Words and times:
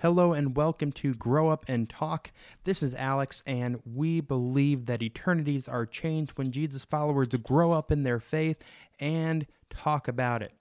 Hello 0.00 0.32
and 0.32 0.56
welcome 0.56 0.92
to 0.92 1.12
Grow 1.12 1.48
Up 1.48 1.64
and 1.66 1.90
Talk. 1.90 2.30
This 2.62 2.84
is 2.84 2.94
Alex, 2.94 3.42
and 3.44 3.80
we 3.84 4.20
believe 4.20 4.86
that 4.86 5.02
eternities 5.02 5.66
are 5.66 5.86
changed 5.86 6.38
when 6.38 6.52
Jesus 6.52 6.84
followers 6.84 7.26
grow 7.26 7.72
up 7.72 7.90
in 7.90 8.04
their 8.04 8.20
faith 8.20 8.58
and 9.00 9.44
talk 9.70 10.06
about 10.06 10.40
it. 10.40 10.52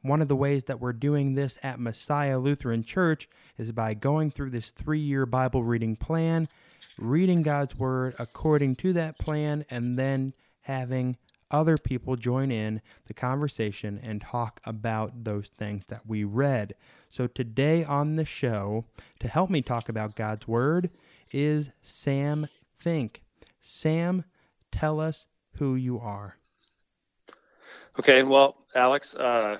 One 0.00 0.22
of 0.22 0.28
the 0.28 0.34
ways 0.34 0.64
that 0.64 0.80
we're 0.80 0.94
doing 0.94 1.34
this 1.34 1.58
at 1.62 1.78
Messiah 1.78 2.38
Lutheran 2.38 2.82
Church 2.82 3.28
is 3.58 3.70
by 3.70 3.92
going 3.92 4.30
through 4.30 4.48
this 4.48 4.70
three 4.70 5.00
year 5.00 5.26
Bible 5.26 5.62
reading 5.62 5.96
plan, 5.96 6.48
reading 6.96 7.42
God's 7.42 7.76
Word 7.76 8.14
according 8.18 8.76
to 8.76 8.94
that 8.94 9.18
plan, 9.18 9.66
and 9.68 9.98
then 9.98 10.32
having 10.62 11.18
other 11.50 11.76
people 11.76 12.16
join 12.16 12.50
in 12.50 12.80
the 13.08 13.14
conversation 13.14 14.00
and 14.02 14.22
talk 14.22 14.58
about 14.64 15.24
those 15.24 15.50
things 15.58 15.84
that 15.88 16.06
we 16.06 16.24
read. 16.24 16.74
So 17.10 17.26
today 17.26 17.84
on 17.84 18.16
the 18.16 18.24
show, 18.24 18.84
to 19.20 19.28
help 19.28 19.50
me 19.50 19.62
talk 19.62 19.88
about 19.88 20.16
God's 20.16 20.46
Word, 20.46 20.90
is 21.32 21.70
Sam 21.82 22.48
Fink. 22.76 23.22
Sam, 23.60 24.24
tell 24.70 25.00
us 25.00 25.26
who 25.54 25.74
you 25.74 25.98
are. 25.98 26.36
Okay, 27.98 28.22
well, 28.22 28.56
Alex, 28.74 29.14
uh, 29.14 29.56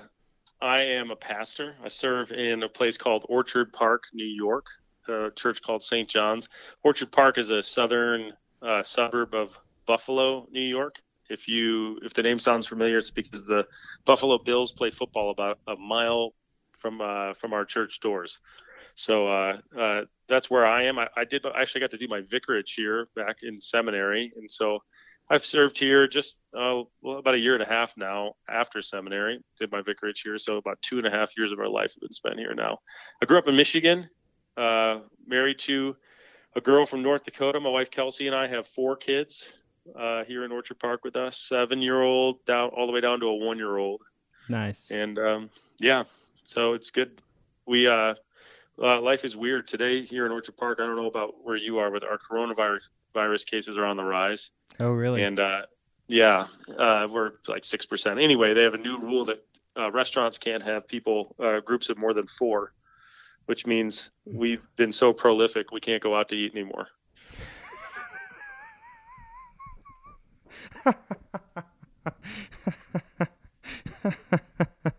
I 0.61 0.79
am 0.81 1.11
a 1.11 1.15
pastor. 1.15 1.75
I 1.83 1.87
serve 1.87 2.31
in 2.31 2.63
a 2.63 2.69
place 2.69 2.97
called 2.97 3.25
Orchard 3.29 3.73
Park, 3.73 4.03
New 4.13 4.25
York, 4.25 4.67
a 5.07 5.31
church 5.35 5.61
called 5.61 5.83
St. 5.83 6.07
John's. 6.07 6.49
Orchard 6.83 7.11
Park 7.11 7.37
is 7.37 7.49
a 7.49 7.63
southern 7.63 8.33
uh, 8.61 8.83
suburb 8.83 9.33
of 9.33 9.57
Buffalo, 9.85 10.47
New 10.51 10.61
York. 10.61 10.95
If 11.29 11.47
you 11.47 11.99
if 12.03 12.13
the 12.13 12.23
name 12.23 12.39
sounds 12.39 12.67
familiar, 12.67 12.97
it's 12.97 13.11
because 13.11 13.43
the 13.43 13.67
Buffalo 14.05 14.37
Bills 14.37 14.71
play 14.71 14.91
football 14.91 15.31
about 15.31 15.59
a 15.67 15.75
mile 15.75 16.33
from 16.79 17.01
uh, 17.01 17.33
from 17.33 17.53
our 17.53 17.65
church 17.65 17.99
doors. 17.99 18.39
So 18.95 19.27
uh, 19.27 19.57
uh, 19.79 20.01
that's 20.27 20.49
where 20.49 20.65
I 20.65 20.85
am. 20.85 20.97
I, 20.97 21.07
I 21.15 21.23
did 21.23 21.45
I 21.45 21.61
actually 21.61 21.81
got 21.81 21.91
to 21.91 21.97
do 21.97 22.07
my 22.07 22.21
vicarage 22.21 22.73
here 22.73 23.07
back 23.15 23.37
in 23.43 23.61
seminary, 23.61 24.31
and 24.35 24.49
so 24.49 24.79
I've 25.29 25.45
served 25.45 25.77
here 25.77 26.07
just 26.07 26.39
uh, 26.57 26.81
about 27.05 27.35
a 27.35 27.39
year 27.39 27.53
and 27.53 27.63
a 27.63 27.67
half 27.67 27.95
now 27.97 28.33
after 28.49 28.81
seminary. 28.81 29.43
Did 29.59 29.71
my 29.71 29.81
vicarage 29.81 30.21
here, 30.21 30.37
so 30.37 30.57
about 30.57 30.81
two 30.81 30.97
and 30.97 31.05
a 31.05 31.11
half 31.11 31.37
years 31.37 31.51
of 31.51 31.59
our 31.59 31.67
life 31.67 31.93
have 31.93 32.01
been 32.01 32.11
spent 32.11 32.39
here 32.39 32.53
now. 32.55 32.79
I 33.21 33.25
grew 33.25 33.37
up 33.37 33.47
in 33.47 33.55
Michigan, 33.55 34.09
uh, 34.55 34.99
married 35.27 35.59
to 35.59 35.95
a 36.55 36.61
girl 36.61 36.85
from 36.85 37.03
North 37.03 37.25
Dakota. 37.25 37.59
My 37.59 37.69
wife 37.69 37.91
Kelsey 37.91 38.27
and 38.27 38.35
I 38.35 38.47
have 38.47 38.67
four 38.67 38.95
kids 38.95 39.53
uh, 39.95 40.23
here 40.23 40.45
in 40.45 40.51
Orchard 40.51 40.79
Park 40.79 41.03
with 41.03 41.15
us. 41.15 41.37
Seven 41.37 41.81
year 41.81 42.01
old 42.01 42.43
down 42.45 42.69
all 42.69 42.87
the 42.87 42.93
way 42.93 43.01
down 43.01 43.19
to 43.19 43.27
a 43.27 43.35
one 43.35 43.57
year 43.57 43.77
old. 43.77 44.01
Nice. 44.49 44.89
And 44.91 45.19
um, 45.19 45.49
yeah, 45.79 46.05
so 46.47 46.73
it's 46.73 46.89
good. 46.89 47.21
We 47.67 47.87
uh, 47.87 48.15
uh, 48.81 49.01
life 49.01 49.25
is 49.25 49.35
weird 49.35 49.67
today 49.67 50.03
here 50.03 50.25
in 50.25 50.31
Orchard 50.31 50.57
Park. 50.57 50.79
I 50.81 50.85
don't 50.85 50.95
know 50.95 51.07
about 51.07 51.35
where 51.43 51.57
you 51.57 51.77
are, 51.77 51.91
but 51.91 52.03
our 52.03 52.17
coronavirus 52.17 52.89
virus 53.13 53.43
cases 53.43 53.77
are 53.77 53.85
on 53.85 53.97
the 53.97 54.03
rise. 54.03 54.49
Oh, 54.79 54.91
really? 54.91 55.23
And 55.23 55.39
uh, 55.39 55.63
yeah, 56.07 56.47
uh, 56.77 57.07
we're 57.11 57.33
like 57.47 57.65
six 57.65 57.85
percent. 57.85 58.19
Anyway, 58.19 58.53
they 58.53 58.63
have 58.63 58.73
a 58.73 58.79
new 58.79 58.97
rule 58.97 59.25
that 59.25 59.45
uh, 59.77 59.91
restaurants 59.91 60.37
can't 60.37 60.63
have 60.63 60.87
people 60.87 61.35
uh, 61.39 61.59
groups 61.59 61.89
of 61.89 61.97
more 61.97 62.13
than 62.13 62.27
four, 62.27 62.71
which 63.45 63.67
means 63.67 64.11
we've 64.25 64.63
been 64.77 64.93
so 64.93 65.13
prolific 65.13 65.71
we 65.71 65.81
can't 65.81 66.01
go 66.01 66.15
out 66.15 66.29
to 66.29 66.35
eat 66.35 66.55
anymore. 66.55 66.87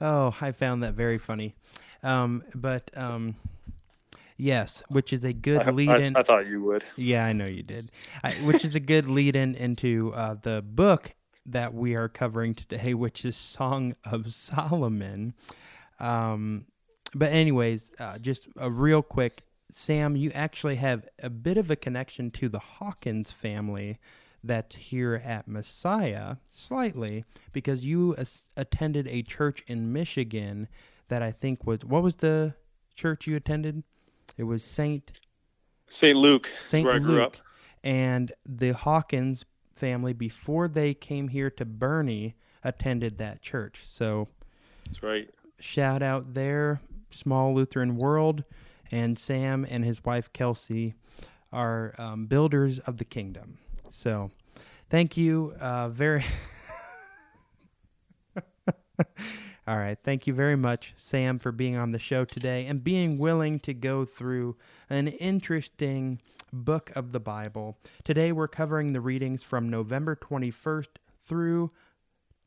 oh, 0.00 0.34
I 0.40 0.52
found 0.52 0.82
that 0.82 0.94
very 0.94 1.18
funny. 1.18 1.54
Um, 2.02 2.44
but 2.54 2.90
um, 2.96 3.36
yes, 4.36 4.82
which 4.88 5.12
is 5.12 5.24
a 5.24 5.32
good 5.32 5.62
I, 5.62 5.70
lead 5.70 5.88
I, 5.88 5.98
in. 5.98 6.16
I 6.16 6.22
thought 6.22 6.46
you 6.46 6.62
would. 6.64 6.84
Yeah, 6.96 7.24
I 7.24 7.32
know 7.32 7.46
you 7.46 7.62
did. 7.62 7.90
I, 8.22 8.32
which 8.32 8.64
is 8.64 8.74
a 8.74 8.80
good 8.80 9.08
lead 9.08 9.36
in 9.36 9.54
into 9.54 10.12
uh, 10.14 10.36
the 10.40 10.62
book 10.62 11.14
that 11.46 11.74
we 11.74 11.94
are 11.94 12.08
covering 12.08 12.54
today, 12.54 12.94
which 12.94 13.24
is 13.24 13.36
Song 13.36 13.94
of 14.04 14.32
Solomon. 14.32 15.34
Um, 16.00 16.66
but 17.14 17.32
anyways, 17.32 17.92
uh, 17.98 18.18
just 18.18 18.48
a 18.56 18.70
real 18.70 19.02
quick, 19.02 19.42
Sam, 19.70 20.16
you 20.16 20.30
actually 20.32 20.76
have 20.76 21.08
a 21.22 21.30
bit 21.30 21.56
of 21.56 21.70
a 21.70 21.76
connection 21.76 22.30
to 22.32 22.48
the 22.48 22.58
Hawkins 22.58 23.30
family 23.30 23.98
that's 24.46 24.76
here 24.76 25.20
at 25.24 25.48
Messiah, 25.48 26.36
slightly, 26.50 27.24
because 27.52 27.84
you 27.84 28.14
as- 28.16 28.50
attended 28.56 29.08
a 29.08 29.22
church 29.22 29.62
in 29.66 29.92
Michigan 29.92 30.68
that 31.08 31.22
I 31.22 31.32
think 31.32 31.66
was 31.66 31.84
what 31.84 32.02
was 32.02 32.16
the 32.16 32.54
church 32.94 33.26
you 33.26 33.34
attended? 33.36 33.82
It 34.36 34.44
was 34.44 34.62
Saint 34.62 35.12
St. 35.88 36.16
Luke, 36.16 36.50
St. 36.64 36.84
where 36.84 36.94
I 36.94 36.98
grew 36.98 37.14
Luke, 37.16 37.22
up. 37.22 37.36
and 37.82 38.32
the 38.44 38.72
Hawkins 38.72 39.44
family 39.74 40.12
before 40.12 40.66
they 40.68 40.94
came 40.94 41.28
here 41.28 41.50
to 41.50 41.64
Bernie 41.64 42.34
attended 42.62 43.18
that 43.18 43.42
church. 43.42 43.82
So 43.84 44.28
That's 44.86 45.02
right. 45.02 45.28
shout 45.60 46.02
out 46.02 46.34
there, 46.34 46.80
small 47.10 47.54
Lutheran 47.54 47.96
world, 47.96 48.44
and 48.90 49.18
Sam 49.18 49.66
and 49.68 49.84
his 49.84 50.04
wife 50.04 50.32
Kelsey 50.32 50.94
are 51.52 51.94
um, 51.98 52.26
builders 52.26 52.78
of 52.80 52.96
the 52.98 53.04
kingdom. 53.04 53.58
So 53.94 54.32
thank 54.90 55.16
you 55.16 55.54
uh, 55.60 55.88
very. 55.88 56.24
All 59.66 59.78
right. 59.78 59.96
Thank 60.02 60.26
you 60.26 60.34
very 60.34 60.56
much, 60.56 60.94
Sam, 60.98 61.38
for 61.38 61.52
being 61.52 61.76
on 61.76 61.92
the 61.92 61.98
show 61.98 62.24
today 62.26 62.66
and 62.66 62.84
being 62.84 63.18
willing 63.18 63.60
to 63.60 63.72
go 63.72 64.04
through 64.04 64.56
an 64.90 65.08
interesting 65.08 66.20
book 66.52 66.90
of 66.94 67.12
the 67.12 67.20
Bible. 67.20 67.78
Today, 68.02 68.30
we're 68.32 68.48
covering 68.48 68.92
the 68.92 69.00
readings 69.00 69.42
from 69.42 69.70
November 69.70 70.16
21st 70.16 70.88
through 71.22 71.70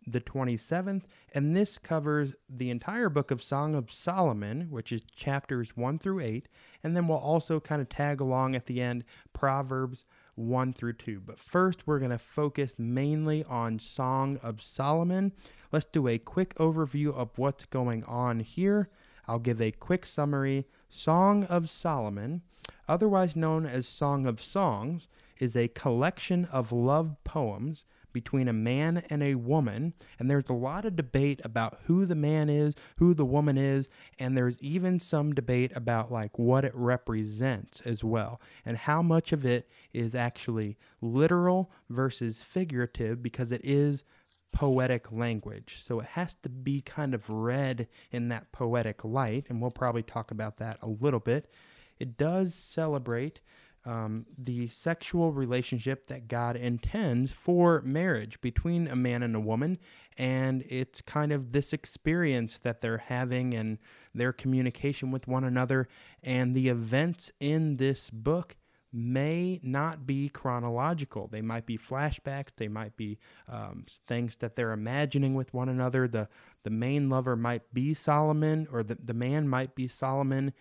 the 0.06 0.22
27th, 0.22 1.04
and 1.34 1.56
this 1.56 1.78
covers 1.78 2.36
the 2.50 2.70
entire 2.70 3.10
book 3.10 3.32
of 3.32 3.42
Song 3.42 3.74
of 3.74 3.92
Solomon, 3.92 4.68
which 4.70 4.92
is 4.92 5.02
chapters 5.16 5.76
1 5.76 6.00
through 6.00 6.20
8, 6.22 6.48
and 6.84 6.96
then 6.96 7.08
we'll 7.08 7.18
also 7.18 7.60
kind 7.60 7.82
of 7.82 7.90
tag 7.90 8.22
along 8.22 8.56
at 8.56 8.68
the 8.68 8.82
end 8.82 9.04
Proverbs 9.34 10.06
1 10.38 10.74
through 10.74 10.94
2. 10.94 11.22
But 11.26 11.40
first, 11.40 11.86
we're 11.86 12.00
going 12.00 12.12
to 12.12 12.18
focus 12.18 12.76
mainly 12.78 13.44
on 13.46 13.80
Song 13.80 14.40
of 14.44 14.62
Solomon. 14.62 15.34
Let's 15.72 15.86
do 15.86 16.08
a 16.08 16.18
quick 16.18 16.56
overview 16.56 17.14
of 17.14 17.38
what's 17.38 17.66
going 17.66 18.04
on 18.04 18.40
here. 18.40 18.90
I'll 19.28 19.40
give 19.40 19.62
a 19.62 19.72
quick 19.72 20.06
summary. 20.06 20.66
Song 20.90 21.44
of 21.46 21.70
Solomon, 21.70 22.42
otherwise 22.88 23.36
known 23.36 23.66
as 23.66 23.88
Song 23.88 24.26
of 24.26 24.42
Songs, 24.42 25.08
is 25.40 25.56
a 25.56 25.68
collection 25.68 26.46
of 26.46 26.72
love 26.72 27.16
poems 27.24 27.84
between 28.18 28.48
a 28.48 28.54
man 28.54 29.04
and 29.12 29.22
a 29.22 29.36
woman, 29.36 29.94
and 30.18 30.28
there's 30.28 30.50
a 30.50 30.54
lot 30.54 30.86
of 30.86 30.96
debate 30.96 31.40
about 31.44 31.78
who 31.86 32.04
the 32.04 32.16
man 32.16 32.50
is, 32.50 32.74
who 32.96 33.14
the 33.14 33.24
woman 33.24 33.60
is, 33.60 33.90
and 34.18 34.36
there's 34.36 34.58
even 34.60 35.00
some 35.00 35.36
debate 35.36 35.72
about 35.76 36.12
like 36.12 36.40
what 36.40 36.66
it 36.66 36.72
represents 36.74 37.80
as 37.82 38.04
well, 38.04 38.42
and 38.66 38.76
how 38.76 39.04
much 39.04 39.32
of 39.32 39.46
it 39.46 39.70
is 39.94 40.16
actually 40.16 40.80
literal 41.00 41.72
versus 41.92 42.42
figurative 42.42 43.22
because 43.22 43.52
it 43.52 43.62
is 43.64 44.04
poetic 44.52 45.12
language. 45.12 45.84
So 45.86 46.00
it 46.00 46.08
has 46.08 46.34
to 46.42 46.50
be 46.50 46.82
kind 46.82 47.14
of 47.14 47.30
read 47.30 47.88
in 48.12 48.30
that 48.30 48.52
poetic 48.52 49.06
light, 49.06 49.46
and 49.48 49.62
we'll 49.62 49.70
probably 49.70 50.02
talk 50.02 50.32
about 50.32 50.58
that 50.58 50.80
a 50.82 50.88
little 50.88 51.20
bit. 51.20 51.52
It 52.00 52.18
does 52.18 52.56
celebrate 52.56 53.42
um, 53.88 54.26
the 54.38 54.68
sexual 54.68 55.32
relationship 55.32 56.08
that 56.08 56.28
God 56.28 56.58
intends 56.58 57.32
for 57.32 57.82
marriage 57.84 58.40
between 58.42 58.88
a 58.88 58.98
man 58.98 59.24
and 59.24 59.34
a 59.34 59.40
woman. 59.40 59.80
And 60.18 60.66
it's 60.68 61.00
kind 61.00 61.32
of 61.32 61.54
this 61.54 61.72
experience 61.72 62.60
that 62.60 62.82
they're 62.82 62.98
having 62.98 63.54
and 63.54 63.78
their 64.14 64.34
communication 64.34 65.10
with 65.10 65.26
one 65.26 65.46
another. 65.46 65.88
And 66.22 66.54
the 66.54 66.68
events 66.68 67.32
in 67.40 67.78
this 67.78 68.10
book 68.10 68.58
may 68.92 69.62
not 69.64 70.06
be 70.06 70.28
chronological. 70.28 71.28
They 71.28 71.42
might 71.42 71.66
be 71.66 71.78
flashbacks. 71.78 72.50
They 72.58 72.68
might 72.68 72.98
be 72.98 73.20
um, 73.48 73.86
things 74.06 74.36
that 74.38 74.58
they're 74.58 74.74
imagining 74.74 75.34
with 75.34 75.54
one 75.54 75.70
another. 75.70 76.08
The 76.08 76.28
the 76.64 76.70
main 76.70 77.10
lover 77.10 77.36
might 77.36 77.74
be 77.74 77.94
Solomon, 77.94 78.68
or 78.72 78.84
the 78.84 78.96
the 78.96 79.14
man 79.14 79.48
might 79.48 79.76
be 79.76 79.88
Solomon. 79.88 80.54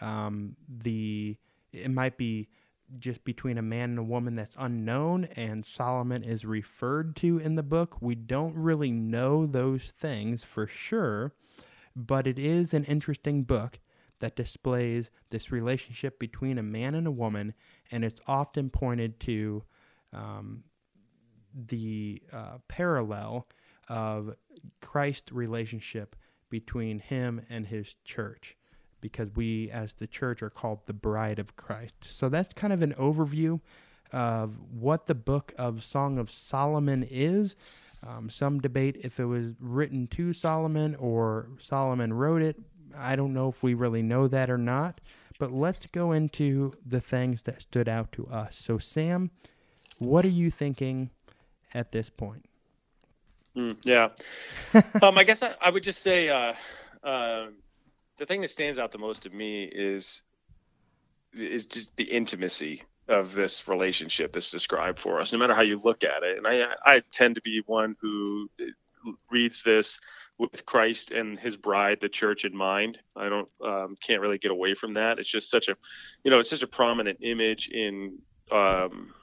Um, 0.00 0.56
the 0.68 1.36
it 1.72 1.90
might 1.90 2.16
be 2.16 2.48
just 2.98 3.24
between 3.24 3.58
a 3.58 3.62
man 3.62 3.90
and 3.90 3.98
a 3.98 4.04
woman 4.04 4.34
that's 4.34 4.56
unknown 4.58 5.24
and 5.36 5.64
Solomon 5.64 6.22
is 6.24 6.44
referred 6.44 7.16
to 7.16 7.38
in 7.38 7.54
the 7.54 7.62
book. 7.62 7.96
We 8.00 8.14
don't 8.14 8.54
really 8.56 8.90
know 8.90 9.46
those 9.46 9.92
things 9.98 10.44
for 10.44 10.66
sure, 10.66 11.34
but 11.94 12.26
it 12.26 12.38
is 12.38 12.74
an 12.74 12.84
interesting 12.84 13.44
book 13.44 13.78
that 14.20 14.36
displays 14.36 15.10
this 15.30 15.50
relationship 15.50 16.18
between 16.18 16.58
a 16.58 16.62
man 16.62 16.94
and 16.94 17.06
a 17.06 17.12
woman, 17.12 17.54
and 17.90 18.04
it's 18.04 18.20
often 18.26 18.70
pointed 18.70 19.18
to 19.20 19.64
um, 20.12 20.64
the 21.54 22.22
uh, 22.32 22.58
parallel 22.68 23.48
of 23.88 24.34
Christ's 24.80 25.32
relationship 25.32 26.16
between 26.50 26.98
him 26.98 27.40
and 27.48 27.66
his 27.66 27.96
church 28.04 28.56
because 29.00 29.28
we 29.34 29.70
as 29.70 29.94
the 29.94 30.06
church 30.06 30.42
are 30.42 30.50
called 30.50 30.80
the 30.86 30.92
bride 30.92 31.38
of 31.38 31.56
Christ. 31.56 31.94
So 32.00 32.28
that's 32.28 32.52
kind 32.54 32.72
of 32.72 32.82
an 32.82 32.94
overview 32.94 33.60
of 34.12 34.56
what 34.72 35.06
the 35.06 35.14
book 35.14 35.52
of 35.58 35.84
Song 35.84 36.18
of 36.18 36.30
Solomon 36.30 37.06
is. 37.08 37.56
Um, 38.06 38.30
some 38.30 38.60
debate 38.60 38.96
if 39.04 39.20
it 39.20 39.26
was 39.26 39.52
written 39.60 40.06
to 40.08 40.32
Solomon 40.32 40.94
or 40.96 41.48
Solomon 41.60 42.12
wrote 42.12 42.42
it. 42.42 42.56
I 42.96 43.14
don't 43.14 43.34
know 43.34 43.48
if 43.48 43.62
we 43.62 43.74
really 43.74 44.02
know 44.02 44.26
that 44.28 44.50
or 44.50 44.58
not, 44.58 45.00
but 45.38 45.52
let's 45.52 45.86
go 45.86 46.12
into 46.12 46.72
the 46.84 47.00
things 47.00 47.42
that 47.42 47.62
stood 47.62 47.88
out 47.88 48.10
to 48.12 48.26
us. 48.26 48.56
So, 48.56 48.78
Sam, 48.78 49.30
what 49.98 50.24
are 50.24 50.30
you 50.30 50.50
thinking 50.50 51.10
at 51.74 51.92
this 51.92 52.08
point? 52.08 52.46
Mm, 53.56 53.76
yeah. 53.84 54.08
um, 55.02 55.18
I 55.18 55.24
guess 55.24 55.42
I, 55.42 55.54
I, 55.60 55.70
would 55.70 55.82
just 55.82 56.02
say 56.02 56.28
uh, 56.28 56.54
uh, 57.04 57.46
the 58.20 58.26
thing 58.26 58.42
that 58.42 58.50
stands 58.50 58.78
out 58.78 58.92
the 58.92 58.98
most 58.98 59.22
to 59.22 59.30
me 59.30 59.64
is 59.64 60.22
is 61.32 61.66
just 61.66 61.96
the 61.96 62.04
intimacy 62.04 62.82
of 63.08 63.32
this 63.32 63.66
relationship 63.66 64.32
that's 64.32 64.50
described 64.50 65.00
for 65.00 65.20
us, 65.20 65.32
no 65.32 65.38
matter 65.38 65.54
how 65.54 65.62
you 65.62 65.80
look 65.82 66.04
at 66.04 66.22
it. 66.22 66.36
And 66.36 66.46
I 66.46 66.66
I 66.84 67.02
tend 67.10 67.34
to 67.36 67.40
be 67.40 67.62
one 67.66 67.96
who 68.00 68.48
reads 69.30 69.62
this 69.62 69.98
with 70.38 70.66
Christ 70.66 71.12
and 71.12 71.38
His 71.38 71.56
bride, 71.56 71.98
the 72.00 72.10
church, 72.10 72.44
in 72.44 72.54
mind. 72.54 72.98
I 73.16 73.30
don't 73.30 73.48
um, 73.64 73.96
can't 74.00 74.20
really 74.20 74.38
get 74.38 74.50
away 74.50 74.74
from 74.74 74.94
that. 74.94 75.18
It's 75.18 75.28
just 75.28 75.50
such 75.50 75.68
a, 75.68 75.76
you 76.22 76.30
know, 76.30 76.40
it's 76.40 76.50
such 76.50 76.62
a 76.62 76.68
prominent 76.68 77.20
image 77.22 77.70
in 77.70 78.18
um, 78.52 79.14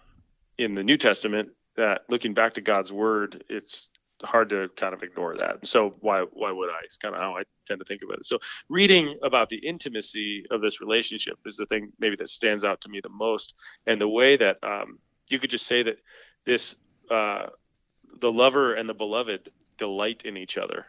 in 0.57 0.73
the 0.73 0.83
New 0.83 0.97
Testament 0.97 1.49
that 1.75 2.01
looking 2.09 2.33
back 2.33 2.55
to 2.55 2.61
God's 2.61 2.91
Word, 2.91 3.43
it's 3.47 3.91
hard 4.23 4.49
to 4.49 4.69
kind 4.75 4.93
of 4.93 5.03
ignore 5.03 5.37
that. 5.37 5.67
So 5.67 5.95
why 5.99 6.25
why 6.31 6.51
would 6.51 6.69
I? 6.69 6.79
It's 6.83 6.97
kind 6.97 7.15
of 7.15 7.21
how 7.21 7.37
I 7.37 7.43
tend 7.65 7.79
to 7.79 7.85
think 7.85 8.01
about 8.03 8.19
it. 8.19 8.25
So 8.25 8.39
reading 8.69 9.17
about 9.23 9.49
the 9.49 9.57
intimacy 9.57 10.45
of 10.51 10.61
this 10.61 10.81
relationship 10.81 11.37
is 11.45 11.57
the 11.57 11.65
thing 11.65 11.91
maybe 11.99 12.15
that 12.17 12.29
stands 12.29 12.63
out 12.63 12.81
to 12.81 12.89
me 12.89 12.99
the 13.01 13.09
most, 13.09 13.55
and 13.85 13.99
the 13.99 14.07
way 14.07 14.37
that 14.37 14.57
um, 14.63 14.99
you 15.29 15.39
could 15.39 15.49
just 15.49 15.65
say 15.65 15.83
that 15.83 15.97
this 16.45 16.75
uh, 17.11 17.47
the 18.19 18.31
lover 18.31 18.73
and 18.73 18.87
the 18.87 18.93
beloved 18.93 19.49
delight 19.77 20.23
in 20.25 20.37
each 20.37 20.57
other 20.57 20.87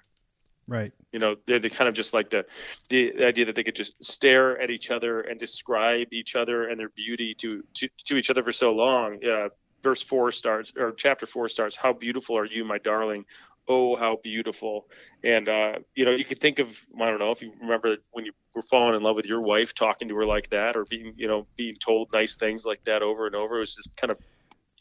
Right. 0.69 0.93
You 1.13 1.19
know, 1.19 1.37
they're, 1.47 1.59
they're 1.59 1.71
kind 1.71 1.89
of 1.89 1.95
just 1.95 2.13
like 2.13 2.29
the, 2.29 2.45
the 2.91 3.25
idea 3.25 3.47
that 3.47 3.55
they 3.55 3.65
could 3.65 3.75
just 3.75 4.05
stare 4.05 4.61
at 4.61 4.71
each 4.71 4.91
other 4.91 5.23
and 5.23 5.41
describe 5.41 6.13
each 6.13 6.37
other 6.37 6.69
and 6.69 6.79
their 6.79 6.91
beauty 6.91 7.35
to 7.37 7.65
to, 7.75 7.89
to 8.05 8.17
each 8.17 8.29
other 8.29 8.45
for 8.45 8.53
so 8.53 8.73
long. 8.73 9.19
Uh, 9.25 9.49
verse 9.83 10.03
four 10.03 10.33
starts, 10.33 10.73
or 10.77 10.93
chapter 10.93 11.27
four 11.27 11.49
starts. 11.49 11.77
How 11.77 11.93
beautiful 11.93 12.37
are 12.37 12.47
you, 12.47 12.65
my 12.65 12.79
darling? 12.79 13.25
Oh, 13.71 13.97
how 13.97 14.19
beautiful! 14.23 14.87
And 15.23 15.49
uh, 15.49 15.75
you 15.95 16.05
know, 16.05 16.13
you 16.13 16.25
could 16.25 16.41
think 16.41 16.59
of 16.59 16.69
I 17.01 17.07
don't 17.07 17.19
know 17.19 17.31
if 17.31 17.43
you 17.43 17.53
remember 17.61 17.97
when 18.13 18.25
you 18.25 18.33
were 18.55 18.63
falling 18.63 18.97
in 18.97 19.03
love 19.03 19.17
with 19.17 19.27
your 19.27 19.43
wife, 19.43 19.75
talking 19.75 20.09
to 20.09 20.17
her 20.17 20.27
like 20.27 20.49
that, 20.51 20.77
or 20.77 20.85
being 20.85 21.13
you 21.17 21.29
know 21.29 21.47
being 21.57 21.75
told 21.77 22.09
nice 22.13 22.37
things 22.37 22.65
like 22.65 22.83
that 22.85 23.03
over 23.03 23.27
and 23.27 23.35
over. 23.35 23.57
It 23.57 23.61
was 23.61 23.75
just 23.75 23.97
kind 23.97 24.11
of 24.11 24.19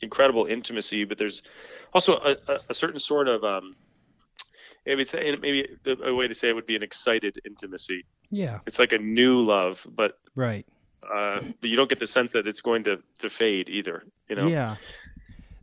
incredible 0.01 0.45
intimacy. 0.45 1.03
But 1.03 1.17
there's 1.17 1.43
also 1.93 2.15
a, 2.17 2.37
a, 2.47 2.59
a 2.69 2.73
certain 2.73 2.99
sort 2.99 3.27
of 3.27 3.43
um, 3.43 3.75
maybe 4.85 5.01
it's 5.01 5.13
maybe 5.13 5.67
a 5.85 6.13
way 6.13 6.27
to 6.27 6.33
say 6.33 6.49
it 6.49 6.55
would 6.55 6.65
be 6.65 6.75
an 6.75 6.83
excited 6.83 7.37
intimacy. 7.45 8.05
Yeah, 8.29 8.59
it's 8.65 8.79
like 8.79 8.93
a 8.93 8.97
new 8.97 9.41
love, 9.41 9.85
but 9.95 10.17
right. 10.35 10.65
Uh, 11.03 11.41
but 11.61 11.69
you 11.69 11.75
don't 11.75 11.89
get 11.89 11.99
the 11.99 12.07
sense 12.07 12.33
that 12.33 12.47
it's 12.47 12.61
going 12.61 12.83
to, 12.83 13.01
to 13.19 13.29
fade 13.29 13.69
either. 13.69 14.03
You 14.29 14.35
know. 14.35 14.47
Yeah, 14.47 14.75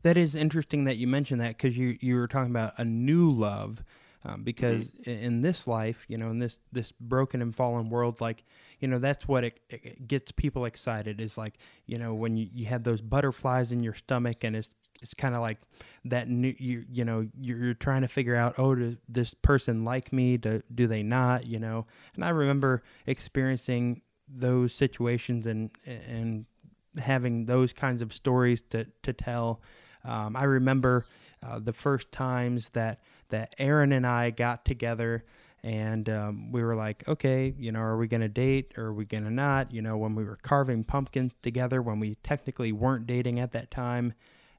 that 0.03 0.17
is 0.17 0.35
interesting 0.35 0.85
that 0.85 0.97
you 0.97 1.07
mentioned 1.07 1.41
that 1.41 1.57
because 1.57 1.77
you 1.77 1.99
you 2.01 2.17
were 2.17 2.29
talking 2.29 2.51
about 2.51 2.73
a 2.79 2.85
new 2.85 3.31
love. 3.31 3.83
Um, 4.27 4.43
because 4.43 4.89
mm-hmm. 4.89 5.11
in 5.11 5.43
this 5.43 5.69
life, 5.69 6.07
you 6.09 6.17
know, 6.17 6.31
in 6.31 6.39
this 6.39 6.59
this 6.73 6.93
broken 6.93 7.43
and 7.43 7.55
fallen 7.55 7.91
world, 7.91 8.23
like 8.23 8.43
you 8.81 8.89
know, 8.89 8.99
that's 8.99 9.29
what 9.29 9.45
it, 9.45 9.61
it 9.69 10.09
gets 10.09 10.33
people 10.33 10.65
excited. 10.65 11.21
Is 11.21 11.37
like 11.37 11.59
you 11.87 11.99
know 11.99 12.15
when 12.15 12.37
you, 12.37 12.49
you 12.51 12.65
have 12.67 12.85
those 12.85 13.03
butterflies 13.03 13.71
in 13.71 13.83
your 13.83 13.93
stomach, 13.93 14.43
and 14.43 14.57
it's 14.57 14.71
it's 15.05 15.13
kind 15.13 15.35
of 15.35 15.43
like 15.43 15.59
that 16.07 16.29
new 16.29 16.55
you 16.59 16.85
you 16.91 17.05
know 17.05 17.29
you're, 17.39 17.59
you're, 17.59 17.75
trying 17.75 18.01
to 18.01 18.09
figure 18.09 18.35
out 18.35 18.55
oh 18.59 18.75
does 18.75 18.97
this 19.09 19.35
person 19.35 19.85
like 19.85 20.13
me 20.13 20.39
do, 20.39 20.63
do 20.75 20.87
they 20.87 21.03
not 21.03 21.47
you 21.47 21.59
know 21.59 21.87
and 22.15 22.25
i 22.25 22.31
remember 22.31 22.83
experiencing 23.07 24.01
those 24.29 24.73
situations 24.73 25.47
and 25.47 25.71
and 25.85 26.47
having 26.99 27.47
those 27.47 27.73
kinds 27.73 28.03
of 28.03 28.13
stories 28.13 28.63
to 28.63 28.87
to 29.03 29.13
tell 29.13 29.61
um, 30.05 30.37
i 30.37 30.45
remember 30.45 31.07
uh, 31.43 31.59
the 31.59 31.73
first 31.73 32.11
times 32.13 32.71
that 32.71 33.01
that 33.29 33.55
aaron 33.59 33.93
and 33.93 34.07
i 34.07 34.31
got 34.31 34.65
together 34.65 35.25
and 35.65 36.11
um, 36.11 36.53
we 36.53 36.63
were 36.63 36.77
like, 36.77 37.09
okay, 37.09 37.55
you 37.59 37.73
know, 37.73 37.81
are 37.81 37.97
we 37.97 38.07
going 38.07 38.21
to 38.21 38.29
date 38.29 38.75
or 38.77 38.85
are 38.85 38.93
we 38.93 39.07
going 39.07 39.25
to 39.25 39.31
not? 39.31 39.73
You 39.73 39.81
know, 39.81 39.97
when 39.97 40.15
we 40.15 40.23
were 40.23 40.37
carving 40.37 40.85
pumpkins 40.85 41.33
together, 41.41 41.81
when 41.81 41.99
we 41.99 42.17
technically 42.17 42.71
weren't 42.71 43.07
dating 43.07 43.41
at 43.41 43.53
that 43.53 43.71
time, 43.71 44.13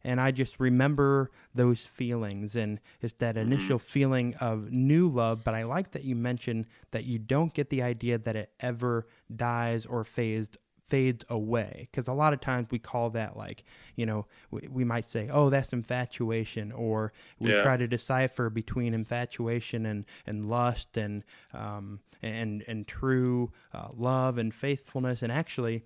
and 0.04 0.20
I 0.20 0.32
just 0.32 0.60
remember 0.60 1.30
those 1.54 1.82
feelings 1.82 2.56
and 2.56 2.80
it's 3.02 3.14
that 3.16 3.36
mm-hmm. 3.36 3.54
initial 3.54 3.80
feeling 3.80 4.34
of 4.36 4.72
new 4.72 5.08
love. 5.08 5.44
But 5.44 5.54
I 5.54 5.64
like 5.64 5.92
that 5.92 6.04
you 6.04 6.16
mentioned 6.16 6.66
that 6.90 7.06
you 7.06 7.20
don't 7.20 7.54
get 7.54 7.70
the 7.70 7.84
idea 7.84 8.18
that 8.18 8.36
it 8.36 8.52
ever 8.60 9.06
dies 9.34 9.86
or 9.86 10.04
fades 10.04 10.58
fades 10.88 11.26
away 11.30 11.88
because 11.90 12.08
a 12.08 12.14
lot 12.14 12.32
of 12.32 12.40
times 12.40 12.68
we 12.70 12.78
call 12.78 13.10
that 13.10 13.36
like 13.36 13.64
you 13.96 14.06
know 14.06 14.26
we, 14.52 14.68
we 14.70 14.84
might 14.84 15.06
say 15.06 15.28
oh 15.32 15.50
that's 15.50 15.74
infatuation 15.74 16.72
or 16.72 17.12
we 17.40 17.52
yeah. 17.52 17.62
try 17.64 17.76
to 17.76 17.88
decipher 17.88 18.52
between 18.52 18.94
infatuation 18.94 19.86
and 19.86 20.06
and 20.28 20.46
lust 20.48 20.96
and 20.96 21.24
um 21.56 22.00
and 22.22 22.64
and 22.68 22.88
true 22.88 23.52
uh, 23.74 23.88
love 23.96 24.38
and 24.38 24.54
faithfulness 24.54 25.24
and 25.24 25.32
actually 25.32 25.84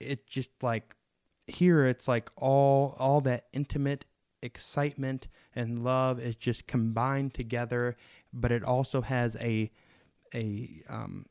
it's 0.00 0.28
just 0.28 0.50
like 0.62 0.96
here 1.46 1.84
it's 1.84 2.08
like 2.08 2.28
all 2.36 2.96
all 2.98 3.20
that 3.20 3.46
intimate 3.52 4.04
excitement 4.42 5.28
and 5.54 5.84
love 5.84 6.18
is 6.18 6.34
just 6.34 6.66
combined 6.66 7.34
together 7.34 7.96
but 8.32 8.50
it 8.50 8.64
also 8.64 9.00
has 9.02 9.36
a 9.36 9.70
a 10.34 10.80
um 10.88 11.24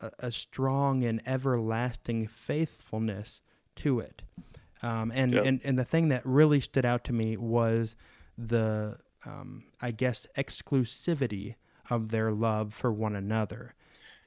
a, 0.00 0.10
a 0.18 0.32
strong 0.32 1.04
and 1.04 1.20
everlasting 1.26 2.26
faithfulness 2.26 3.40
to 3.74 4.00
it 4.00 4.22
um 4.82 5.12
and, 5.14 5.34
and 5.34 5.60
and 5.64 5.78
the 5.78 5.84
thing 5.84 6.08
that 6.08 6.24
really 6.24 6.60
stood 6.60 6.84
out 6.84 7.04
to 7.04 7.12
me 7.12 7.36
was 7.36 7.96
the 8.38 8.98
um 9.24 9.64
i 9.80 9.90
guess 9.90 10.26
exclusivity 10.36 11.54
of 11.90 12.10
their 12.10 12.32
love 12.32 12.74
for 12.74 12.92
one 12.92 13.14
another 13.14 13.74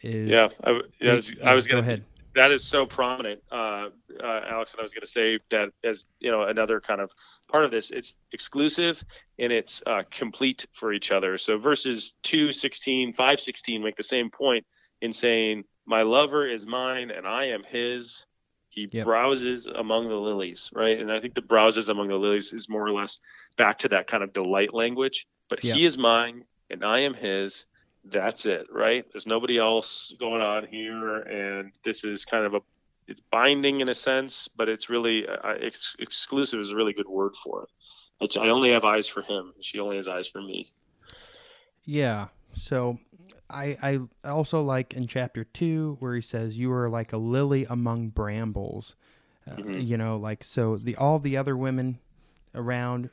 is 0.01 0.29
yeah 0.29 0.47
i, 0.63 0.79
I 1.01 1.13
was, 1.13 1.35
I 1.43 1.53
was 1.53 1.67
gonna 1.67 1.81
go 1.81 1.87
ahead 1.87 2.03
that 2.35 2.51
is 2.51 2.63
so 2.63 2.85
prominent, 2.85 3.41
uh, 3.51 3.89
uh, 4.23 4.41
Alex. 4.49 4.73
And 4.73 4.79
I 4.79 4.83
was 4.83 4.93
going 4.93 5.01
to 5.01 5.07
say 5.07 5.39
that 5.49 5.69
as 5.83 6.05
you 6.19 6.31
know, 6.31 6.43
another 6.43 6.79
kind 6.79 7.01
of 7.01 7.11
part 7.51 7.65
of 7.65 7.71
this, 7.71 7.91
it's 7.91 8.15
exclusive 8.31 9.03
and 9.39 9.51
it's 9.51 9.81
uh, 9.87 10.03
complete 10.11 10.65
for 10.73 10.93
each 10.93 11.11
other. 11.11 11.37
So 11.37 11.57
verses 11.57 12.15
2, 12.23 12.51
16, 12.51 13.13
5, 13.13 13.39
16 13.39 13.83
make 13.83 13.95
the 13.95 14.03
same 14.03 14.29
point 14.29 14.65
in 15.01 15.11
saying, 15.13 15.65
"My 15.85 16.01
lover 16.03 16.47
is 16.47 16.65
mine, 16.65 17.11
and 17.11 17.27
I 17.27 17.45
am 17.45 17.63
his." 17.63 18.25
He 18.71 18.87
yep. 18.91 19.05
browses 19.05 19.65
among 19.65 20.09
the 20.09 20.15
lilies, 20.15 20.69
right? 20.73 20.99
And 20.99 21.11
I 21.11 21.19
think 21.19 21.33
the 21.33 21.41
browses 21.41 21.89
among 21.89 22.07
the 22.07 22.15
lilies 22.15 22.53
is 22.53 22.69
more 22.69 22.85
or 22.85 22.91
less 22.91 23.19
back 23.57 23.79
to 23.79 23.89
that 23.89 24.05
kind 24.05 24.21
of 24.23 24.31
delight 24.31 24.75
language. 24.75 25.25
But 25.49 25.63
yep. 25.63 25.75
he 25.75 25.85
is 25.85 25.97
mine, 25.97 26.43
and 26.69 26.85
I 26.85 26.99
am 26.99 27.15
his 27.15 27.65
that's 28.05 28.45
it, 28.45 28.67
right? 28.71 29.05
There's 29.11 29.27
nobody 29.27 29.57
else 29.57 30.13
going 30.19 30.41
on 30.41 30.65
here, 30.65 31.19
and 31.19 31.71
this 31.83 32.03
is 32.03 32.25
kind 32.25 32.45
of 32.45 32.53
a 32.55 32.61
it's 33.07 33.21
binding 33.31 33.81
in 33.81 33.89
a 33.89 33.95
sense, 33.95 34.47
but 34.47 34.69
it's 34.69 34.87
really 34.87 35.27
uh, 35.27 35.55
ex- 35.59 35.95
exclusive 35.97 36.59
is 36.59 36.69
a 36.69 36.75
really 36.75 36.93
good 36.93 37.07
word 37.07 37.35
for 37.43 37.63
it. 37.63 37.69
It's, 38.21 38.37
I 38.37 38.49
only 38.49 38.69
have 38.71 38.83
eyes 38.83 39.07
for 39.07 39.23
him. 39.23 39.51
She 39.61 39.79
only 39.79 39.95
has 39.95 40.07
eyes 40.07 40.27
for 40.27 40.41
me. 40.41 40.71
Yeah. 41.85 42.27
So 42.53 42.99
I 43.49 43.77
I 44.23 44.29
also 44.29 44.61
like 44.61 44.93
in 44.93 45.07
chapter 45.07 45.43
two 45.43 45.97
where 45.99 46.15
he 46.15 46.21
says 46.21 46.57
you 46.57 46.71
are 46.71 46.89
like 46.89 47.13
a 47.13 47.17
lily 47.17 47.65
among 47.69 48.09
brambles. 48.09 48.95
Uh, 49.49 49.55
mm-hmm. 49.55 49.79
You 49.79 49.97
know, 49.97 50.17
like 50.17 50.43
so 50.43 50.77
the 50.77 50.95
all 50.95 51.19
the 51.19 51.37
other 51.37 51.57
women 51.57 51.99
around, 52.53 53.09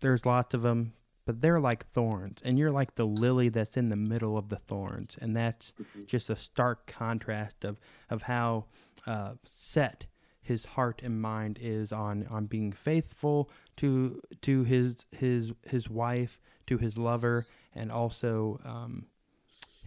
there's 0.00 0.24
lots 0.24 0.54
of 0.54 0.62
them 0.62 0.92
but 1.28 1.42
they're 1.42 1.60
like 1.60 1.86
thorns 1.92 2.40
and 2.42 2.58
you're 2.58 2.70
like 2.70 2.94
the 2.94 3.06
lily 3.06 3.50
that's 3.50 3.76
in 3.76 3.90
the 3.90 3.96
middle 3.96 4.38
of 4.38 4.48
the 4.48 4.56
thorns 4.56 5.14
and 5.20 5.36
that's 5.36 5.74
mm-hmm. 5.78 6.06
just 6.06 6.30
a 6.30 6.36
stark 6.36 6.86
contrast 6.86 7.66
of 7.66 7.78
of 8.08 8.22
how 8.22 8.64
uh, 9.06 9.34
set 9.46 10.06
his 10.40 10.64
heart 10.64 11.02
and 11.04 11.20
mind 11.20 11.58
is 11.60 11.92
on 11.92 12.26
on 12.30 12.46
being 12.46 12.72
faithful 12.72 13.50
to 13.76 14.22
to 14.40 14.64
his 14.64 15.04
his 15.12 15.52
his 15.66 15.90
wife 15.90 16.40
to 16.66 16.78
his 16.78 16.96
lover 16.96 17.44
and 17.74 17.92
also 17.92 18.58
um, 18.64 19.04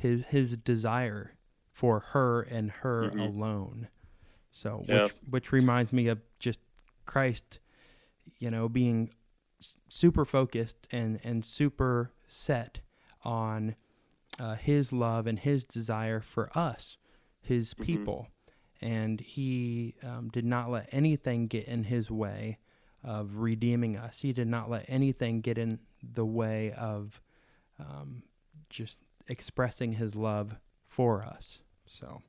his 0.02 0.24
his 0.26 0.58
desire 0.58 1.32
for 1.72 2.00
her 2.12 2.42
and 2.42 2.72
her 2.72 3.10
mm-hmm. 3.10 3.20
alone 3.20 3.88
so 4.52 4.84
yeah. 4.88 5.04
which 5.04 5.14
which 5.30 5.52
reminds 5.52 5.94
me 5.94 6.08
of 6.08 6.20
just 6.40 6.60
Christ 7.06 7.60
you 8.40 8.52
know 8.52 8.68
being 8.70 9.12
super 9.88 10.26
focused 10.26 10.88
and 10.92 11.20
and 11.24 11.46
super 11.46 12.12
set 12.28 12.82
on 13.24 13.76
uh, 14.40 14.56
his 14.56 14.92
love 14.92 15.28
and 15.28 15.40
his 15.40 15.64
desire 15.64 16.20
for 16.20 16.50
us, 16.58 16.98
his 17.42 17.74
Mhm. 17.74 17.86
people. 17.86 18.28
And 18.82 19.22
he 19.22 19.96
um, 20.02 20.30
did 20.30 20.46
not 20.46 20.72
let 20.72 20.92
anything 20.92 21.46
get 21.48 21.66
in 21.68 21.84
his 21.84 22.10
way 22.10 22.58
of 23.04 23.38
redeeming 23.38 23.96
us. 23.96 24.20
He 24.20 24.34
did 24.34 24.48
not 24.48 24.70
let 24.70 24.86
anything 24.90 25.42
get 25.42 25.58
in 25.60 25.80
the 26.02 26.26
way 26.26 26.72
of 26.72 27.22
um, 27.78 28.24
just 28.70 29.00
expressing 29.32 29.94
his 29.94 30.14
love 30.14 30.54
for 30.90 31.24
us. 31.24 31.60
So, 31.88 32.22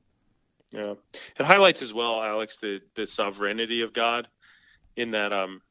Yeah, 0.71 0.93
it 1.37 1.45
highlights 1.45 1.81
as 1.81 1.93
well, 1.93 2.23
Alex, 2.23 2.57
the 2.57 2.81
the 2.95 3.05
sovereignty 3.05 3.81
of 3.81 3.93
God, 3.93 4.27
in 4.95 5.11
that 5.11 5.33
um, 5.33 5.61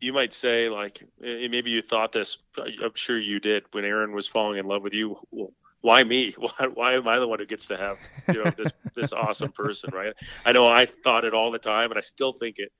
you 0.00 0.12
might 0.12 0.34
say 0.34 0.68
like 0.68 1.02
eh, 1.24 1.48
maybe 1.48 1.70
you 1.70 1.80
thought 1.80 2.12
this, 2.12 2.38
I'm 2.58 2.94
sure 2.94 3.18
you 3.18 3.38
did 3.38 3.64
when 3.72 3.84
Aaron 3.84 4.12
was 4.12 4.26
falling 4.26 4.58
in 4.58 4.66
love 4.66 4.82
with 4.82 4.94
you. 4.94 5.16
Well, 5.30 5.52
why 5.82 6.04
me? 6.04 6.32
Why, 6.38 6.66
why 6.66 6.92
am 6.94 7.08
I 7.08 7.18
the 7.18 7.26
one 7.26 7.38
who 7.38 7.46
gets 7.46 7.68
to 7.68 7.76
have 7.76 7.96
you 8.28 8.44
know 8.44 8.52
this 8.56 8.72
this 8.94 9.12
awesome 9.14 9.52
person, 9.52 9.90
right? 9.94 10.12
I 10.44 10.52
know 10.52 10.66
I 10.66 10.86
thought 10.86 11.24
it 11.24 11.32
all 11.32 11.50
the 11.50 11.58
time, 11.58 11.90
and 11.90 11.96
I 11.96 12.02
still 12.02 12.32
think 12.32 12.56
it. 12.58 12.70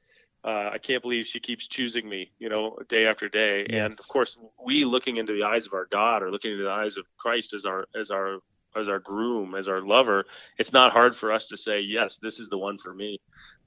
Uh, 0.43 0.71
I 0.73 0.79
can't 0.79 1.03
believe 1.03 1.27
she 1.27 1.41
keeps 1.41 1.67
choosing 1.69 2.09
me, 2.09 2.31
you 2.39 2.49
know, 2.49 2.79
day 2.89 3.07
after 3.07 3.29
day. 3.29 3.67
And 3.69 3.99
of 3.99 4.09
course, 4.09 4.39
we 4.65 4.85
looking 4.85 5.19
into 5.19 5.35
the 5.35 5.43
eyes 5.43 5.67
of 5.67 5.75
our 5.75 5.87
God, 5.91 6.23
or 6.23 6.31
looking 6.31 6.53
into 6.53 6.65
the 6.65 6.71
eyes 6.71 6.97
of 6.97 7.05
Christ 7.19 7.53
as 7.53 7.65
our 7.65 7.87
as 7.95 8.11
our 8.11 8.39
as 8.77 8.89
our 8.89 9.01
groom, 9.01 9.55
as 9.55 9.69
our 9.69 9.83
lover, 9.83 10.25
it's 10.57 10.73
not 10.73 10.93
hard 10.93 11.17
for 11.17 11.33
us 11.33 11.49
to 11.49 11.57
say, 11.57 11.81
yes, 11.81 12.19
this 12.23 12.39
is 12.39 12.49
the 12.49 12.59
one 12.59 12.79
for 12.79 12.95
me. 12.95 13.19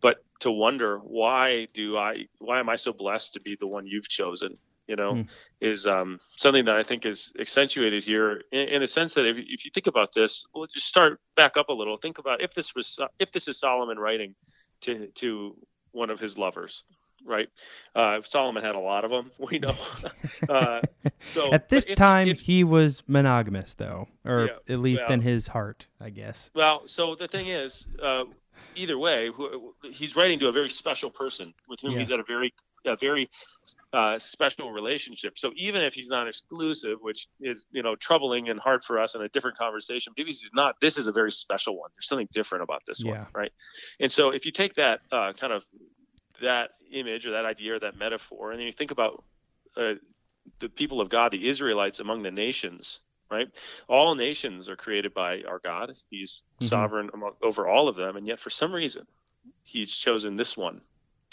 But 0.01 0.23
to 0.39 0.51
wonder 0.51 0.99
why 0.99 1.67
do 1.73 1.97
I 1.97 2.27
why 2.39 2.59
am 2.59 2.69
I 2.69 2.75
so 2.75 2.93
blessed 2.93 3.33
to 3.33 3.41
be 3.41 3.55
the 3.59 3.67
one 3.67 3.85
you've 3.85 4.09
chosen? 4.09 4.57
You 4.87 4.97
know, 4.97 5.13
Hmm. 5.13 5.21
is 5.61 5.85
um, 5.87 6.19
something 6.35 6.65
that 6.65 6.75
I 6.75 6.83
think 6.83 7.05
is 7.05 7.31
accentuated 7.39 8.03
here 8.03 8.43
in, 8.51 8.67
in 8.67 8.83
a 8.83 8.87
sense 8.87 9.13
that 9.13 9.25
if, 9.25 9.37
if 9.37 9.63
you 9.63 9.71
think 9.73 9.87
about 9.87 10.13
this, 10.13 10.45
we'll 10.53 10.67
just 10.67 10.87
start 10.87 11.21
back 11.37 11.55
up 11.55 11.69
a 11.69 11.73
little. 11.73 11.95
Think 11.95 12.17
about 12.17 12.41
if 12.41 12.53
this 12.53 12.75
was 12.75 12.99
if 13.19 13.31
this 13.31 13.47
is 13.47 13.59
Solomon 13.59 13.97
writing 13.97 14.35
to 14.81 15.07
to 15.15 15.55
one 15.93 16.09
of 16.09 16.19
his 16.19 16.37
lovers, 16.37 16.83
right? 17.25 17.47
Uh, 17.95 18.19
Solomon 18.23 18.63
had 18.63 18.75
a 18.75 18.79
lot 18.79 19.05
of 19.05 19.11
them, 19.11 19.31
we 19.39 19.59
know. 19.59 19.75
uh, 20.49 20.81
so 21.23 21.49
at 21.53 21.69
this 21.69 21.85
if- 21.85 21.95
time, 21.95 22.27
if- 22.27 22.41
he 22.41 22.63
was 22.65 23.01
monogamous, 23.07 23.73
though, 23.75 24.07
or 24.25 24.45
Yeah, 24.67 24.73
at 24.73 24.79
least 24.79 25.03
well- 25.03 25.13
in 25.13 25.21
his 25.21 25.47
heart, 25.47 25.87
I 26.01 26.09
guess. 26.09 26.49
Well, 26.53 26.81
so 26.87 27.15
the 27.15 27.27
thing 27.27 27.47
is, 27.47 27.85
uh, 28.01 28.25
either 28.75 28.97
way, 28.97 29.29
he's 29.91 30.15
writing 30.15 30.39
to 30.39 30.47
a 30.47 30.51
very 30.51 30.69
special 30.69 31.09
person 31.09 31.53
with 31.69 31.79
whom 31.79 31.91
Yeah. 31.91 31.99
he's 31.99 32.11
at 32.11 32.19
a 32.19 32.23
very, 32.23 32.53
a 32.85 32.95
very 32.95 33.29
uh, 33.93 34.17
special 34.17 34.71
relationship. 34.71 35.37
So 35.37 35.51
even 35.55 35.83
if 35.83 35.93
he's 35.93 36.09
not 36.09 36.27
exclusive, 36.27 36.97
which 37.01 37.27
is 37.39 37.67
you 37.71 37.83
know 37.83 37.95
troubling 37.95 38.49
and 38.49 38.59
hard 38.59 38.83
for 38.83 38.99
us 38.99 39.13
in 39.15 39.21
a 39.21 39.29
different 39.29 39.57
conversation, 39.57 40.13
because 40.15 40.41
he's 40.41 40.51
not, 40.53 40.75
this 40.81 40.97
is 40.97 41.07
a 41.07 41.11
very 41.11 41.31
special 41.31 41.77
one. 41.77 41.91
There's 41.95 42.07
something 42.07 42.27
different 42.31 42.63
about 42.63 42.81
this 42.87 43.03
Yeah. 43.03 43.11
one, 43.11 43.27
right? 43.35 43.51
And 43.99 44.11
so 44.11 44.29
if 44.29 44.45
you 44.45 44.51
take 44.51 44.73
that 44.75 45.01
uh, 45.11 45.33
kind 45.33 45.53
of 45.53 45.63
that 46.41 46.71
image 46.91 47.27
or 47.27 47.31
that 47.31 47.45
idea 47.45 47.75
or 47.75 47.79
that 47.79 47.97
metaphor, 47.97 48.51
and 48.51 48.59
then 48.59 48.65
you 48.65 48.73
think 48.73 48.91
about 48.91 49.23
uh, 49.77 49.93
the 50.59 50.69
people 50.69 50.99
of 50.99 51.09
God, 51.09 51.31
the 51.31 51.47
Israelites 51.47 51.99
among 51.99 52.23
the 52.23 52.31
nations, 52.31 53.01
right? 53.29 53.47
All 53.87 54.15
nations 54.15 54.69
are 54.69 54.75
created 54.75 55.13
by 55.13 55.43
our 55.47 55.59
God. 55.63 55.93
He's 56.09 56.43
Mhm. 56.59 56.67
sovereign 56.67 57.09
among, 57.13 57.33
over 57.43 57.67
all 57.67 57.87
of 57.87 57.95
them, 57.95 58.15
and 58.17 58.25
yet 58.25 58.39
for 58.39 58.49
some 58.49 58.73
reason, 58.73 59.05
He's 59.65 59.93
chosen 59.93 60.35
this 60.35 60.57
one 60.57 60.81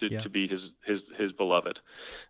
to, 0.00 0.10
Yeah. 0.10 0.18
to 0.18 0.28
be 0.28 0.46
His 0.46 0.72
His 0.84 1.08
His 1.16 1.32
beloved, 1.32 1.80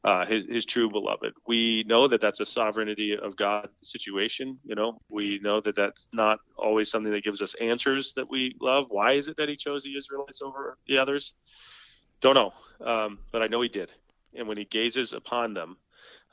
uh, 0.04 0.26
His 0.26 0.46
His 0.46 0.64
true 0.64 0.90
beloved. 0.90 1.32
We 1.46 1.84
know 1.88 2.06
that 2.06 2.20
that's 2.20 2.40
a 2.40 2.46
sovereignty 2.46 3.16
of 3.16 3.34
God 3.36 3.68
situation. 3.82 4.58
You 4.64 4.74
know, 4.74 5.00
we 5.08 5.40
know 5.42 5.60
that 5.62 5.74
that's 5.74 6.08
not 6.12 6.38
always 6.56 6.90
something 6.90 7.12
that 7.12 7.24
gives 7.24 7.42
us 7.42 7.54
answers 7.54 8.12
that 8.14 8.30
we 8.30 8.54
love. 8.60 8.86
Why 8.90 9.12
is 9.12 9.28
it 9.28 9.36
that 9.38 9.48
He 9.48 9.56
chose 9.56 9.82
the 9.82 9.96
Israelites 9.96 10.42
over 10.42 10.76
the 10.86 10.98
others? 10.98 11.34
Don't 12.20 12.34
know, 12.34 12.52
um, 12.84 13.18
but 13.32 13.42
I 13.42 13.46
know 13.46 13.62
He 13.62 13.68
did. 13.68 13.90
And 14.34 14.46
when 14.46 14.58
He 14.58 14.64
gazes 14.64 15.12
upon 15.14 15.54
them, 15.54 15.76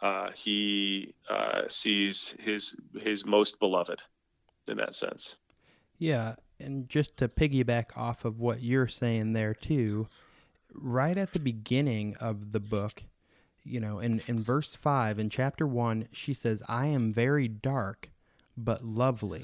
uh, 0.02 0.30
he 0.34 1.14
uh, 1.30 1.64
sees 1.68 2.36
his 2.40 2.76
his 3.00 3.26
most 3.26 3.60
beloved 3.60 4.00
in 4.68 4.78
that 4.78 4.96
sense. 4.96 5.38
Yeah, 5.98 6.36
and 6.60 6.88
just 6.88 7.18
to 7.18 7.28
piggyback 7.28 7.98
off 7.98 8.26
of 8.26 8.40
what 8.40 8.62
you're 8.62 8.88
saying 8.88 9.34
there 9.34 9.54
too, 9.56 10.08
right 10.78 11.18
at 11.18 11.34
the 11.34 11.40
beginning 11.40 12.16
of 12.20 12.52
the 12.52 12.60
book, 12.60 13.04
you 13.64 13.80
know, 13.80 14.00
in, 14.00 14.22
in 14.28 14.42
verse 14.42 14.76
5 14.76 15.20
in 15.20 15.30
chapter 15.30 15.68
1, 15.68 16.08
she 16.12 16.34
says, 16.34 16.64
I 16.70 16.88
am 16.88 17.12
very 17.14 17.48
dark, 17.48 18.10
but 18.56 18.84
lovely. 18.84 19.44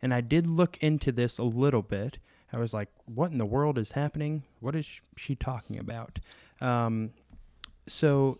And 0.00 0.14
I 0.14 0.20
did 0.20 0.46
look 0.46 0.76
into 0.78 1.10
this 1.12 1.38
a 1.38 1.42
little 1.44 1.82
bit. 1.82 2.18
I 2.52 2.58
was 2.58 2.72
like, 2.72 2.88
what 3.06 3.30
in 3.32 3.38
the 3.38 3.44
world 3.46 3.78
is 3.78 3.92
happening? 3.92 4.44
What 4.60 4.74
is 4.76 4.86
she 5.16 5.34
talking 5.34 5.78
about? 5.78 6.18
Um, 6.60 7.10
so 7.86 8.38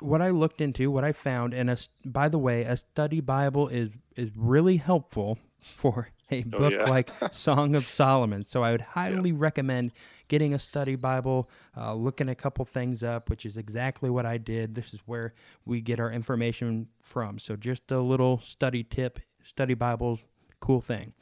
what 0.00 0.20
I 0.22 0.30
looked 0.30 0.60
into, 0.60 0.90
what 0.90 1.04
I 1.04 1.12
found, 1.12 1.54
and 1.54 1.70
a, 1.70 1.78
by 2.04 2.28
the 2.28 2.38
way, 2.38 2.62
a 2.62 2.76
study 2.76 3.20
Bible 3.20 3.68
is 3.68 3.90
is 4.16 4.30
really 4.36 4.76
helpful 4.78 5.38
for 5.60 6.08
a 6.30 6.42
Oh, 6.52 6.58
book 6.58 6.72
yeah. 6.72 6.88
like 6.88 7.10
Song 7.32 7.74
of 7.76 7.88
Solomon. 7.88 8.44
So 8.44 8.62
I 8.62 8.72
would 8.72 8.80
highly 8.80 9.32
recommend 9.32 9.92
getting 10.28 10.54
a 10.54 10.58
study 10.58 10.96
Bible, 10.96 11.48
uh, 11.76 11.94
looking 11.94 12.28
a 12.28 12.34
couple 12.34 12.64
things 12.64 13.02
up, 13.02 13.30
which 13.30 13.46
is 13.46 13.56
exactly 13.56 14.10
what 14.10 14.26
I 14.26 14.38
did. 14.38 14.74
This 14.74 14.92
is 14.92 15.00
where 15.06 15.34
we 15.64 15.80
get 15.80 16.00
our 16.00 16.10
information 16.10 16.88
from. 17.00 17.38
So 17.38 17.56
just 17.56 17.90
a 17.90 18.00
little 18.00 18.38
study 18.38 18.82
tip: 18.82 19.20
study 19.44 19.74
Bibles, 19.74 20.20
cool 20.60 20.80
thing. 20.80 21.12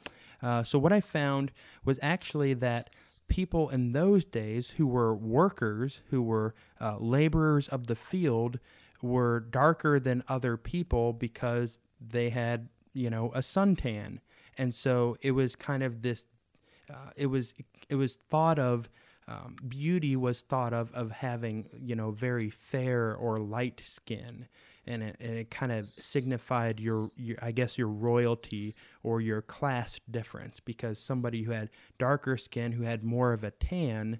Uh, 0.41 0.63
so 0.63 0.77
what 0.77 0.93
I 0.93 1.01
found 1.01 1.51
was 1.83 1.97
actually 2.01 2.53
that 2.55 2.89
people 3.27 3.69
in 3.69 3.91
those 3.91 4.25
days 4.25 4.71
who 4.77 4.87
were 4.87 5.15
workers, 5.15 6.01
who 6.09 6.21
were 6.21 6.53
uh, 6.79 6.97
laborers 6.99 7.67
of 7.67 7.87
the 7.87 7.95
field, 7.95 8.59
were 9.01 9.39
darker 9.39 9.99
than 9.99 10.23
other 10.27 10.57
people 10.57 11.13
because 11.13 11.77
they 11.99 12.29
had, 12.29 12.69
you 12.93 13.09
know, 13.09 13.31
a 13.33 13.39
suntan, 13.39 14.19
and 14.57 14.73
so 14.73 15.17
it 15.21 15.31
was 15.31 15.55
kind 15.55 15.83
of 15.83 16.01
this. 16.01 16.25
Uh, 16.89 17.11
it 17.15 17.27
was 17.27 17.53
it 17.89 17.95
was 17.95 18.15
thought 18.29 18.59
of. 18.59 18.89
Um, 19.27 19.55
beauty 19.67 20.15
was 20.15 20.41
thought 20.41 20.71
of 20.71 20.93
of 20.93 21.09
having 21.09 21.67
you 21.81 21.95
know 21.95 22.11
very 22.11 22.49
fair 22.51 23.15
or 23.15 23.39
light 23.39 23.81
skin, 23.83 24.47
and 24.85 25.01
it, 25.01 25.17
and 25.19 25.35
it 25.35 25.49
kind 25.49 25.71
of 25.71 25.89
signified 25.99 26.79
your, 26.79 27.09
your 27.17 27.37
I 27.41 27.51
guess 27.51 27.77
your 27.77 27.87
royalty 27.87 28.75
or 29.01 29.21
your 29.21 29.41
class 29.41 29.99
difference 30.11 30.59
because 30.59 30.99
somebody 30.99 31.41
who 31.41 31.51
had 31.51 31.71
darker 31.97 32.37
skin 32.37 32.71
who 32.73 32.83
had 32.83 33.03
more 33.03 33.33
of 33.33 33.43
a 33.43 33.49
tan 33.49 34.19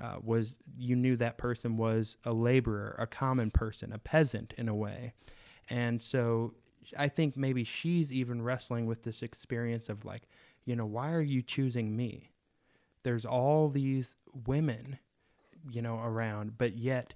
uh, 0.00 0.16
was 0.22 0.54
you 0.76 0.94
knew 0.94 1.16
that 1.16 1.36
person 1.36 1.76
was 1.76 2.16
a 2.24 2.32
laborer, 2.32 2.94
a 2.98 3.08
common 3.08 3.50
person, 3.50 3.92
a 3.92 3.98
peasant 3.98 4.54
in 4.56 4.68
a 4.68 4.74
way, 4.74 5.14
and 5.68 6.00
so 6.00 6.54
I 6.98 7.08
think 7.08 7.36
maybe 7.36 7.64
she's 7.64 8.12
even 8.12 8.42
wrestling 8.42 8.86
with 8.86 9.02
this 9.02 9.22
experience 9.22 9.88
of 9.88 10.04
like 10.04 10.22
you 10.64 10.76
know 10.76 10.86
why 10.86 11.12
are 11.12 11.20
you 11.20 11.42
choosing 11.42 11.96
me? 11.96 12.30
There's 13.02 13.24
all 13.24 13.68
these 13.68 14.16
women, 14.46 14.98
you 15.70 15.82
know, 15.82 16.00
around, 16.02 16.56
but 16.58 16.78
yet, 16.78 17.14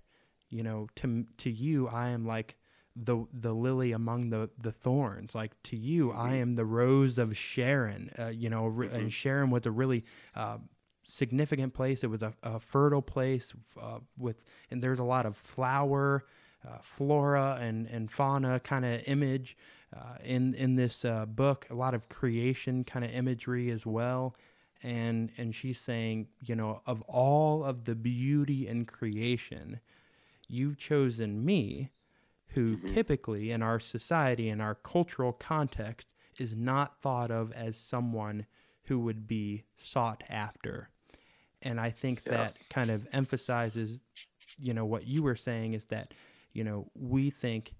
you 0.51 0.63
know, 0.63 0.89
to 0.97 1.27
to 1.39 1.51
you, 1.51 1.89
I 1.89 2.09
am 2.09 2.27
like 2.27 2.57
the 2.95 3.25
the 3.33 3.53
lily 3.55 3.93
among 3.93 4.31
the 4.31 4.51
the 4.61 4.73
thorns. 4.73 5.35
Like 5.35 5.53
to 5.65 5.77
you, 5.77 6.11
I 6.13 6.35
am 6.35 6.55
the 6.55 6.65
rose 6.65 7.19
of 7.19 7.37
Sharon. 7.37 8.11
Uh, 8.19 8.27
you 8.27 8.51
know, 8.51 8.67
re- 8.67 8.89
and 8.89 9.13
Sharon 9.13 9.51
was 9.51 9.67
a 9.67 9.71
really 9.71 10.05
uh, 10.35 10.59
significant 11.05 11.75
place. 11.75 12.05
It 12.05 12.09
was 12.09 12.23
a, 12.23 12.35
a 12.43 12.61
fertile 12.61 13.03
place 13.03 13.55
uh, 13.81 14.01
with, 14.19 14.43
and 14.71 14.83
there's 14.83 14.99
a 14.99 15.05
lot 15.05 15.27
of 15.27 15.37
flower, 15.37 16.25
uh, 16.67 16.79
flora, 16.83 17.59
and 17.61 17.87
and 17.87 18.11
fauna 18.11 18.61
kind 18.61 18.85
of 18.85 19.07
image 19.09 19.57
uh, 19.95 20.17
in 20.25 20.55
in 20.55 20.77
this 20.77 21.05
uh, 21.05 21.27
book. 21.27 21.67
A 21.71 21.75
lot 21.75 21.95
of 21.95 22.09
creation 22.09 22.85
kind 22.85 23.05
of 23.05 23.11
imagery 23.13 23.71
as 23.71 23.87
well. 23.87 24.35
And 24.83 25.31
and 25.39 25.55
she's 25.55 25.81
saying, 25.81 26.29
you 26.41 26.55
know, 26.55 26.83
of 26.87 27.03
all 27.03 27.65
of 27.65 27.85
the 27.85 27.95
beauty 27.95 28.69
in 28.69 28.85
creation, 28.85 29.81
you've 30.47 30.79
chosen 30.79 31.45
me, 31.45 31.91
who 32.49 32.77
typically 32.95 33.51
in 33.51 33.63
our 33.63 33.81
society, 33.81 34.49
in 34.49 34.61
our 34.61 34.75
cultural 34.77 35.33
context, 35.33 36.15
is 36.39 36.55
not 36.55 37.01
thought 37.01 37.31
of 37.31 37.51
as 37.53 37.77
someone 37.77 38.47
who 38.85 39.01
would 39.01 39.27
be 39.27 39.65
sought 39.77 40.23
after. 40.31 40.91
And 41.63 41.81
I 41.81 41.91
think 41.91 42.23
Yeah. 42.25 42.33
that 42.33 42.59
kind 42.71 42.91
of 42.91 43.07
emphasizes, 43.13 43.99
you 44.59 44.73
know, 44.73 44.87
what 44.87 45.07
you 45.07 45.23
were 45.25 45.35
saying 45.37 45.75
is 45.75 45.87
that, 45.87 46.15
you 46.53 46.63
know, 46.63 46.89
we 46.95 47.31
think, 47.31 47.75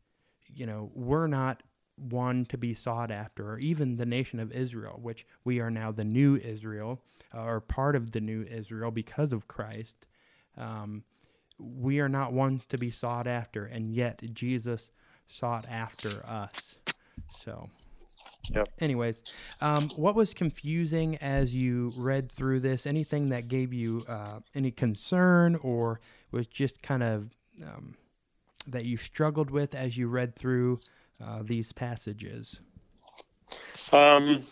you 0.53 0.67
know, 0.67 0.91
we're 0.95 1.29
not 1.29 1.63
one 1.99 2.45
to 2.47 2.59
be 2.59 2.75
sought 2.75 3.11
after, 3.11 3.53
or 3.53 3.59
even 3.59 3.97
the 3.97 4.07
nation 4.07 4.41
of 4.41 4.53
Israel, 4.53 4.99
which 5.03 5.27
we 5.45 5.61
are 5.61 5.71
now 5.71 5.93
the 5.93 6.05
new 6.05 6.37
Israel, 6.37 7.01
uh, 7.35 7.43
or 7.43 7.61
part 7.61 7.97
of 7.97 8.13
the 8.13 8.21
new 8.21 8.43
Israel 8.43 8.91
because 8.91 9.33
of 9.33 9.49
Christ. 9.49 10.07
Um, 10.57 11.05
we 11.59 12.01
are 12.01 12.09
not 12.09 12.33
ones 12.33 12.65
to 12.67 12.79
be 12.79 12.91
sought 12.91 13.27
after, 13.27 13.65
and 13.65 13.91
yet 13.95 14.23
Jesus 14.33 14.91
sought 15.29 15.67
after 15.69 16.25
us. 16.25 16.79
So, 17.45 17.69
Yep. 18.55 18.69
Anyways, 18.81 19.21
um, 19.61 19.89
what 19.91 20.15
was 20.15 20.33
confusing 20.33 21.17
as 21.17 21.55
you 21.55 21.93
read 21.97 22.33
through 22.33 22.61
this? 22.61 22.87
Anything 22.87 23.29
that 23.29 23.49
gave 23.49 23.73
you 23.73 24.03
uh, 24.09 24.41
any 24.55 24.71
concern 24.71 25.57
or 25.57 26.01
was 26.31 26.47
just 26.47 26.83
kind 26.83 27.03
of 27.03 27.31
um, 27.63 27.97
that 28.67 28.85
you 28.85 28.97
struggled 28.97 29.51
with 29.51 29.75
as 29.75 29.97
you 29.97 30.09
read 30.09 30.35
through 30.37 30.79
uh, 31.25 31.43
these 31.43 31.73
passages? 31.73 32.61
Um, 33.93 34.45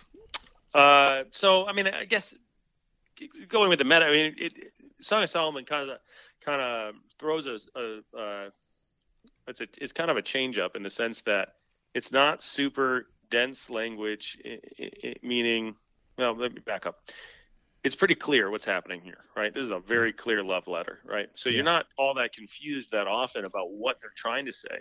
uh, 0.74 1.24
so 1.30 1.66
I 1.66 1.72
mean, 1.72 1.86
I 1.88 2.04
guess 2.04 2.34
going 3.48 3.68
with 3.68 3.78
the 3.78 3.84
meta, 3.84 4.06
I 4.06 4.10
mean, 4.10 4.34
it, 4.38 4.52
Song 5.00 5.22
of 5.22 5.30
Solomon 5.30 5.64
kind 5.64 5.90
of 5.90 5.98
kind 6.40 6.60
of 6.60 6.94
throws 7.18 7.46
a, 7.46 7.58
a 7.78 8.18
uh, 8.18 8.50
it's 9.48 9.60
a 9.60 9.68
it's 9.78 9.92
kind 9.92 10.10
of 10.10 10.16
a 10.16 10.22
change 10.22 10.58
up 10.58 10.76
in 10.76 10.82
the 10.82 10.90
sense 10.90 11.22
that 11.22 11.54
it's 11.94 12.12
not 12.12 12.42
super 12.42 13.06
dense 13.30 13.70
language, 13.70 14.38
meaning, 15.22 15.74
well, 16.18 16.34
let 16.34 16.54
me 16.54 16.60
back 16.60 16.86
up. 16.86 17.00
It's 17.84 17.96
pretty 17.96 18.16
clear 18.16 18.50
what's 18.50 18.64
happening 18.64 19.00
here, 19.00 19.18
right? 19.36 19.54
This 19.54 19.62
is 19.64 19.70
a 19.70 19.78
very 19.78 20.12
clear 20.12 20.42
love 20.42 20.66
letter, 20.66 20.98
right? 21.04 21.28
So 21.34 21.48
yeah. 21.48 21.56
you're 21.56 21.64
not 21.64 21.86
all 21.96 22.14
that 22.14 22.32
confused 22.32 22.90
that 22.92 23.06
often 23.06 23.44
about 23.44 23.70
what 23.70 23.98
they're 24.00 24.10
trying 24.16 24.46
to 24.46 24.52
say. 24.52 24.80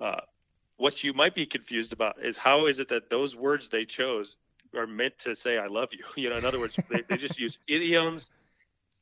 Uh, 0.00 0.20
what 0.82 1.04
you 1.04 1.12
might 1.12 1.32
be 1.32 1.46
confused 1.46 1.92
about 1.92 2.16
is 2.24 2.36
how 2.36 2.66
is 2.66 2.80
it 2.80 2.88
that 2.88 3.08
those 3.08 3.36
words 3.36 3.68
they 3.68 3.84
chose 3.84 4.36
are 4.76 4.84
meant 4.84 5.16
to 5.20 5.36
say 5.36 5.56
"I 5.56 5.68
love 5.68 5.90
you"? 5.92 6.04
You 6.22 6.30
know, 6.30 6.38
in 6.38 6.44
other 6.44 6.58
words, 6.58 6.76
they, 6.90 7.02
they 7.08 7.16
just 7.16 7.38
use 7.38 7.60
idioms 7.68 8.32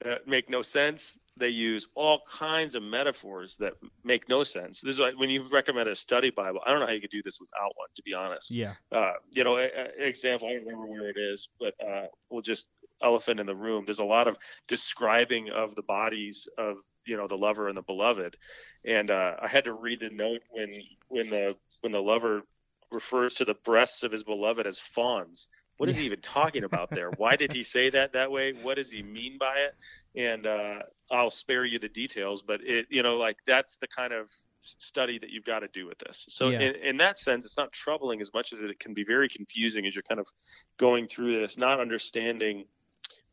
that 0.03 0.29
make 0.29 0.51
no 0.51 0.61
sense 0.61 1.19
they 1.41 1.49
use 1.49 1.89
all 1.95 2.21
kinds 2.31 2.75
of 2.75 2.83
metaphors 2.83 3.57
that 3.57 3.73
make 4.05 4.29
no 4.29 4.45
sense. 4.45 4.81
This 4.81 4.97
is 4.97 5.01
why 5.01 5.13
when 5.17 5.31
you 5.31 5.43
recommend 5.51 5.89
a 5.89 5.97
study 5.97 6.31
Bible, 6.31 6.61
I 6.65 6.71
don't 6.71 6.81
know 6.81 6.87
how 6.87 6.93
you 6.93 7.01
could 7.01 7.11
do 7.11 7.23
this 7.23 7.41
without 7.41 7.73
one, 7.77 7.89
to 7.97 8.03
be 8.03 8.13
honest. 8.13 8.51
Yeah. 8.51 8.75
Uh, 8.93 9.15
you 9.31 9.43
know, 9.43 9.57
example, 9.57 10.49
I 10.49 10.53
don't 10.53 10.67
remember 10.67 10.87
where 10.87 11.09
it 11.09 11.17
is, 11.17 11.49
but 11.59 11.75
uh, 11.85 12.07
we'll 12.29 12.43
just 12.43 12.67
elephant 13.03 13.41
in 13.41 13.47
the 13.47 13.57
room. 13.57 13.85
There's 13.87 13.99
a 13.99 14.05
lot 14.05 14.29
of 14.29 14.39
describing 14.69 15.49
of 15.51 15.75
the 15.75 15.83
bodies 15.83 16.47
of 16.59 16.77
you 17.07 17.17
know 17.17 17.27
the 17.27 17.39
lover 17.39 17.69
and 17.69 17.77
the 17.77 17.83
beloved, 17.83 18.37
and 18.85 19.11
uh, 19.11 19.37
I 19.41 19.49
had 19.49 19.65
to 19.65 19.73
read 19.73 20.01
the 20.01 20.11
note 20.11 20.43
when 20.51 20.83
when 21.09 21.29
the 21.31 21.57
when 21.81 21.93
the 21.93 22.03
lover 22.03 22.43
refers 22.91 23.35
to 23.35 23.45
the 23.45 23.55
breasts 23.55 24.03
of 24.03 24.13
his 24.13 24.25
beloved 24.25 24.67
as 24.67 24.79
fawns 24.79 25.49
what 25.81 25.89
is 25.89 25.97
he 25.97 26.05
even 26.05 26.21
talking 26.21 26.65
about 26.65 26.91
there? 26.91 27.11
Why 27.17 27.37
did 27.37 27.55
he 27.55 27.63
say 27.63 27.89
that 27.89 28.13
that 28.13 28.31
way? 28.31 28.53
What 28.53 28.77
does 28.77 28.91
he 28.91 29.03
mean 29.03 29.39
by 29.39 29.55
it? 29.61 29.75
And 30.15 30.47
uh, 30.47 30.81
I'll 31.11 31.31
spare 31.31 31.65
you 31.65 31.79
the 31.79 31.89
details, 31.89 32.43
but 32.43 32.61
it, 32.63 32.85
you 32.91 33.03
know, 33.03 33.17
like 33.17 33.39
that's 33.47 33.77
the 33.79 33.87
kind 33.87 34.13
of 34.13 34.31
study 34.61 35.19
that 35.19 35.31
you've 35.31 35.47
got 35.47 35.61
to 35.61 35.69
do 35.69 35.87
with 35.87 35.99
this. 35.99 36.27
So 36.29 36.51
yeah. 36.51 36.61
in, 36.61 36.75
in, 36.75 36.97
that 36.99 37.19
sense, 37.19 37.47
it's 37.47 37.57
not 37.57 37.73
troubling 37.73 38.21
as 38.21 38.31
much 38.35 38.53
as 38.53 38.61
it 38.61 38.79
can 38.79 38.93
be 38.93 39.05
very 39.05 39.31
confusing 39.31 39.87
as 39.87 39.95
you're 39.95 40.03
kind 40.03 40.21
of 40.21 40.29
going 40.77 41.09
through 41.09 41.41
this, 41.41 41.57
not 41.57 41.81
understanding 41.81 42.67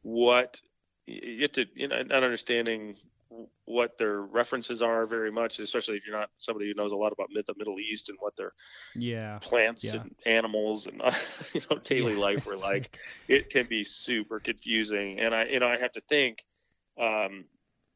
what 0.03 0.61
you 1.05 1.41
have 1.41 1.51
to, 1.51 1.65
you 1.75 1.89
know, 1.89 2.01
not 2.03 2.23
understanding 2.23 2.95
what 3.65 3.97
their 3.97 4.21
references 4.21 4.81
are 4.81 5.05
very 5.05 5.31
much, 5.31 5.59
especially 5.59 5.97
if 5.97 6.05
you're 6.05 6.17
not 6.17 6.29
somebody 6.37 6.67
who 6.67 6.73
knows 6.73 6.91
a 6.91 6.95
lot 6.95 7.11
about 7.11 7.29
Myth 7.31 7.49
of 7.49 7.55
the 7.55 7.59
Middle 7.59 7.79
East 7.79 8.09
and 8.09 8.17
what 8.19 8.35
their 8.35 8.53
yeah 8.95 9.39
plants 9.39 9.83
yeah. 9.83 10.01
and 10.01 10.15
animals 10.25 10.87
and 10.87 11.01
you 11.53 11.61
know 11.69 11.77
daily 11.77 12.13
yeah. 12.13 12.19
life 12.19 12.45
were 12.45 12.57
like. 12.69 12.97
it 13.27 13.49
can 13.49 13.67
be 13.67 13.83
super 13.83 14.39
confusing, 14.39 15.19
and 15.19 15.33
I 15.33 15.45
you 15.45 15.59
know 15.59 15.67
I 15.67 15.77
have 15.77 15.91
to 15.93 16.01
think. 16.01 16.43
Um, 16.99 17.45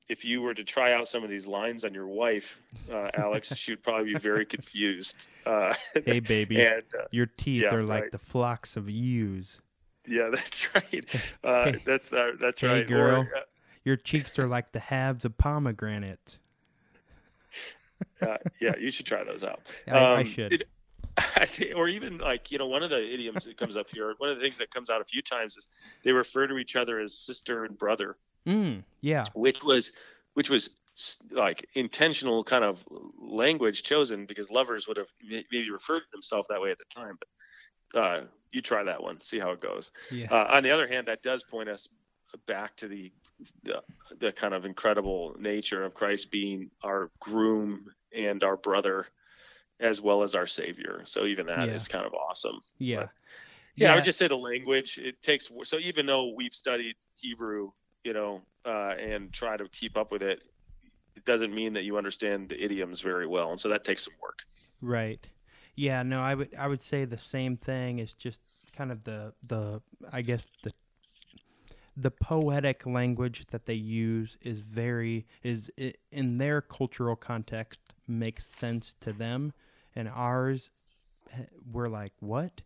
if 0.09 0.25
you 0.25 0.41
were 0.41 0.53
to 0.53 0.63
try 0.65 0.91
out 0.91 1.07
some 1.07 1.23
of 1.23 1.29
these 1.29 1.47
lines 1.47 1.85
on 1.85 1.93
your 1.93 2.07
wife, 2.07 2.59
uh, 2.91 3.09
Alex, 3.13 3.55
she'd 3.55 3.81
probably 3.81 4.13
be 4.13 4.19
very 4.19 4.45
confused. 4.45 5.27
Uh, 5.45 5.73
hey, 6.05 6.19
baby, 6.19 6.61
and, 6.61 6.83
uh, 6.99 7.05
your 7.11 7.27
teeth 7.27 7.63
yeah, 7.63 7.73
are 7.73 7.83
like 7.83 8.03
right. 8.03 8.11
the 8.11 8.19
flocks 8.19 8.75
of 8.75 8.89
ewes. 8.89 9.61
Yeah, 10.05 10.29
that's 10.33 10.75
right. 10.75 11.05
Uh, 11.43 11.71
hey, 11.71 11.81
that's 11.85 12.11
uh, 12.11 12.31
that's 12.41 12.59
hey, 12.59 12.67
right. 12.67 12.87
girl. 12.87 13.21
Or, 13.21 13.35
uh, 13.35 13.41
your 13.83 13.95
cheeks 13.95 14.37
are 14.39 14.47
like 14.47 14.71
the 14.71 14.79
halves 14.79 15.25
of 15.25 15.37
pomegranate. 15.37 16.37
uh, 18.21 18.37
yeah, 18.59 18.73
you 18.79 18.91
should 18.91 19.05
try 19.05 19.23
those 19.23 19.43
out. 19.43 19.61
I, 19.87 19.91
um, 19.91 20.19
I 20.19 20.23
should. 20.23 20.53
It, 20.53 20.67
I 21.17 21.45
think, 21.45 21.75
or 21.75 21.87
even 21.87 22.17
like 22.19 22.51
you 22.51 22.57
know, 22.57 22.67
one 22.67 22.83
of 22.83 22.89
the 22.89 23.13
idioms 23.13 23.45
that 23.45 23.57
comes 23.57 23.75
up 23.75 23.89
here, 23.89 24.13
one 24.17 24.29
of 24.29 24.37
the 24.37 24.43
things 24.43 24.57
that 24.59 24.71
comes 24.71 24.89
out 24.89 25.01
a 25.01 25.05
few 25.05 25.21
times 25.21 25.57
is 25.57 25.67
they 26.03 26.11
refer 26.11 26.47
to 26.47 26.57
each 26.57 26.75
other 26.75 26.99
as 26.99 27.17
sister 27.17 27.65
and 27.65 27.77
brother. 27.77 28.17
Mm, 28.47 28.83
yeah. 29.01 29.25
Which 29.33 29.63
was, 29.63 29.91
which 30.33 30.49
was 30.49 30.71
like 31.31 31.67
intentional 31.75 32.43
kind 32.43 32.63
of 32.63 32.83
language 33.19 33.83
chosen 33.83 34.25
because 34.25 34.49
lovers 34.49 34.87
would 34.87 34.97
have 34.97 35.11
maybe 35.23 35.69
referred 35.69 36.01
to 36.01 36.11
themselves 36.11 36.47
that 36.49 36.61
way 36.61 36.71
at 36.71 36.77
the 36.79 36.85
time. 36.89 37.17
But 37.19 37.99
uh, 37.99 38.21
you 38.51 38.61
try 38.61 38.83
that 38.83 39.01
one, 39.01 39.19
see 39.21 39.39
how 39.39 39.51
it 39.51 39.61
goes. 39.61 39.91
Yeah. 40.11 40.27
Uh, 40.31 40.47
on 40.51 40.63
the 40.63 40.71
other 40.71 40.87
hand, 40.87 41.07
that 41.07 41.23
does 41.23 41.43
point 41.43 41.69
us 41.69 41.87
back 42.47 42.75
to 42.77 42.87
the, 42.87 43.11
the, 43.63 43.81
the 44.19 44.31
kind 44.31 44.53
of 44.53 44.65
incredible 44.65 45.35
nature 45.39 45.83
of 45.83 45.93
Christ 45.93 46.31
being 46.31 46.69
our 46.83 47.09
groom 47.19 47.87
and 48.15 48.43
our 48.43 48.57
brother 48.57 49.07
as 49.79 49.99
well 49.99 50.23
as 50.23 50.35
our 50.35 50.47
savior. 50.47 51.01
So 51.05 51.25
even 51.25 51.47
that 51.47 51.67
yeah. 51.67 51.73
is 51.73 51.87
kind 51.87 52.05
of 52.05 52.13
awesome. 52.13 52.61
Yeah. 52.77 52.99
But, 52.99 53.09
yeah. 53.75 53.87
yeah. 53.87 53.91
I 53.93 53.95
would 53.95 54.05
just 54.05 54.19
say 54.19 54.27
the 54.27 54.37
language 54.37 54.99
it 54.99 55.21
takes 55.21 55.51
so 55.63 55.79
even 55.79 56.05
though 56.05 56.33
we've 56.35 56.53
studied 56.53 56.95
Hebrew, 57.15 57.71
you 58.03 58.13
know, 58.13 58.41
uh, 58.65 58.93
and 58.99 59.31
try 59.31 59.57
to 59.57 59.67
keep 59.69 59.97
up 59.97 60.11
with 60.11 60.21
it, 60.21 60.41
it 61.15 61.25
doesn't 61.25 61.53
mean 61.53 61.73
that 61.73 61.83
you 61.83 61.97
understand 61.97 62.49
the 62.49 62.63
idioms 62.63 63.01
very 63.01 63.27
well, 63.27 63.51
and 63.51 63.59
so 63.59 63.69
that 63.69 63.83
takes 63.83 64.05
some 64.05 64.13
work. 64.21 64.39
Right. 64.81 65.25
Yeah. 65.75 66.03
No, 66.03 66.21
I 66.21 66.35
would 66.35 66.55
I 66.57 66.67
would 66.67 66.81
say 66.81 67.05
the 67.05 67.17
same 67.17 67.57
thing. 67.57 67.99
It's 67.99 68.15
just 68.15 68.39
kind 68.75 68.91
of 68.91 69.03
the 69.03 69.33
the 69.47 69.81
I 70.11 70.21
guess 70.21 70.41
the 70.63 70.71
the 71.97 72.11
poetic 72.11 72.85
language 72.85 73.45
that 73.51 73.65
they 73.65 73.73
use 73.73 74.37
is 74.41 74.61
very 74.61 75.25
is 75.43 75.69
in 76.11 76.37
their 76.37 76.61
cultural 76.61 77.15
context 77.15 77.81
makes 78.07 78.47
sense 78.47 78.95
to 79.01 79.11
them. 79.13 79.53
And 79.95 80.07
ours 80.07 80.69
eh, 81.33 81.43
we're 81.71 81.89
like 81.89 82.13
what? 82.19 82.61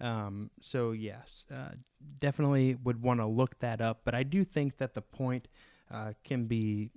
Um, 0.00 0.50
so 0.60 0.92
yes 0.92 1.46
uh, 1.52 1.74
definitely 2.18 2.76
would 2.76 3.02
want 3.02 3.20
to 3.20 3.26
look 3.26 3.58
that 3.58 3.80
up. 3.80 4.02
But 4.04 4.14
i 4.14 4.22
do 4.22 4.44
think 4.44 4.78
that 4.78 4.94
the 4.94 5.02
point 5.02 5.48
uh, 5.90 6.12
can 6.24 6.44
be 6.44 6.90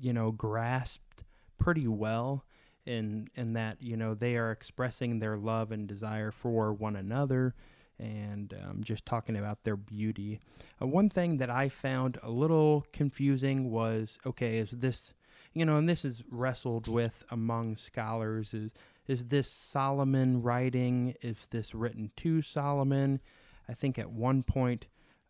you 0.00 0.12
know 0.12 0.30
grasped 0.32 1.24
pretty 1.58 1.86
well 1.86 2.44
in 2.86 3.28
in 3.34 3.52
that 3.52 3.76
you 3.80 3.96
know 3.96 4.14
they 4.14 4.36
are 4.36 4.50
expressing 4.50 5.18
their 5.18 5.36
love 5.36 5.70
and 5.70 5.86
desire 5.86 6.30
for 6.30 6.72
one 6.72 6.96
another 6.96 7.54
and 8.02 8.54
um, 8.64 8.82
just 8.82 9.06
talking 9.06 9.36
about 9.36 9.62
their 9.62 9.76
beauty. 9.76 10.40
Uh, 10.80 10.86
one 10.86 11.08
thing 11.08 11.38
that 11.38 11.50
I 11.50 11.68
found 11.68 12.18
a 12.22 12.30
little 12.30 12.84
confusing 12.92 13.70
was 13.70 14.18
okay, 14.26 14.58
is 14.58 14.70
this, 14.70 15.14
you 15.54 15.64
know, 15.64 15.76
and 15.76 15.88
this 15.88 16.04
is 16.04 16.22
wrestled 16.30 16.88
with 16.88 17.22
among 17.30 17.76
scholars 17.76 18.52
is 18.52 18.72
is 19.08 19.26
this 19.26 19.48
Solomon 19.48 20.42
writing? 20.42 21.14
Is 21.22 21.36
this 21.50 21.74
written 21.74 22.12
to 22.18 22.40
Solomon? 22.40 23.20
I 23.68 23.74
think 23.74 23.98
at 23.98 24.10
one 24.10 24.42
point 24.42 24.86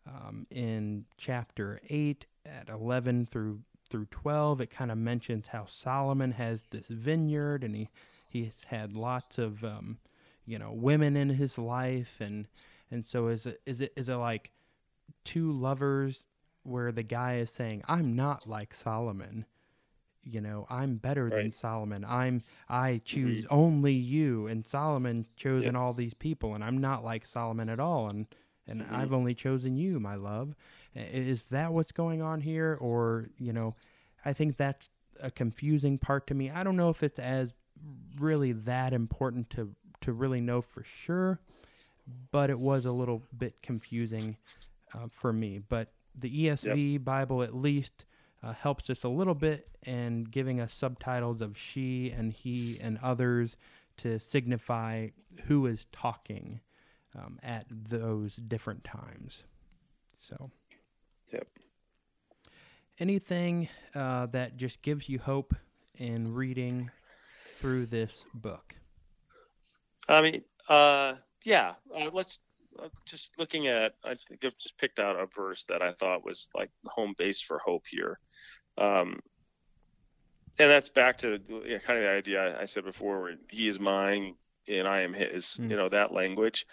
um, 0.07 0.45
in 0.51 1.05
chapter 1.17 1.81
8 1.89 2.25
at 2.45 2.69
11 2.69 3.27
through 3.27 3.61
through 3.89 4.05
12 4.07 4.61
it 4.61 4.69
kind 4.71 4.91
of 4.91 4.97
mentions 4.97 5.47
how 5.47 5.65
Solomon 5.67 6.31
has 6.31 6.63
this 6.71 6.87
vineyard 6.87 7.63
and 7.63 7.75
he 7.75 7.87
he's 8.31 8.53
had 8.65 8.93
lots 8.93 9.37
of 9.37 9.63
um, 9.63 9.97
you 10.45 10.59
know 10.59 10.71
women 10.71 11.15
in 11.15 11.29
his 11.29 11.57
life 11.57 12.17
and 12.19 12.47
and 12.91 13.05
so 13.05 13.27
is 13.27 13.45
it 13.45 13.61
is 13.65 13.81
it 13.81 13.93
is 13.95 14.09
it 14.09 14.15
like 14.15 14.51
two 15.23 15.51
lovers 15.51 16.25
where 16.63 16.91
the 16.91 17.03
guy 17.03 17.37
is 17.37 17.49
saying 17.49 17.81
i'm 17.87 18.15
not 18.15 18.47
like 18.47 18.73
solomon 18.73 19.45
you 20.23 20.39
know 20.39 20.65
i'm 20.69 20.95
better 20.95 21.25
right. 21.25 21.35
than 21.35 21.51
solomon 21.51 22.05
i'm 22.07 22.41
i 22.69 23.01
choose 23.03 23.45
mm-hmm. 23.45 23.55
only 23.55 23.93
you 23.93 24.47
and 24.47 24.65
solomon 24.65 25.25
chosen 25.35 25.75
all 25.75 25.93
these 25.93 26.13
people 26.13 26.55
and 26.55 26.63
i'm 26.63 26.77
not 26.77 27.03
like 27.03 27.25
solomon 27.25 27.69
at 27.69 27.79
all 27.79 28.07
and 28.09 28.27
and 28.67 28.81
mm-hmm. 28.81 28.95
i've 28.95 29.13
only 29.13 29.33
chosen 29.33 29.75
you 29.75 29.99
my 29.99 30.15
love 30.15 30.55
is 30.95 31.43
that 31.45 31.73
what's 31.73 31.91
going 31.91 32.21
on 32.21 32.39
here 32.39 32.77
or 32.79 33.29
you 33.37 33.51
know 33.51 33.75
i 34.23 34.31
think 34.31 34.55
that's 34.55 34.89
a 35.21 35.29
confusing 35.29 35.97
part 35.97 36.27
to 36.27 36.33
me 36.33 36.49
i 36.49 36.63
don't 36.63 36.77
know 36.77 36.89
if 36.89 37.03
it's 37.03 37.19
as 37.19 37.53
really 38.17 38.51
that 38.51 38.93
important 38.93 39.49
to 39.49 39.75
to 40.03 40.13
really 40.13 40.41
know 40.41 40.61
for 40.61 40.83
sure, 40.83 41.39
but 42.31 42.49
it 42.49 42.59
was 42.59 42.85
a 42.85 42.91
little 42.91 43.21
bit 43.37 43.61
confusing 43.61 44.37
uh, 44.93 45.07
for 45.11 45.33
me. 45.33 45.59
But 45.59 45.89
the 46.15 46.45
ESV 46.45 46.93
yep. 46.93 47.03
Bible 47.03 47.43
at 47.43 47.55
least 47.55 48.05
uh, 48.43 48.53
helps 48.53 48.89
us 48.89 49.03
a 49.03 49.09
little 49.09 49.35
bit 49.35 49.67
in 49.85 50.25
giving 50.25 50.59
us 50.59 50.73
subtitles 50.73 51.41
of 51.41 51.57
she 51.57 52.11
and 52.11 52.33
he 52.33 52.79
and 52.81 52.99
others 53.01 53.55
to 53.97 54.19
signify 54.19 55.07
who 55.45 55.65
is 55.65 55.87
talking 55.91 56.59
um, 57.15 57.39
at 57.43 57.65
those 57.69 58.35
different 58.35 58.83
times. 58.83 59.43
So, 60.19 60.51
yep. 61.31 61.47
Anything 62.99 63.69
uh, 63.95 64.27
that 64.27 64.57
just 64.57 64.81
gives 64.81 65.09
you 65.09 65.19
hope 65.19 65.55
in 65.97 66.33
reading 66.33 66.91
through 67.59 67.87
this 67.87 68.25
book? 68.33 68.75
I 70.07 70.21
mean, 70.21 70.43
uh, 70.67 71.15
yeah, 71.43 71.73
uh, 71.95 72.09
let's 72.11 72.39
uh, 72.81 72.87
just 73.05 73.37
looking 73.37 73.67
at. 73.67 73.95
I 74.03 74.15
think 74.15 74.43
I've 74.43 74.57
just 74.57 74.77
picked 74.77 74.99
out 74.99 75.19
a 75.19 75.25
verse 75.25 75.65
that 75.65 75.81
I 75.81 75.93
thought 75.93 76.25
was 76.25 76.49
like 76.55 76.69
home 76.85 77.13
base 77.17 77.41
for 77.41 77.59
hope 77.59 77.85
here. 77.87 78.19
Um, 78.77 79.19
and 80.59 80.69
that's 80.69 80.89
back 80.89 81.17
to 81.19 81.39
yeah, 81.65 81.79
kind 81.79 81.99
of 81.99 82.05
the 82.05 82.11
idea 82.11 82.59
I 82.59 82.65
said 82.65 82.83
before, 82.83 83.21
where 83.21 83.35
he 83.49 83.67
is 83.67 83.79
mine 83.79 84.35
and 84.67 84.87
I 84.87 85.01
am 85.01 85.13
his. 85.13 85.57
Mm. 85.59 85.71
You 85.71 85.77
know 85.77 85.89
that 85.89 86.13
language, 86.13 86.65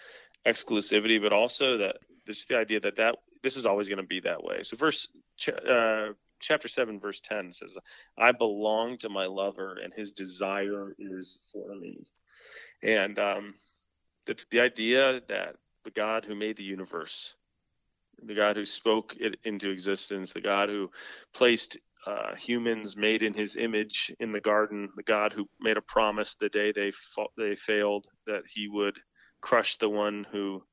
exclusivity, 0.45 1.21
but 1.21 1.33
also 1.33 1.77
that 1.79 1.97
there's 2.25 2.45
the 2.45 2.57
idea 2.57 2.79
that 2.81 2.97
that 2.97 3.15
this 3.43 3.57
is 3.57 3.65
always 3.65 3.87
going 3.87 3.97
to 3.97 4.03
be 4.03 4.19
that 4.21 4.43
way. 4.43 4.63
So 4.63 4.77
verse 4.77 5.07
uh, 5.47 6.09
chapter 6.39 6.67
seven, 6.67 6.99
verse 6.99 7.21
ten 7.21 7.51
says, 7.51 7.77
"I 8.17 8.31
belong 8.31 8.97
to 8.99 9.09
my 9.09 9.25
lover, 9.25 9.77
and 9.83 9.93
his 9.93 10.11
desire 10.11 10.95
is 10.99 11.39
for 11.51 11.75
me." 11.75 12.03
And 12.83 13.17
um, 13.19 13.55
the 14.25 14.37
the 14.49 14.59
idea 14.59 15.21
that 15.27 15.55
the 15.83 15.91
God 15.91 16.25
who 16.25 16.35
made 16.35 16.57
the 16.57 16.63
universe, 16.63 17.35
the 18.23 18.35
God 18.35 18.55
who 18.55 18.65
spoke 18.65 19.15
it 19.19 19.39
into 19.43 19.69
existence, 19.69 20.33
the 20.33 20.41
God 20.41 20.69
who 20.69 20.89
placed 21.33 21.77
uh, 22.05 22.35
humans 22.35 22.97
made 22.97 23.21
in 23.21 23.33
his 23.33 23.55
image 23.57 24.11
in 24.19 24.31
the 24.31 24.41
garden, 24.41 24.89
the 24.95 25.03
God 25.03 25.33
who 25.33 25.47
made 25.59 25.77
a 25.77 25.81
promise 25.81 26.35
the 26.35 26.49
day 26.49 26.71
they 26.71 26.91
they 27.37 27.55
failed 27.55 28.07
that 28.25 28.43
he 28.47 28.67
would 28.67 28.97
crush 29.41 29.77
the 29.77 29.89
one 29.89 30.25
who 30.31 30.63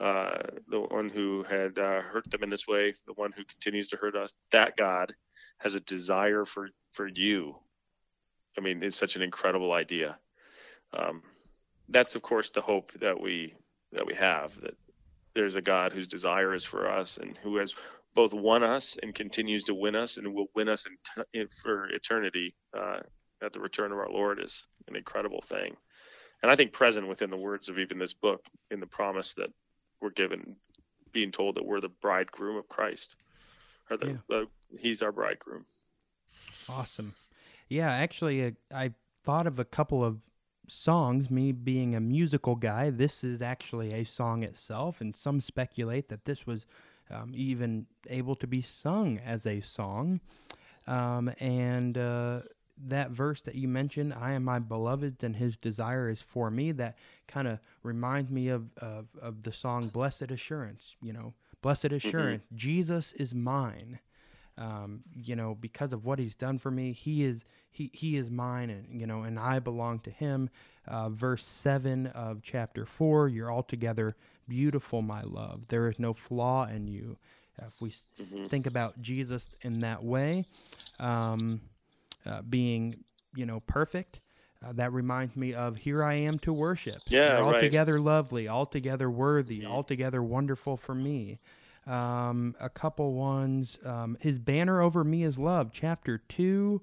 uh, 0.00 0.38
the 0.68 0.80
one 0.80 1.08
who 1.08 1.44
had 1.44 1.78
uh, 1.78 2.00
hurt 2.00 2.28
them 2.30 2.42
in 2.42 2.50
this 2.50 2.66
way, 2.66 2.94
the 3.06 3.12
one 3.12 3.32
who 3.32 3.44
continues 3.44 3.88
to 3.88 3.96
hurt 3.96 4.16
us. 4.16 4.34
That 4.50 4.76
God 4.76 5.14
has 5.58 5.74
a 5.74 5.80
desire 5.80 6.44
for 6.44 6.68
for 6.92 7.06
you. 7.06 7.56
I 8.58 8.60
mean, 8.60 8.82
it's 8.82 8.96
such 8.96 9.16
an 9.16 9.22
incredible 9.22 9.72
idea. 9.72 10.18
Um, 10.92 11.22
that's 11.92 12.14
of 12.14 12.22
course 12.22 12.50
the 12.50 12.60
hope 12.60 12.92
that 13.00 13.20
we 13.20 13.54
that 13.92 14.06
we 14.06 14.14
have 14.14 14.58
that 14.60 14.74
there's 15.34 15.56
a 15.56 15.62
God 15.62 15.92
whose 15.92 16.08
desire 16.08 16.54
is 16.54 16.64
for 16.64 16.90
us 16.90 17.18
and 17.18 17.36
who 17.38 17.56
has 17.56 17.74
both 18.14 18.34
won 18.34 18.62
us 18.62 18.98
and 19.02 19.14
continues 19.14 19.64
to 19.64 19.74
win 19.74 19.94
us 19.94 20.18
and 20.18 20.34
will 20.34 20.48
win 20.54 20.68
us 20.68 20.86
in 20.86 20.96
t- 21.02 21.40
in, 21.40 21.48
for 21.62 21.86
eternity 21.86 22.54
uh, 22.76 23.00
at 23.42 23.52
the 23.52 23.60
return 23.60 23.92
of 23.92 23.98
our 23.98 24.10
Lord 24.10 24.40
is 24.42 24.66
an 24.88 24.96
incredible 24.96 25.40
thing. 25.40 25.76
And 26.42 26.50
I 26.50 26.56
think 26.56 26.72
present 26.72 27.08
within 27.08 27.30
the 27.30 27.36
words 27.36 27.68
of 27.68 27.78
even 27.78 27.98
this 27.98 28.14
book 28.14 28.44
in 28.70 28.80
the 28.80 28.86
promise 28.86 29.34
that 29.34 29.50
we're 30.00 30.10
given, 30.10 30.56
being 31.12 31.30
told 31.30 31.54
that 31.54 31.64
we're 31.64 31.80
the 31.80 31.88
bridegroom 31.88 32.56
of 32.56 32.68
Christ, 32.68 33.16
or 33.90 33.96
that 33.96 34.08
yeah. 34.08 34.36
uh, 34.36 34.44
He's 34.78 35.02
our 35.02 35.12
bridegroom. 35.12 35.64
Awesome. 36.68 37.14
Yeah, 37.68 37.90
actually, 37.90 38.44
uh, 38.44 38.50
I 38.74 38.92
thought 39.24 39.46
of 39.46 39.58
a 39.58 39.64
couple 39.64 40.04
of 40.04 40.18
songs. 40.72 41.30
Me 41.30 41.52
being 41.52 41.94
a 41.94 42.00
musical 42.00 42.54
guy, 42.56 42.90
this 42.90 43.22
is 43.22 43.42
actually 43.42 43.92
a 43.92 44.04
song 44.04 44.42
itself, 44.42 45.00
and 45.00 45.14
some 45.14 45.40
speculate 45.40 46.08
that 46.08 46.24
this 46.24 46.46
was 46.46 46.66
um, 47.10 47.32
even 47.34 47.86
able 48.08 48.34
to 48.36 48.46
be 48.46 48.62
sung 48.62 49.18
as 49.18 49.46
a 49.46 49.60
song. 49.60 50.20
Um, 50.86 51.32
and 51.38 51.96
uh, 51.96 52.40
that 52.86 53.10
verse 53.10 53.42
that 53.42 53.54
you 53.54 53.68
mentioned, 53.68 54.14
I 54.14 54.32
am 54.32 54.44
my 54.44 54.58
beloved 54.58 55.22
and 55.22 55.36
his 55.36 55.56
desire 55.56 56.08
is 56.08 56.22
for 56.22 56.50
me, 56.50 56.72
that 56.72 56.96
kind 57.28 57.46
of 57.46 57.60
reminds 57.82 58.30
me 58.30 58.48
of, 58.48 58.66
of, 58.78 59.06
of, 59.20 59.42
the 59.42 59.52
song 59.52 59.88
Blessed 59.88 60.30
Assurance. 60.30 60.96
You 61.00 61.12
know, 61.12 61.34
Blessed 61.60 61.86
mm-hmm. 61.86 62.08
Assurance, 62.08 62.42
mm-hmm. 62.44 62.56
Jesus 62.56 63.12
is 63.12 63.34
mine. 63.34 64.00
Um, 64.62 65.00
you 65.12 65.34
know, 65.34 65.56
because 65.60 65.92
of 65.92 66.04
what 66.04 66.20
he's 66.20 66.36
done 66.36 66.58
for 66.58 66.70
me, 66.70 66.92
he 66.92 67.24
is 67.24 67.44
he 67.72 67.90
he 67.92 68.16
is 68.16 68.30
mine, 68.30 68.70
and 68.70 69.00
you 69.00 69.08
know, 69.08 69.22
and 69.22 69.38
I 69.38 69.58
belong 69.58 69.98
to 70.00 70.10
him. 70.10 70.50
Uh, 70.86 71.08
verse 71.08 71.44
seven 71.44 72.06
of 72.08 72.42
chapter 72.42 72.86
four: 72.86 73.28
You're 73.28 73.52
altogether 73.52 74.14
beautiful, 74.48 75.02
my 75.02 75.22
love. 75.22 75.66
There 75.66 75.88
is 75.88 75.98
no 75.98 76.14
flaw 76.14 76.66
in 76.66 76.86
you. 76.86 77.16
If 77.58 77.80
we 77.80 77.90
mm-hmm. 77.90 78.46
think 78.46 78.66
about 78.68 79.02
Jesus 79.02 79.48
in 79.62 79.80
that 79.80 80.04
way, 80.04 80.46
um, 81.00 81.60
uh, 82.24 82.42
being 82.42 83.02
you 83.34 83.46
know 83.46 83.60
perfect. 83.60 84.20
Uh, 84.64 84.72
that 84.74 84.92
reminds 84.92 85.34
me 85.34 85.54
of 85.54 85.76
here 85.76 86.04
I 86.04 86.14
am 86.14 86.38
to 86.40 86.52
worship. 86.52 87.02
Yeah, 87.08 87.38
You're 87.38 87.54
altogether 87.54 87.94
right. 87.94 88.02
lovely, 88.02 88.48
altogether 88.48 89.10
worthy, 89.10 89.66
altogether 89.66 90.22
wonderful 90.22 90.76
for 90.76 90.94
me. 90.94 91.40
Um, 91.86 92.54
a 92.60 92.68
couple 92.68 93.14
ones. 93.14 93.78
Um, 93.84 94.16
his 94.20 94.38
banner 94.38 94.80
over 94.80 95.02
me 95.04 95.24
is 95.24 95.38
love. 95.38 95.70
Chapter 95.72 96.18
two, 96.18 96.82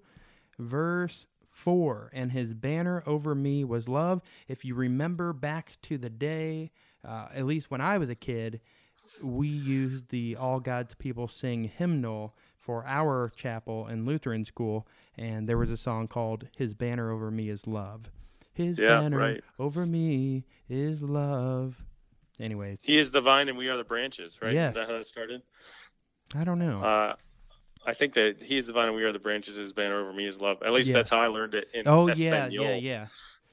verse 0.58 1.26
four. 1.52 2.10
And 2.14 2.32
his 2.32 2.54
banner 2.54 3.04
over 3.06 3.36
me 3.36 3.64
was 3.64 3.88
love. 3.88 4.22
If 4.48 4.66
you 4.66 4.76
remember 4.76 5.34
back 5.34 5.78
to 5.84 5.98
the 5.98 6.10
day, 6.10 6.72
uh, 7.08 7.28
at 7.34 7.46
least 7.46 7.72
when 7.72 7.82
I 7.82 7.98
was 7.98 8.10
a 8.10 8.16
kid, 8.16 8.62
we 9.22 9.48
used 9.48 10.10
the 10.10 10.36
All 10.36 10.60
God's 10.60 10.96
People 10.96 11.28
Sing 11.28 11.64
hymnal 11.66 12.36
for 12.60 12.86
our 12.88 13.32
chapel 13.36 13.88
and 13.88 14.06
Lutheran 14.06 14.46
school, 14.46 14.88
and 15.18 15.48
there 15.48 15.58
was 15.58 15.70
a 15.70 15.78
song 15.78 16.08
called 16.08 16.48
"His 16.56 16.74
Banner 16.74 17.12
Over 17.12 17.32
Me 17.32 17.50
Is 17.50 17.68
Love." 17.68 18.12
His 18.54 18.78
yeah, 18.78 19.00
banner 19.00 19.18
right. 19.18 19.44
over 19.58 19.86
me 19.86 20.46
is 20.70 21.02
love. 21.02 21.84
Anyways, 22.40 22.78
he 22.82 22.98
is 22.98 23.12
the 23.12 23.22
vine 23.22 23.50
and 23.50 23.58
we 23.58 23.70
are 23.70 23.78
the 23.78 23.84
branches, 23.84 24.40
right? 24.42 24.54
Yes. 24.54 24.76
Is 24.76 24.76
that 24.76 24.92
how 24.92 25.00
it 25.00 25.06
started? 25.06 25.42
I 26.36 26.44
don't 26.44 26.60
know. 26.60 26.82
Uh, 26.82 27.16
I 27.86 27.94
think 27.94 28.14
that 28.14 28.42
he 28.42 28.58
is 28.58 28.68
the 28.68 28.74
vine 28.74 28.88
and 28.88 28.96
we 28.96 29.04
are 29.04 29.12
the 29.12 29.20
branches. 29.20 29.56
His 29.56 29.74
banner 29.74 30.02
over 30.02 30.14
me 30.14 30.26
is 30.26 30.40
love. 30.40 30.62
At 30.64 30.72
least 30.72 30.94
that's 30.94 31.10
how 31.10 31.20
I 31.20 31.28
learned 31.28 31.56
it. 31.56 31.70
In 31.74 31.88
oh 31.88 32.08
yeah, 32.08 32.48
yeah, 32.48 32.76
yeah. 32.76 33.08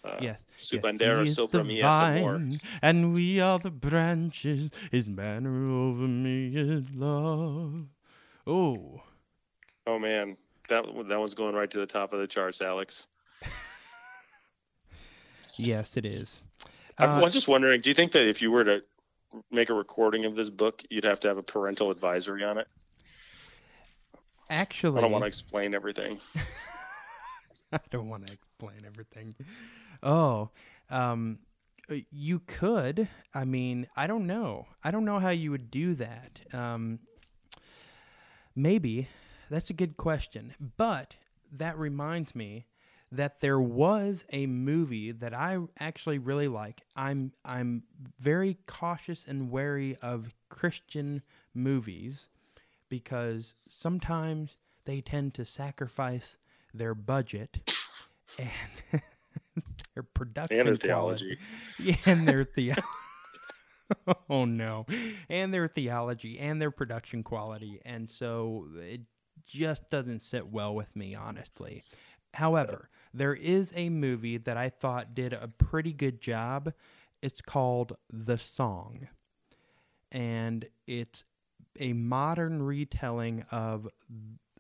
Uh, 0.05 0.16
yes. 0.20 0.44
Su 0.59 0.77
yes. 0.77 0.85
bandera 0.85 1.51
the 1.51 1.83
vine, 1.83 2.59
and 2.83 3.14
we 3.14 3.40
are 3.40 3.59
the 3.59 3.70
branches. 3.70 4.70
His 4.90 5.07
banner 5.07 5.70
over 5.70 6.03
me 6.03 6.55
is 6.55 6.85
love. 6.94 7.87
Oh. 8.46 9.03
Oh 9.87 9.99
man, 9.99 10.37
that 10.68 10.85
that 11.09 11.18
one's 11.18 11.35
going 11.35 11.55
right 11.55 11.70
to 11.70 11.79
the 11.79 11.87
top 11.87 12.12
of 12.12 12.20
the 12.20 12.27
charts, 12.27 12.61
Alex. 12.61 13.07
yes, 15.57 15.96
it 15.96 16.05
is. 16.05 16.40
Uh, 16.98 17.04
I 17.04 17.22
was 17.22 17.32
just 17.32 17.48
wondering, 17.48 17.80
do 17.80 17.90
you 17.90 17.94
think 17.94 18.12
that 18.12 18.26
if 18.28 18.40
you 18.40 18.50
were 18.50 18.64
to 18.64 18.82
make 19.50 19.70
a 19.70 19.74
recording 19.74 20.24
of 20.24 20.35
this 20.35 20.50
book, 20.50 20.82
you'd 20.90 21.04
have 21.04 21.20
to 21.20 21.28
have 21.28 21.38
a 21.38 21.42
parental 21.42 21.90
advisory 21.90 22.44
on 22.44 22.59
it? 22.59 22.68
Actually, 24.48 24.98
I 24.98 25.00
don't 25.02 25.12
want 25.12 25.22
to 25.22 25.28
explain 25.28 25.74
everything. 25.74 26.18
I 27.72 27.80
don't 27.90 28.09
want 28.09 28.26
to 28.26 28.32
explain 28.32 28.78
everything. 28.87 29.35
Oh, 30.02 30.50
um, 30.88 31.40
you 32.11 32.40
could. 32.40 33.09
I 33.35 33.44
mean, 33.44 33.88
I 33.96 34.06
don't 34.06 34.26
know. 34.26 34.66
I 34.85 34.90
don't 34.90 35.04
know 35.04 35.18
how 35.18 35.30
you 35.30 35.50
would 35.50 35.70
do 35.70 35.94
that. 35.94 36.40
Um, 36.52 37.00
maybe 38.54 39.09
that's 39.50 39.68
a 39.68 39.74
good 39.74 39.96
question. 39.96 40.54
But 40.76 41.16
that 41.52 41.76
reminds 41.76 42.35
me 42.35 42.66
that 43.12 43.40
there 43.40 43.61
was 43.61 44.25
a 44.33 44.47
movie 44.47 45.12
that 45.12 45.33
I 45.33 45.59
actually 45.79 46.19
really 46.19 46.49
like. 46.49 46.83
I'm 46.97 47.33
I'm 47.45 47.85
very 48.19 48.59
cautious 48.66 49.25
and 49.27 49.51
wary 49.51 49.97
of 50.03 50.35
Christian 50.49 51.23
movies 51.55 52.29
because 52.88 53.55
sometimes 53.69 54.57
they 54.85 55.01
tend 55.01 55.35
to 55.35 55.45
sacrifice 55.45 56.37
their 56.75 56.95
budget 56.95 57.71
and 58.38 59.03
their 59.95 60.03
production 60.03 60.59
and 60.59 60.69
their 60.69 60.77
theology. 60.77 61.38
Yeah, 61.79 61.97
and 62.07 62.27
their 62.29 62.45
theology. 62.45 62.83
oh 64.29 64.45
no. 64.45 64.87
And 65.29 65.55
their 65.55 65.69
theology 65.69 66.38
and 66.38 66.61
their 66.61 66.71
production 66.71 67.23
quality. 67.23 67.81
And 67.85 68.09
so 68.09 68.66
it 68.77 69.03
just 69.47 69.90
doesn't 69.90 70.21
sit 70.23 70.49
well 70.49 70.75
with 70.75 70.95
me, 70.97 71.14
honestly. 71.14 71.85
However, 72.37 72.90
there 73.14 73.35
is 73.35 73.72
a 73.75 73.88
movie 73.88 74.37
that 74.37 74.57
I 74.57 74.68
thought 74.68 75.14
did 75.14 75.33
a 75.33 75.49
pretty 75.49 75.92
good 75.92 76.20
job. 76.20 76.72
It's 77.22 77.40
called 77.40 77.96
The 78.12 78.37
Song. 78.37 79.09
And 80.12 80.66
it's 80.87 81.25
a 81.81 81.92
modern 81.92 82.62
retelling 82.62 83.44
of 83.51 83.88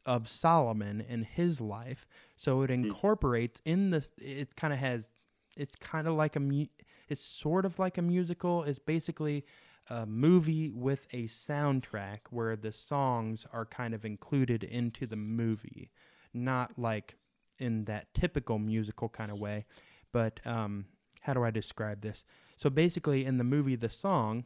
of 0.06 0.28
Solomon 0.28 1.04
and 1.06 1.24
his 1.24 1.60
life. 1.60 2.06
So 2.36 2.62
it 2.62 2.68
hmm. 2.68 2.84
incorporates 2.84 3.60
in 3.64 3.90
the 3.90 4.06
it 4.18 4.56
kind 4.56 4.72
of 4.72 4.78
has 4.78 5.08
it's 5.56 5.74
kind 5.76 6.06
of 6.06 6.14
like 6.14 6.36
a 6.36 6.40
mu- 6.40 6.66
it's 7.08 7.20
sort 7.20 7.66
of 7.66 7.78
like 7.78 7.98
a 7.98 8.02
musical. 8.02 8.64
It's 8.64 8.78
basically 8.78 9.44
a 9.90 10.06
movie 10.06 10.70
with 10.70 11.06
a 11.12 11.24
soundtrack 11.24 12.20
where 12.30 12.56
the 12.56 12.72
songs 12.72 13.46
are 13.52 13.66
kind 13.66 13.94
of 13.94 14.04
included 14.04 14.64
into 14.64 15.06
the 15.06 15.16
movie, 15.16 15.90
not 16.32 16.78
like 16.78 17.16
in 17.58 17.84
that 17.86 18.12
typical 18.14 18.58
musical 18.58 19.08
kind 19.08 19.30
of 19.30 19.38
way. 19.38 19.64
But 20.12 20.40
um, 20.46 20.86
how 21.22 21.34
do 21.34 21.44
I 21.44 21.50
describe 21.50 22.00
this? 22.02 22.24
So 22.56 22.70
basically, 22.70 23.24
in 23.24 23.38
the 23.38 23.44
movie 23.44 23.76
The 23.76 23.90
Song, 23.90 24.44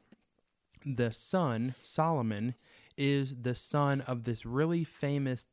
the 0.85 1.13
son, 1.13 1.75
Solomon, 1.83 2.55
is 2.97 3.37
the 3.43 3.55
son 3.55 4.01
of 4.03 4.25
this 4.25 4.45
really 4.45 4.85
famous 4.85 5.47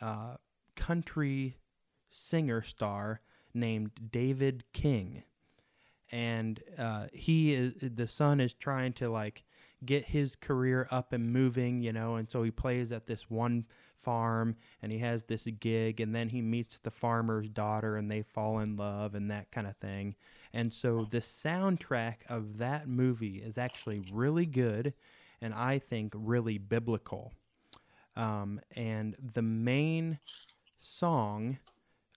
uh, 0.00 0.36
country 0.76 1.56
singer 2.10 2.62
star 2.62 3.20
named 3.54 3.90
David 4.12 4.64
King. 4.72 5.22
and 6.12 6.62
uh, 6.78 7.06
he 7.12 7.52
is 7.52 7.74
the 7.80 8.06
son 8.08 8.40
is 8.40 8.52
trying 8.54 8.92
to 8.94 9.08
like 9.08 9.44
get 9.84 10.04
his 10.06 10.36
career 10.36 10.86
up 10.90 11.12
and 11.12 11.32
moving, 11.32 11.80
you 11.82 11.92
know, 11.92 12.16
and 12.16 12.30
so 12.30 12.42
he 12.42 12.50
plays 12.50 12.92
at 12.92 13.06
this 13.06 13.28
one 13.30 13.64
farm 14.06 14.54
and 14.82 14.92
he 14.92 14.98
has 14.98 15.24
this 15.24 15.48
gig 15.58 16.00
and 16.00 16.14
then 16.14 16.28
he 16.28 16.40
meets 16.40 16.78
the 16.78 16.92
farmer's 16.92 17.48
daughter 17.48 17.96
and 17.96 18.08
they 18.08 18.22
fall 18.22 18.60
in 18.60 18.76
love 18.76 19.16
and 19.16 19.28
that 19.32 19.50
kind 19.50 19.66
of 19.66 19.76
thing. 19.78 20.14
And 20.54 20.72
so 20.72 21.08
the 21.10 21.20
soundtrack 21.20 22.18
of 22.28 22.58
that 22.58 22.86
movie 22.86 23.38
is 23.38 23.58
actually 23.58 24.00
really 24.12 24.46
good 24.46 24.94
and 25.42 25.52
I 25.52 25.80
think 25.80 26.14
really 26.16 26.56
biblical. 26.56 27.32
Um, 28.14 28.60
and 28.76 29.16
the 29.34 29.42
main 29.42 30.20
song 30.78 31.58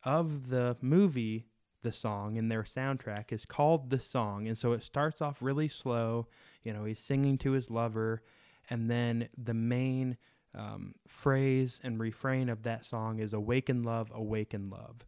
of 0.03 0.49
the 0.49 0.77
movie, 0.79 1.47
the 1.81 1.91
song 1.91 2.37
in 2.37 2.49
their 2.49 2.63
soundtrack 2.63 3.31
is 3.31 3.45
called 3.45 3.89
The 3.89 3.99
Song. 3.99 4.47
And 4.47 4.57
so 4.57 4.73
it 4.73 4.83
starts 4.83 5.21
off 5.21 5.41
really 5.41 5.67
slow. 5.67 6.27
You 6.63 6.73
know, 6.73 6.85
he's 6.85 6.99
singing 6.99 7.37
to 7.39 7.51
his 7.51 7.69
lover. 7.69 8.21
And 8.69 8.89
then 8.89 9.29
the 9.37 9.53
main 9.53 10.17
um, 10.55 10.95
phrase 11.07 11.79
and 11.83 11.99
refrain 11.99 12.49
of 12.49 12.63
that 12.63 12.85
song 12.85 13.19
is 13.19 13.33
awaken 13.33 13.83
love 13.83 14.11
awaken 14.13 14.69
love. 14.69 15.05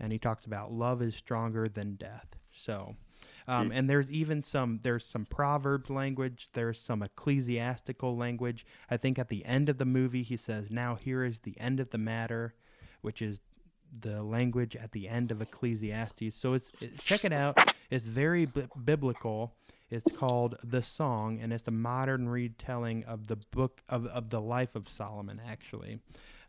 And 0.00 0.12
he 0.12 0.18
talks 0.18 0.44
about 0.44 0.72
love 0.72 1.02
is 1.02 1.14
stronger 1.16 1.68
than 1.68 1.96
death. 1.96 2.36
So 2.50 2.96
um, 3.48 3.72
and 3.72 3.88
there's 3.88 4.10
even 4.10 4.42
some 4.42 4.80
there's 4.82 5.04
some 5.04 5.24
proverbs 5.24 5.90
language 5.90 6.50
there's 6.52 6.78
some 6.78 7.02
ecclesiastical 7.02 8.16
language. 8.16 8.66
I 8.90 8.96
think 8.96 9.18
at 9.18 9.28
the 9.28 9.44
end 9.44 9.68
of 9.68 9.78
the 9.78 9.84
movie 9.84 10.22
he 10.22 10.36
says 10.36 10.70
now 10.70 10.94
here 10.94 11.24
is 11.24 11.40
the 11.40 11.58
end 11.58 11.80
of 11.80 11.90
the 11.90 11.98
matter 11.98 12.54
which 13.00 13.22
is 13.22 13.40
the 14.00 14.22
language 14.22 14.76
at 14.76 14.92
the 14.92 15.08
end 15.08 15.30
of 15.30 15.40
ecclesiastes. 15.40 16.36
So 16.36 16.54
it's 16.54 16.70
it, 16.80 16.98
check 16.98 17.24
it 17.24 17.32
out. 17.32 17.74
It's 17.90 18.06
very 18.06 18.44
b- 18.44 18.66
biblical 18.84 19.54
it's 19.90 20.16
called 20.16 20.56
The 20.62 20.82
Song, 20.82 21.40
and 21.40 21.52
it's 21.52 21.66
a 21.68 21.72
modern 21.72 22.28
retelling 22.28 23.04
of 23.04 23.26
the 23.26 23.36
book 23.36 23.80
of, 23.88 24.06
of 24.06 24.30
the 24.30 24.40
life 24.40 24.74
of 24.74 24.88
Solomon, 24.88 25.40
actually. 25.48 26.00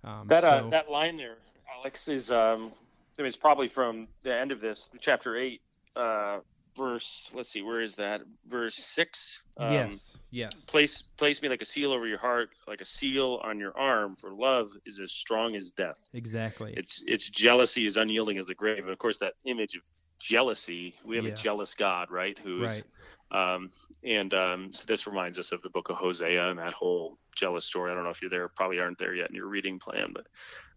Um, 0.03 0.27
that 0.27 0.43
uh, 0.43 0.69
that 0.69 0.89
line 0.89 1.17
there, 1.17 1.37
Alex, 1.77 2.07
is 2.07 2.31
um, 2.31 2.71
I 3.17 3.21
mean, 3.21 3.27
it's 3.27 3.37
probably 3.37 3.67
from 3.67 4.07
the 4.21 4.33
end 4.33 4.51
of 4.51 4.61
this, 4.61 4.89
chapter 4.99 5.37
eight, 5.37 5.61
uh, 5.95 6.39
verse. 6.77 7.31
Let's 7.33 7.49
see, 7.49 7.61
where 7.61 7.81
is 7.81 7.95
that? 7.97 8.21
Verse 8.47 8.75
six. 8.75 9.41
Um, 9.57 9.73
yes. 9.73 10.17
Yes. 10.31 10.53
Place 10.67 11.01
place 11.01 11.41
me 11.41 11.49
like 11.49 11.61
a 11.61 11.65
seal 11.65 11.91
over 11.91 12.07
your 12.07 12.17
heart, 12.17 12.51
like 12.67 12.79
a 12.79 12.85
seal 12.85 13.41
on 13.43 13.59
your 13.59 13.77
arm. 13.77 14.15
For 14.15 14.31
love 14.31 14.71
is 14.85 14.99
as 14.99 15.11
strong 15.11 15.55
as 15.55 15.71
death. 15.71 15.97
Exactly. 16.13 16.73
It's 16.77 17.03
it's 17.05 17.29
jealousy 17.29 17.85
is 17.85 17.97
unyielding 17.97 18.37
as 18.37 18.45
the 18.45 18.55
grave, 18.55 18.79
and 18.79 18.89
of 18.89 18.97
course 18.99 19.19
that 19.19 19.33
image 19.43 19.75
of 19.75 19.81
jealousy. 20.19 20.95
We 21.03 21.17
have 21.17 21.25
yeah. 21.25 21.33
a 21.33 21.35
jealous 21.35 21.73
God, 21.73 22.09
right? 22.09 22.39
Who's 22.41 22.69
right. 22.69 22.83
Um, 23.31 23.69
and 24.03 24.33
um, 24.33 24.73
so 24.73 24.85
this 24.87 25.05
reminds 25.05 25.37
us 25.37 25.51
of 25.51 25.61
the 25.61 25.69
book 25.69 25.89
of 25.89 25.97
Hosea 25.97 26.49
and 26.49 26.59
that 26.59 26.73
whole 26.73 27.17
jealous 27.35 27.65
story. 27.65 27.91
I 27.91 27.95
don't 27.95 28.03
know 28.03 28.09
if 28.09 28.21
you're 28.21 28.31
there, 28.31 28.47
probably 28.47 28.79
aren't 28.79 28.97
there 28.97 29.13
yet 29.13 29.29
in 29.29 29.35
your 29.35 29.47
reading 29.47 29.79
plan, 29.79 30.07
but 30.13 30.27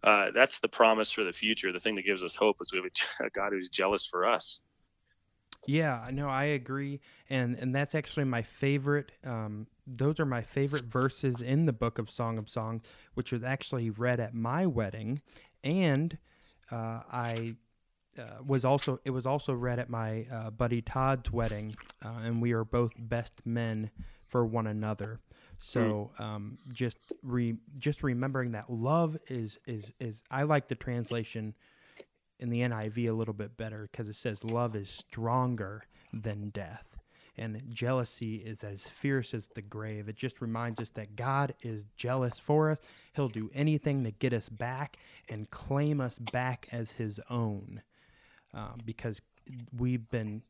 uh, 0.08 0.30
that's 0.34 0.58
the 0.60 0.68
promise 0.68 1.10
for 1.10 1.24
the 1.24 1.32
future. 1.32 1.72
The 1.72 1.80
thing 1.80 1.96
that 1.96 2.04
gives 2.04 2.24
us 2.24 2.34
hope 2.34 2.56
is 2.60 2.72
we 2.72 2.78
have 2.78 2.86
a, 3.20 3.30
God 3.34 3.52
who's 3.52 3.68
jealous 3.68 4.04
for 4.04 4.26
us. 4.26 4.60
Yeah, 5.66 6.08
no, 6.12 6.28
I 6.28 6.44
agree, 6.44 7.00
and 7.30 7.56
and 7.56 7.72
that's 7.72 7.94
actually 7.94 8.24
my 8.24 8.42
favorite. 8.42 9.12
Um, 9.24 9.68
those 9.86 10.18
are 10.18 10.26
my 10.26 10.42
favorite 10.42 10.84
verses 10.84 11.40
in 11.40 11.66
the 11.66 11.72
book 11.72 11.98
of 11.98 12.10
Song 12.10 12.36
of 12.36 12.48
Songs, 12.48 12.82
which 13.14 13.30
was 13.30 13.44
actually 13.44 13.88
read 13.88 14.18
at 14.18 14.34
my 14.34 14.66
wedding, 14.66 15.22
and 15.62 16.18
uh, 16.72 17.02
I 17.12 17.54
uh, 18.18 18.42
was 18.46 18.64
also 18.64 19.00
it 19.04 19.10
was 19.10 19.26
also 19.26 19.52
read 19.52 19.78
at 19.78 19.88
my 19.88 20.26
uh, 20.30 20.50
buddy 20.50 20.82
Todd's 20.82 21.32
wedding, 21.32 21.74
uh, 22.04 22.20
and 22.22 22.42
we 22.42 22.52
are 22.52 22.64
both 22.64 22.92
best 22.98 23.32
men 23.44 23.90
for 24.28 24.44
one 24.44 24.66
another. 24.66 25.20
So 25.58 26.10
hmm. 26.16 26.22
um, 26.22 26.58
just 26.72 26.98
re 27.22 27.56
just 27.78 28.02
remembering 28.02 28.52
that 28.52 28.70
love 28.70 29.16
is 29.28 29.58
is 29.66 29.92
is 30.00 30.22
I 30.30 30.42
like 30.42 30.68
the 30.68 30.74
translation 30.74 31.54
in 32.38 32.50
the 32.50 32.60
NIV 32.60 33.08
a 33.08 33.12
little 33.12 33.34
bit 33.34 33.56
better 33.56 33.88
because 33.90 34.08
it 34.08 34.16
says 34.16 34.42
love 34.42 34.74
is 34.74 34.90
stronger 34.90 35.84
than 36.12 36.50
death. 36.50 36.96
And 37.38 37.62
jealousy 37.70 38.36
is 38.36 38.62
as 38.62 38.90
fierce 38.90 39.32
as 39.32 39.46
the 39.54 39.62
grave. 39.62 40.06
It 40.06 40.16
just 40.16 40.42
reminds 40.42 40.80
us 40.80 40.90
that 40.90 41.16
God 41.16 41.54
is 41.62 41.86
jealous 41.96 42.38
for 42.38 42.72
us. 42.72 42.78
He'll 43.14 43.28
do 43.28 43.50
anything 43.54 44.04
to 44.04 44.10
get 44.10 44.34
us 44.34 44.50
back 44.50 44.98
and 45.30 45.48
claim 45.48 45.98
us 45.98 46.18
back 46.18 46.68
as 46.72 46.90
his 46.90 47.20
own 47.30 47.80
um, 48.54 48.78
because 48.84 49.20
we've 49.76 50.10
been 50.10 50.42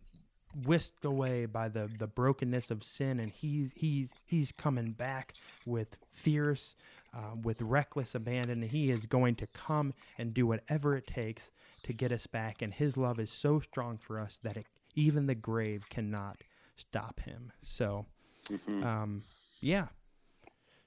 whisked 0.65 1.05
away 1.05 1.47
by 1.47 1.69
the, 1.69 1.89
the 1.99 2.07
brokenness 2.07 2.71
of 2.71 2.85
sin 2.85 3.19
and 3.21 3.33
he's 3.33 3.73
he's 3.75 4.11
he's 4.27 4.53
coming 4.53 4.93
back 4.93 5.35
with 5.67 5.97
fierce 6.13 6.75
uh, 7.15 7.35
with 7.43 7.63
reckless 7.63 8.15
abandon. 8.15 8.63
He 8.63 8.91
is 8.91 9.07
going 9.07 9.37
to 9.37 9.47
come 9.47 9.95
and 10.19 10.35
do 10.35 10.47
whatever 10.47 10.97
it 10.97 11.07
takes 11.07 11.51
to 11.85 11.93
get 11.93 12.13
us 12.13 12.27
back 12.27 12.61
and 12.61 12.73
his 12.73 12.97
love 12.97 13.19
is 13.19 13.31
so 13.31 13.61
strong 13.61 13.99
for 13.99 14.21
us 14.21 14.39
that 14.43 14.57
it, 14.57 14.67
even 14.95 15.27
the 15.27 15.35
grave 15.35 15.85
cannot 15.89 16.37
stop 16.77 17.21
him. 17.21 17.53
So 17.63 18.05
mm-hmm. 18.51 18.85
um, 18.85 19.23
yeah 19.61 19.87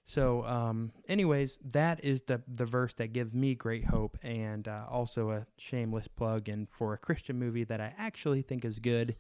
so, 0.08 0.46
um, 0.46 0.92
anyways, 1.10 1.58
that 1.72 2.04
is 2.04 2.22
the 2.24 2.42
the 2.48 2.66
verse 2.66 2.94
that 2.96 3.12
gives 3.12 3.34
me 3.34 3.56
great 3.56 3.86
hope, 3.86 4.18
and 4.22 4.68
uh, 4.68 4.86
also 4.90 5.32
a 5.32 5.48
shameless 5.58 6.08
plug 6.08 6.48
and 6.48 6.68
for 6.70 6.94
a 6.94 6.98
Christian 6.98 7.40
movie 7.40 7.64
that 7.64 7.82
I 7.82 7.94
actually 7.98 8.44
think 8.44 8.66
is 8.66 8.78
good. 8.78 9.16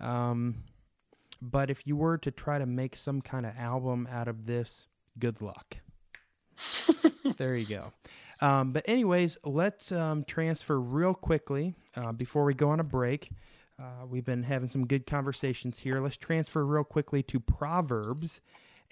Um, 0.00 0.64
but 1.40 1.70
if 1.70 1.86
you 1.86 1.96
were 1.96 2.18
to 2.18 2.30
try 2.30 2.58
to 2.58 2.66
make 2.66 2.96
some 2.96 3.20
kind 3.20 3.46
of 3.46 3.56
album 3.56 4.08
out 4.10 4.26
of 4.26 4.46
this, 4.46 4.88
good 5.18 5.40
luck. 5.40 5.76
there 7.38 7.54
you 7.54 7.66
go. 7.66 7.92
Um, 8.40 8.72
but 8.72 8.84
anyways, 8.88 9.38
let's 9.44 9.92
um, 9.92 10.24
transfer 10.24 10.80
real 10.80 11.14
quickly 11.14 11.74
uh, 11.94 12.12
before 12.12 12.44
we 12.44 12.54
go 12.54 12.70
on 12.70 12.80
a 12.80 12.84
break. 12.84 13.30
Uh, 13.78 14.06
we've 14.08 14.24
been 14.24 14.42
having 14.42 14.68
some 14.68 14.86
good 14.86 15.06
conversations 15.06 15.78
here. 15.78 16.00
Let's 16.00 16.16
transfer 16.16 16.64
real 16.64 16.84
quickly 16.84 17.22
to 17.24 17.38
Proverbs 17.38 18.40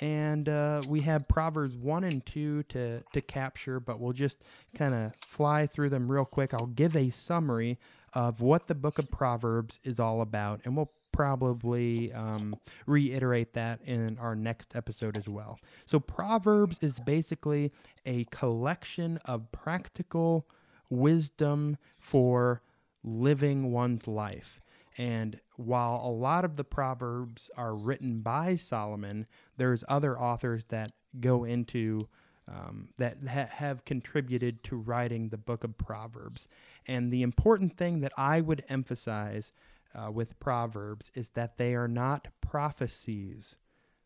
and 0.00 0.48
uh, 0.48 0.82
we 0.88 1.00
have 1.00 1.28
Proverbs 1.28 1.76
one 1.76 2.04
and 2.04 2.24
two 2.26 2.62
to 2.64 3.00
to 3.12 3.20
capture, 3.20 3.80
but 3.80 4.00
we'll 4.00 4.12
just 4.12 4.42
kind 4.76 4.94
of 4.94 5.14
fly 5.16 5.66
through 5.66 5.90
them 5.90 6.10
real 6.10 6.24
quick. 6.24 6.54
I'll 6.54 6.66
give 6.66 6.96
a 6.96 7.10
summary 7.10 7.78
of 8.12 8.40
what 8.40 8.66
the 8.66 8.74
book 8.74 8.98
of 8.98 9.10
Proverbs 9.10 9.80
is 9.84 9.98
all 10.00 10.20
about, 10.20 10.60
and 10.64 10.76
we'll 10.76 10.92
probably 11.12 12.12
um, 12.12 12.54
reiterate 12.86 13.52
that 13.52 13.80
in 13.84 14.18
our 14.18 14.34
next 14.34 14.74
episode 14.74 15.16
as 15.16 15.28
well. 15.28 15.58
So, 15.86 16.00
Proverbs 16.00 16.78
is 16.82 16.98
basically 17.00 17.72
a 18.04 18.24
collection 18.24 19.18
of 19.24 19.50
practical 19.52 20.48
wisdom 20.90 21.76
for 21.98 22.62
living 23.04 23.70
one's 23.70 24.08
life. 24.08 24.60
And 24.96 25.40
while 25.56 26.02
a 26.04 26.10
lot 26.10 26.44
of 26.44 26.56
the 26.56 26.64
Proverbs 26.64 27.50
are 27.56 27.74
written 27.74 28.20
by 28.20 28.54
Solomon, 28.54 29.26
there's 29.56 29.84
other 29.88 30.18
authors 30.18 30.64
that 30.66 30.92
go 31.20 31.44
into 31.44 32.00
um, 32.46 32.88
that 32.98 33.16
ha- 33.26 33.48
have 33.50 33.84
contributed 33.84 34.62
to 34.64 34.76
writing 34.76 35.28
the 35.28 35.38
book 35.38 35.64
of 35.64 35.78
Proverbs. 35.78 36.46
And 36.86 37.10
the 37.10 37.22
important 37.22 37.76
thing 37.76 38.00
that 38.00 38.12
I 38.18 38.42
would 38.42 38.64
emphasize 38.68 39.52
uh, 39.94 40.10
with 40.10 40.38
Proverbs 40.40 41.10
is 41.14 41.30
that 41.30 41.56
they 41.56 41.74
are 41.74 41.88
not 41.88 42.28
prophecies, 42.40 43.56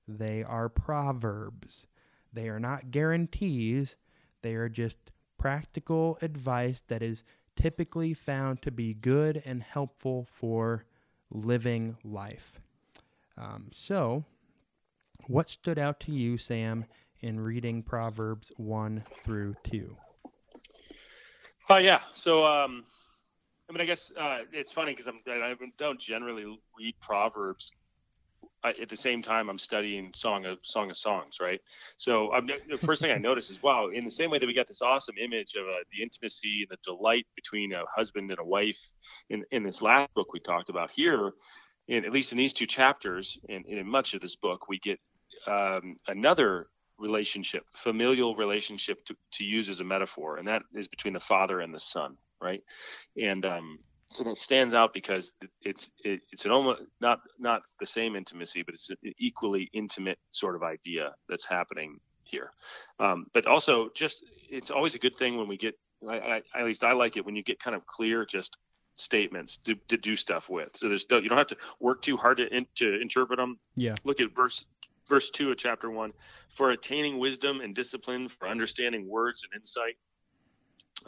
they 0.06 0.42
are 0.42 0.68
proverbs. 0.68 1.87
They 2.32 2.48
are 2.48 2.61
not 2.61 2.90
guarantees, 2.90 3.96
they 4.42 4.54
are 4.54 4.68
just 4.68 4.98
practical 5.38 6.18
advice 6.20 6.82
that 6.88 7.02
is 7.02 7.24
typically 7.56 8.14
found 8.14 8.62
to 8.62 8.70
be 8.70 8.94
good 8.94 9.42
and 9.44 9.62
helpful 9.62 10.28
for 10.30 10.84
living 11.30 11.96
life. 12.04 12.60
Um, 13.36 13.68
so, 13.72 14.24
what 15.26 15.48
stood 15.48 15.78
out 15.78 16.00
to 16.00 16.12
you, 16.12 16.38
Sam, 16.38 16.84
in 17.20 17.40
reading 17.40 17.82
Proverbs 17.82 18.52
1 18.56 19.04
through 19.24 19.54
2? 19.64 19.96
Oh, 21.70 21.74
uh, 21.74 21.78
yeah. 21.78 22.00
So, 22.12 22.46
um, 22.46 22.84
I 23.68 23.72
mean, 23.72 23.82
I 23.82 23.84
guess 23.84 24.12
uh, 24.18 24.38
it's 24.52 24.72
funny 24.72 24.92
because 24.92 25.08
I 25.08 25.54
don't 25.78 26.00
generally 26.00 26.44
read 26.78 26.94
Proverbs 27.00 27.70
I, 28.64 28.70
at 28.70 28.88
the 28.88 28.96
same 28.96 29.22
time 29.22 29.48
I'm 29.48 29.58
studying 29.58 30.12
Song 30.14 30.46
of 30.46 30.58
Song 30.62 30.90
of 30.90 30.96
Songs, 30.96 31.38
right? 31.40 31.60
So 31.96 32.32
I'm, 32.32 32.46
the 32.46 32.78
first 32.78 33.02
thing 33.02 33.10
I 33.10 33.18
notice 33.18 33.50
is, 33.50 33.62
wow, 33.62 33.88
in 33.88 34.04
the 34.04 34.10
same 34.10 34.30
way 34.30 34.38
that 34.38 34.46
we 34.46 34.54
got 34.54 34.66
this 34.66 34.82
awesome 34.82 35.16
image 35.18 35.54
of 35.54 35.66
uh, 35.66 35.78
the 35.94 36.02
intimacy 36.02 36.66
and 36.68 36.70
the 36.70 36.78
delight 36.84 37.26
between 37.36 37.72
a 37.72 37.84
husband 37.94 38.30
and 38.30 38.40
a 38.40 38.44
wife 38.44 38.80
in, 39.30 39.44
in 39.52 39.62
this 39.62 39.80
last 39.82 40.12
book 40.14 40.32
we 40.32 40.40
talked 40.40 40.70
about 40.70 40.90
here, 40.90 41.32
in, 41.86 42.04
at 42.04 42.12
least 42.12 42.32
in 42.32 42.38
these 42.38 42.52
two 42.52 42.66
chapters, 42.66 43.38
and, 43.48 43.64
and 43.66 43.78
in 43.78 43.86
much 43.86 44.14
of 44.14 44.20
this 44.20 44.36
book, 44.36 44.68
we 44.68 44.78
get 44.78 44.98
um, 45.46 45.96
another 46.08 46.66
relationship, 46.98 47.64
familial 47.74 48.34
relationship 48.34 49.04
to, 49.04 49.16
to 49.32 49.44
use 49.44 49.68
as 49.68 49.80
a 49.80 49.84
metaphor, 49.84 50.36
and 50.36 50.48
that 50.48 50.62
is 50.74 50.88
between 50.88 51.14
the 51.14 51.20
father 51.20 51.60
and 51.60 51.72
the 51.72 51.78
son, 51.78 52.16
right? 52.40 52.62
And 53.20 53.44
um, 53.46 53.78
so 54.10 54.28
it 54.28 54.38
stands 54.38 54.74
out 54.74 54.94
because 54.94 55.34
it's 55.62 55.92
it, 56.04 56.20
it's 56.32 56.44
an 56.44 56.50
almost 56.50 56.82
not 57.00 57.20
not 57.38 57.62
the 57.78 57.86
same 57.86 58.16
intimacy, 58.16 58.62
but 58.62 58.74
it's 58.74 58.90
an 58.90 58.96
equally 59.18 59.68
intimate 59.72 60.18
sort 60.30 60.56
of 60.56 60.62
idea 60.62 61.12
that's 61.28 61.44
happening 61.44 62.00
here. 62.24 62.52
Um, 62.98 63.26
but 63.34 63.46
also, 63.46 63.90
just 63.94 64.24
it's 64.50 64.70
always 64.70 64.94
a 64.94 64.98
good 64.98 65.16
thing 65.16 65.36
when 65.36 65.48
we 65.48 65.56
get. 65.56 65.78
I, 66.08 66.16
I, 66.18 66.42
at 66.60 66.64
least 66.64 66.84
I 66.84 66.92
like 66.92 67.16
it 67.16 67.26
when 67.26 67.36
you 67.36 67.42
get 67.42 67.58
kind 67.58 67.74
of 67.74 67.84
clear, 67.86 68.24
just 68.24 68.56
statements 68.94 69.58
to, 69.58 69.74
to 69.88 69.96
do 69.96 70.16
stuff 70.16 70.48
with. 70.48 70.70
So 70.76 70.88
there's 70.88 71.06
no, 71.10 71.18
you 71.18 71.28
don't 71.28 71.38
have 71.38 71.48
to 71.48 71.56
work 71.80 72.02
too 72.02 72.16
hard 72.16 72.38
to 72.38 72.46
in, 72.54 72.66
to 72.76 73.00
interpret 73.00 73.38
them. 73.38 73.58
Yeah. 73.74 73.94
Look 74.04 74.20
at 74.20 74.34
verse 74.34 74.64
verse 75.08 75.30
two 75.30 75.50
of 75.50 75.56
chapter 75.56 75.90
one. 75.90 76.12
For 76.50 76.70
attaining 76.70 77.18
wisdom 77.18 77.60
and 77.60 77.74
discipline, 77.74 78.28
for 78.28 78.48
understanding 78.48 79.08
words 79.08 79.44
and 79.44 79.58
insight. 79.58 79.96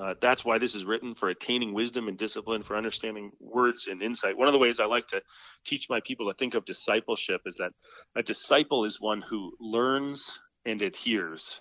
Uh, 0.00 0.14
that's 0.20 0.44
why 0.44 0.58
this 0.58 0.74
is 0.74 0.84
written 0.84 1.14
for 1.14 1.28
attaining 1.28 1.74
wisdom 1.74 2.08
and 2.08 2.16
discipline, 2.16 2.62
for 2.62 2.76
understanding 2.76 3.30
words 3.38 3.86
and 3.86 4.02
insight. 4.02 4.36
One 4.36 4.48
of 4.48 4.52
the 4.52 4.58
ways 4.58 4.80
I 4.80 4.86
like 4.86 5.06
to 5.08 5.20
teach 5.64 5.90
my 5.90 6.00
people 6.00 6.26
to 6.28 6.34
think 6.34 6.54
of 6.54 6.64
discipleship 6.64 7.42
is 7.44 7.56
that 7.56 7.72
a 8.16 8.22
disciple 8.22 8.86
is 8.86 9.00
one 9.00 9.20
who 9.20 9.52
learns 9.60 10.40
and 10.64 10.80
adheres. 10.80 11.60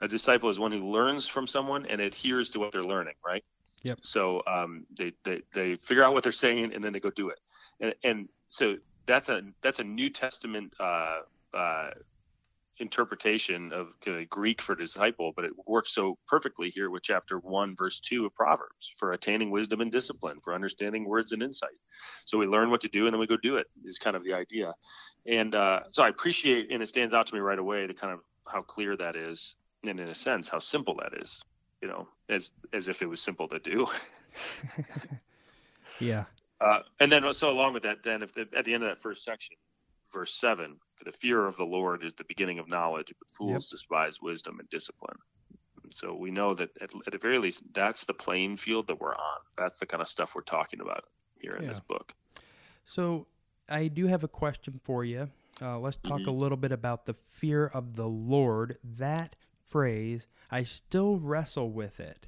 A 0.00 0.08
disciple 0.08 0.50
is 0.50 0.58
one 0.58 0.72
who 0.72 0.90
learns 0.90 1.26
from 1.26 1.46
someone 1.46 1.86
and 1.86 2.00
adheres 2.00 2.50
to 2.50 2.60
what 2.60 2.72
they're 2.72 2.84
learning, 2.84 3.14
right? 3.26 3.44
Yep. 3.82 3.98
So 4.02 4.42
um, 4.46 4.86
they, 4.96 5.12
they 5.24 5.42
they 5.52 5.76
figure 5.76 6.04
out 6.04 6.12
what 6.12 6.22
they're 6.22 6.32
saying 6.32 6.72
and 6.72 6.82
then 6.84 6.92
they 6.92 7.00
go 7.00 7.10
do 7.10 7.30
it, 7.30 7.40
and 7.80 7.94
and 8.04 8.28
so 8.48 8.76
that's 9.06 9.28
a 9.28 9.42
that's 9.60 9.80
a 9.80 9.84
New 9.84 10.08
Testament 10.08 10.72
uh, 10.78 11.20
uh, 11.52 11.90
interpretation 12.82 13.72
of 13.72 13.88
the 14.04 14.26
Greek 14.28 14.60
for 14.60 14.74
disciple, 14.74 15.32
but 15.34 15.46
it 15.46 15.52
works 15.66 15.94
so 15.94 16.18
perfectly 16.26 16.68
here 16.68 16.90
with 16.90 17.02
chapter 17.02 17.38
one, 17.38 17.74
verse 17.74 18.00
two 18.00 18.26
of 18.26 18.34
Proverbs 18.34 18.94
for 18.98 19.12
attaining 19.12 19.50
wisdom 19.50 19.80
and 19.80 19.90
discipline, 19.90 20.40
for 20.42 20.54
understanding 20.54 21.06
words 21.06 21.32
and 21.32 21.42
insight. 21.42 21.70
So 22.26 22.36
we 22.36 22.46
learn 22.46 22.70
what 22.70 22.82
to 22.82 22.88
do 22.88 23.06
and 23.06 23.14
then 23.14 23.20
we 23.20 23.26
go 23.26 23.38
do 23.38 23.56
it. 23.56 23.66
Is 23.84 23.98
kind 23.98 24.16
of 24.16 24.24
the 24.24 24.34
idea, 24.34 24.74
and 25.26 25.54
uh, 25.54 25.80
so 25.88 26.02
I 26.02 26.08
appreciate 26.08 26.70
and 26.70 26.82
it 26.82 26.88
stands 26.88 27.14
out 27.14 27.26
to 27.28 27.34
me 27.34 27.40
right 27.40 27.58
away 27.58 27.86
to 27.86 27.94
kind 27.94 28.12
of 28.12 28.20
how 28.46 28.60
clear 28.60 28.96
that 28.96 29.16
is, 29.16 29.56
and 29.86 29.98
in 29.98 30.08
a 30.08 30.14
sense 30.14 30.50
how 30.50 30.58
simple 30.58 30.96
that 30.96 31.14
is 31.22 31.42
you 31.82 31.88
know, 31.88 32.08
as 32.30 32.50
as 32.72 32.88
if 32.88 33.02
it 33.02 33.06
was 33.06 33.20
simple 33.20 33.48
to 33.48 33.58
do. 33.58 33.86
yeah. 35.98 36.24
Uh, 36.60 36.78
and 37.00 37.10
then 37.10 37.30
so 37.32 37.50
along 37.50 37.74
with 37.74 37.82
that, 37.82 38.04
then 38.04 38.22
if 38.22 38.32
the, 38.32 38.48
at 38.56 38.64
the 38.64 38.72
end 38.72 38.84
of 38.84 38.88
that 38.88 39.02
first 39.02 39.24
section, 39.24 39.56
verse 40.12 40.34
seven, 40.34 40.76
for 40.94 41.04
the 41.04 41.12
fear 41.12 41.46
of 41.46 41.56
the 41.56 41.64
Lord 41.64 42.04
is 42.04 42.14
the 42.14 42.24
beginning 42.24 42.58
of 42.58 42.68
knowledge, 42.68 43.12
but 43.18 43.28
fools 43.30 43.66
yep. 43.66 43.70
despise 43.70 44.20
wisdom 44.20 44.60
and 44.60 44.68
discipline. 44.70 45.16
so 45.90 46.14
we 46.14 46.30
know 46.30 46.54
that 46.54 46.70
at, 46.80 46.90
at, 47.06 47.12
the 47.12 47.18
very 47.18 47.38
least, 47.38 47.62
that's 47.72 48.04
the 48.04 48.14
playing 48.14 48.56
field 48.56 48.86
that 48.88 49.00
we're 49.00 49.14
on. 49.14 49.40
That's 49.56 49.78
the 49.78 49.86
kind 49.86 50.00
of 50.00 50.08
stuff 50.08 50.34
we're 50.34 50.42
talking 50.42 50.80
about 50.80 51.04
here 51.40 51.54
in 51.54 51.62
yeah. 51.62 51.68
this 51.68 51.80
book. 51.80 52.14
So 52.84 53.26
I 53.68 53.88
do 53.88 54.06
have 54.06 54.24
a 54.24 54.28
question 54.28 54.80
for 54.82 55.04
you. 55.04 55.30
Uh, 55.60 55.78
let's 55.78 55.96
talk 55.96 56.20
mm-hmm. 56.20 56.28
a 56.28 56.32
little 56.32 56.56
bit 56.56 56.72
about 56.72 57.06
the 57.06 57.14
fear 57.28 57.66
of 57.66 57.96
the 57.96 58.08
Lord. 58.08 58.78
That 58.82 59.36
phrase, 59.68 60.26
I 60.50 60.64
still 60.64 61.18
wrestle 61.18 61.70
with 61.70 62.00
it, 62.00 62.26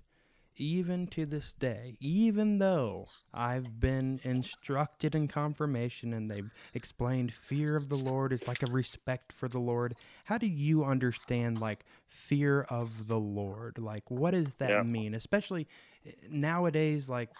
even 0.56 1.06
to 1.08 1.26
this 1.26 1.52
day, 1.52 1.96
even 2.00 2.58
though 2.58 3.08
I've 3.32 3.80
been 3.80 4.20
instructed 4.22 5.14
in 5.14 5.28
confirmation 5.28 6.12
and 6.12 6.30
they've 6.30 6.52
explained 6.74 7.32
fear 7.32 7.76
of 7.76 7.88
the 7.88 7.96
Lord 7.96 8.32
is 8.32 8.46
like 8.46 8.62
a 8.62 8.70
respect 8.70 9.32
for 9.32 9.48
the 9.48 9.58
Lord. 9.58 9.94
How 10.24 10.38
do 10.38 10.46
you 10.46 10.84
understand 10.84 11.60
like 11.60 11.84
fear 12.08 12.62
of 12.62 13.08
the 13.08 13.18
Lord? 13.18 13.78
Like, 13.78 14.10
what 14.10 14.32
does 14.32 14.52
that 14.58 14.70
yeah. 14.70 14.82
mean? 14.82 15.14
Especially 15.14 15.66
eh, 16.06 16.12
nowadays, 16.30 17.08
like, 17.08 17.30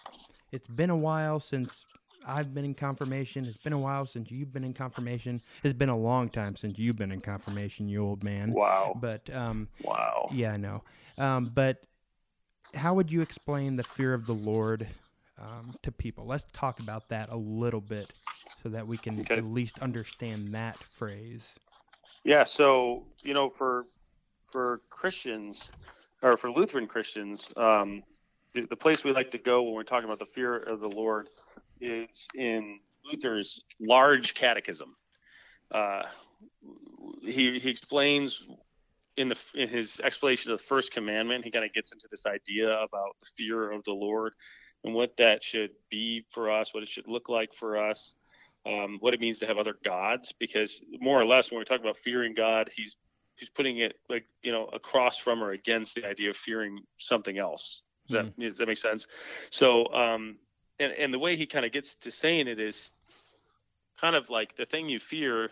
it's 0.53 0.69
been 0.69 0.91
a 0.91 0.97
while 0.97 1.41
since 1.41 1.85
I've 2.27 2.55
been 2.55 2.65
in 2.65 2.75
confirmation. 2.75 3.45
It's 3.45 3.59
been 3.59 3.73
a 3.73 3.79
while 3.79 4.07
since 4.07 4.31
you've 4.31 4.53
been 4.53 4.65
in 4.65 4.73
confirmation. 4.73 5.41
It's 5.63 5.75
been 5.75 5.89
a 5.89 5.97
long 5.97 6.29
time 6.29 6.57
since 6.57 6.79
you've 6.79 6.97
been 6.97 7.13
in 7.13 7.21
confirmation, 7.21 7.89
you 7.89 8.03
old 8.03 8.25
man. 8.25 8.53
Wow. 8.53 8.97
But 9.01 9.35
um, 9.35 9.69
wow. 9.83 10.29
Yeah, 10.33 10.53
I 10.53 10.57
know. 10.57 10.83
Um, 11.19 11.51
but 11.55 11.85
how 12.75 12.95
would 12.95 13.11
you 13.11 13.21
explain 13.21 13.77
the 13.77 13.85
fear 13.85 14.15
of 14.15 14.27
the 14.27 14.35
Lord 14.35 14.87
um, 15.39 15.73
to 15.83 15.93
people? 15.93 16.27
Let's 16.27 16.45
talk 16.53 16.81
about 16.81 17.09
that 17.09 17.31
a 17.31 17.37
little 17.37 17.81
bit, 17.81 18.11
so 18.63 18.69
that 18.71 18.87
we 18.87 18.97
can 18.97 19.21
okay. 19.21 19.37
at 19.37 19.45
least 19.45 19.79
understand 19.81 20.53
that 20.53 20.79
phrase. 20.79 21.55
Yeah. 22.25 22.45
So 22.45 23.05
you 23.23 23.35
know, 23.35 23.51
for 23.51 23.87
for 24.51 24.81
Christians 24.91 25.71
or 26.23 26.37
for 26.37 26.51
Lutheran 26.51 26.87
Christians, 26.87 27.53
um, 27.57 28.03
the, 28.55 28.63
the 28.63 28.77
place 28.77 29.05
we 29.05 29.13
like 29.13 29.31
to 29.33 29.39
go 29.39 29.63
when 29.63 29.75
we're 29.75 29.83
talking 29.83 30.07
about 30.07 30.19
the 30.19 30.27
fear 30.27 30.57
of 30.57 30.81
the 30.81 30.89
Lord 30.89 31.29
is 31.81 32.29
in 32.35 32.79
Luther's 33.05 33.63
large 33.81 34.35
catechism. 34.35 34.97
Uh, 35.71 36.03
he, 37.23 37.59
he 37.59 37.69
explains 37.69 38.45
in 39.17 39.29
the 39.29 39.39
in 39.55 39.69
his 39.69 40.01
explanation 40.01 40.53
of 40.53 40.59
the 40.59 40.65
first 40.65 40.93
commandment, 40.93 41.45
he 41.45 41.51
kind 41.51 41.65
of 41.65 41.73
gets 41.73 41.93
into 41.93 42.09
this 42.11 42.27
idea 42.27 42.71
about 42.71 43.17
the 43.21 43.27
fear 43.37 43.71
of 43.71 43.85
the 43.85 43.93
Lord 43.93 44.33
and 44.83 44.95
what 44.95 45.17
that 45.17 45.43
should 45.43 45.71
be 45.91 46.25
for 46.31 46.51
us, 46.51 46.75
what 46.75 46.83
it 46.83 46.89
should 46.89 47.09
look 47.09 47.29
like 47.29 47.55
for 47.55 47.77
us, 47.77 48.15
um, 48.67 48.99
what 49.01 49.15
it 49.15 49.21
means 49.21 49.39
to 49.41 49.47
have 49.47 49.59
other 49.59 49.77
gods. 49.85 50.33
Because 50.33 50.83
more 51.01 51.21
or 51.21 51.25
less, 51.25 51.51
when 51.51 51.59
we 51.59 51.65
talk 51.65 51.81
about 51.81 51.97
fearing 51.97 52.35
God, 52.35 52.69
he's 52.75 52.97
he's 53.37 53.51
putting 53.51 53.79
it 53.79 53.95
like 54.09 54.27
you 54.43 54.53
know 54.53 54.67
across 54.67 55.19
from 55.19 55.43
or 55.43 55.53
against 55.53 55.95
the 55.95 56.07
idea 56.07 56.31
of 56.31 56.37
fearing 56.37 56.81
something 56.99 57.39
else. 57.39 57.83
Does, 58.09 58.27
mm. 58.27 58.37
that, 58.37 58.41
does 58.41 58.59
that 58.59 58.69
make 58.69 58.79
sense? 58.79 59.07
So 59.51 59.93
um, 59.95 60.37
and 60.79 60.93
and 60.93 61.15
the 61.15 61.19
way 61.19 61.37
he 61.37 61.47
kind 61.47 61.65
of 61.65 61.73
gets 61.73 61.95
to 61.97 62.11
saying 62.11 62.49
it 62.49 62.59
is 62.59 62.93
kind 64.01 64.17
of 64.17 64.29
like 64.29 64.57
the 64.57 64.67
thing 64.67 64.89
you 64.89 64.99
fear 64.99 65.51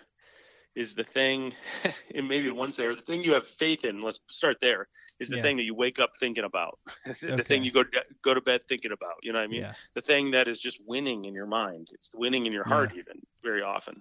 is 0.74 0.94
the 0.94 1.04
thing 1.04 1.52
and 2.14 2.28
maybe 2.28 2.50
one 2.50 2.70
there, 2.76 2.94
the 2.94 3.02
thing 3.02 3.22
you 3.22 3.35
have 3.35 3.46
faith 3.46 3.85
in 3.85 4.00
let's 4.00 4.20
start 4.28 4.56
there 4.61 4.88
is 5.20 5.28
the 5.28 5.37
yeah. 5.37 5.42
thing 5.42 5.56
that 5.56 5.64
you 5.64 5.74
wake 5.74 5.98
up 5.98 6.11
thinking 6.18 6.44
about 6.44 6.78
the 7.20 7.32
okay. 7.32 7.42
thing 7.42 7.64
you 7.64 7.70
go 7.70 7.82
to, 7.82 8.02
go 8.22 8.35
to 8.35 8.40
bed 8.40 8.62
thinking 8.68 8.92
about 8.92 9.14
you 9.22 9.32
know 9.32 9.38
what 9.38 9.44
i 9.44 9.48
mean 9.48 9.62
yeah. 9.62 9.72
the 9.94 10.00
thing 10.00 10.30
that 10.30 10.48
is 10.48 10.61
just 10.61 10.80
winning 10.87 11.24
in 11.24 11.35
your 11.35 11.46
mind 11.46 11.88
it's 11.92 12.11
winning 12.14 12.46
in 12.46 12.52
your 12.52 12.64
heart 12.64 12.92
yeah. 12.94 13.00
even 13.00 13.20
very 13.42 13.62
often 13.62 14.00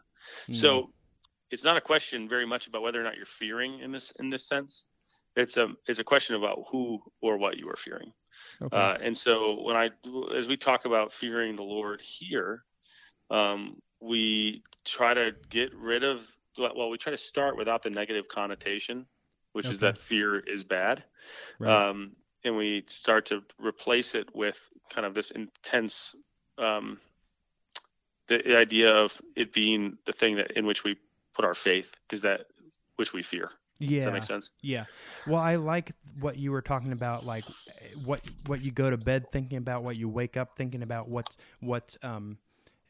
mm. 0.49 0.55
so 0.55 0.91
it's 1.49 1.63
not 1.63 1.75
a 1.75 1.81
question 1.81 2.29
very 2.29 2.45
much 2.45 2.67
about 2.67 2.81
whether 2.81 2.99
or 2.99 3.03
not 3.03 3.17
you're 3.17 3.25
fearing 3.25 3.79
in 3.79 3.91
this 3.91 4.12
in 4.19 4.29
this 4.29 4.47
sense 4.47 4.86
it's 5.36 5.57
a 5.57 5.69
it's 5.88 5.99
a 5.99 6.03
question 6.03 6.36
about 6.36 6.60
who 6.71 6.99
or 7.21 7.38
what 7.38 7.57
you 7.57 7.69
are 7.69 7.77
fearing 7.77 8.12
Okay. 8.62 8.77
Uh, 8.77 8.97
and 9.01 9.17
so 9.17 9.62
when 9.62 9.75
I, 9.75 9.89
as 10.36 10.47
we 10.47 10.57
talk 10.57 10.86
about 10.86 11.13
fearing 11.13 11.55
the 11.55 11.63
Lord 11.63 12.01
here, 12.01 12.63
um, 13.29 13.77
we 13.99 14.63
try 14.86 15.13
to 15.13 15.31
get 15.49 15.73
rid 15.75 16.03
of, 16.03 16.21
well, 16.58 16.90
we 16.90 16.98
try 16.98 17.12
to 17.12 17.18
start 17.18 17.58
without 17.58 17.84
the 17.84 17.90
negative 17.90 18.28
connotation, 18.28 19.06
which 19.54 19.66
okay. 19.66 19.74
is 19.74 19.80
that 19.80 19.98
fear 19.98 20.40
is 20.40 20.64
bad. 20.64 21.04
Right. 21.60 21.90
Um, 21.90 22.12
and 22.44 22.58
we 22.58 22.84
start 22.88 23.26
to 23.28 23.44
replace 23.60 24.16
it 24.16 24.36
with 24.36 24.60
kind 24.90 25.06
of 25.06 25.14
this 25.14 25.32
intense, 25.32 26.16
um, 26.58 27.00
the 28.28 28.58
idea 28.58 28.94
of 28.94 29.22
it 29.36 29.54
being 29.54 29.98
the 30.06 30.14
thing 30.14 30.38
that 30.38 30.52
in 30.52 30.66
which 30.66 30.84
we 30.84 30.96
put 31.34 31.46
our 31.46 31.54
faith 31.54 31.96
is 32.12 32.22
that 32.22 32.48
which 32.96 33.14
we 33.14 33.22
fear. 33.22 33.50
Yeah, 33.80 34.00
Does 34.00 34.06
that 34.06 34.14
makes 34.14 34.28
sense. 34.28 34.52
Yeah. 34.62 34.86
Well, 35.26 35.40
I 35.40 35.56
like 35.56 35.92
what 36.20 36.38
you 36.38 36.52
were 36.52 36.62
talking 36.62 36.92
about, 36.92 37.26
like 37.26 37.44
what 38.06 38.22
what 38.46 38.62
you 38.62 38.72
go 38.72 38.92
to 38.92 38.98
bed 38.98 39.28
thinking 39.32 39.58
about, 39.58 39.84
what 39.84 39.96
you 39.96 40.08
wake 40.08 40.38
up 40.38 40.52
thinking 40.56 40.84
about, 40.84 41.10
what's 41.10 41.36
what's 41.62 41.97
um 42.04 42.38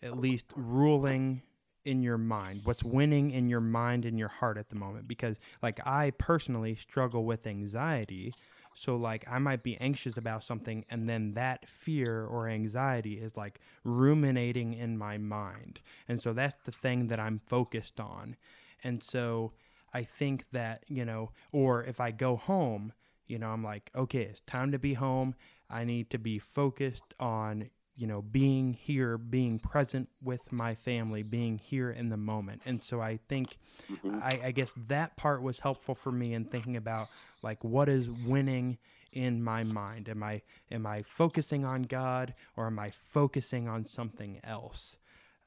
at 0.03 0.17
least 0.17 0.45
ruling 0.55 1.41
in 1.85 2.03
your 2.03 2.17
mind, 2.17 2.61
what's 2.63 2.83
winning 2.83 3.31
in 3.31 3.49
your 3.49 3.61
mind 3.61 4.05
and 4.05 4.17
your 4.17 4.29
heart 4.29 4.57
at 4.57 4.69
the 4.69 4.75
moment. 4.75 5.07
Because 5.07 5.37
like 5.61 5.79
I 5.85 6.11
personally 6.11 6.75
struggle 6.75 7.25
with 7.25 7.47
anxiety. 7.47 8.33
So 8.73 8.95
like 8.95 9.25
I 9.29 9.39
might 9.39 9.63
be 9.63 9.77
anxious 9.77 10.17
about 10.17 10.43
something 10.43 10.85
and 10.89 11.09
then 11.09 11.31
that 11.33 11.67
fear 11.67 12.25
or 12.25 12.47
anxiety 12.47 13.15
is 13.15 13.35
like 13.35 13.59
ruminating 13.83 14.73
in 14.73 14.97
my 14.97 15.17
mind. 15.17 15.81
And 16.07 16.21
so 16.21 16.33
that's 16.33 16.63
the 16.63 16.71
thing 16.71 17.07
that 17.07 17.19
I'm 17.19 17.41
focused 17.47 17.99
on. 17.99 18.37
And 18.83 19.03
so 19.03 19.53
I 19.93 20.03
think 20.03 20.45
that, 20.51 20.83
you 20.87 21.05
know, 21.05 21.31
or 21.51 21.83
if 21.83 21.99
I 21.99 22.11
go 22.11 22.35
home, 22.37 22.93
you 23.27 23.39
know, 23.39 23.49
I'm 23.49 23.63
like, 23.63 23.91
okay, 23.95 24.23
it's 24.23 24.41
time 24.41 24.71
to 24.71 24.79
be 24.79 24.93
home. 24.93 25.35
I 25.69 25.83
need 25.83 26.09
to 26.11 26.17
be 26.17 26.39
focused 26.39 27.13
on, 27.19 27.69
you 27.95 28.07
know, 28.07 28.21
being 28.21 28.73
here, 28.73 29.17
being 29.17 29.59
present 29.59 30.09
with 30.23 30.51
my 30.51 30.75
family, 30.75 31.23
being 31.23 31.57
here 31.57 31.91
in 31.91 32.09
the 32.09 32.17
moment. 32.17 32.61
And 32.65 32.81
so 32.81 33.01
I 33.01 33.19
think, 33.27 33.57
mm-hmm. 33.91 34.19
I, 34.23 34.39
I 34.45 34.51
guess 34.51 34.71
that 34.87 35.15
part 35.17 35.41
was 35.41 35.59
helpful 35.59 35.95
for 35.95 36.11
me 36.11 36.33
in 36.33 36.45
thinking 36.45 36.77
about 36.77 37.07
like 37.43 37.63
what 37.63 37.89
is 37.89 38.09
winning 38.09 38.77
in 39.11 39.43
my 39.43 39.63
mind. 39.63 40.07
Am 40.09 40.23
I 40.23 40.41
am 40.71 40.85
I 40.85 41.03
focusing 41.03 41.65
on 41.65 41.83
God 41.83 42.33
or 42.55 42.67
am 42.67 42.79
I 42.79 42.91
focusing 42.91 43.67
on 43.67 43.85
something 43.85 44.39
else? 44.43 44.95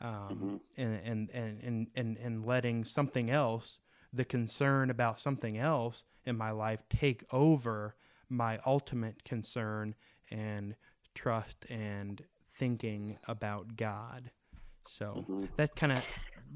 Um, 0.01 0.11
mm-hmm. 0.11 0.57
and, 0.77 1.01
and, 1.05 1.31
and, 1.31 1.63
and, 1.63 1.87
and, 1.95 2.19
and 2.19 2.45
letting 2.45 2.85
something 2.85 3.31
else 3.31 3.79
the 4.13 4.25
concern 4.25 4.91
about 4.91 5.21
something 5.21 5.57
else 5.57 6.05
in 6.25 6.37
my 6.37 6.51
life 6.51 6.81
take 6.91 7.25
over 7.33 7.95
my 8.29 8.59
ultimate 8.67 9.25
concern 9.25 9.95
and 10.31 10.75
trust 11.15 11.65
and 11.71 12.23
thinking 12.59 13.19
about 13.27 13.77
God. 13.77 14.31
So 14.87 15.25
Mhm. 15.29 15.49
that 15.57 15.77
kind 15.77 15.93
of 15.93 16.03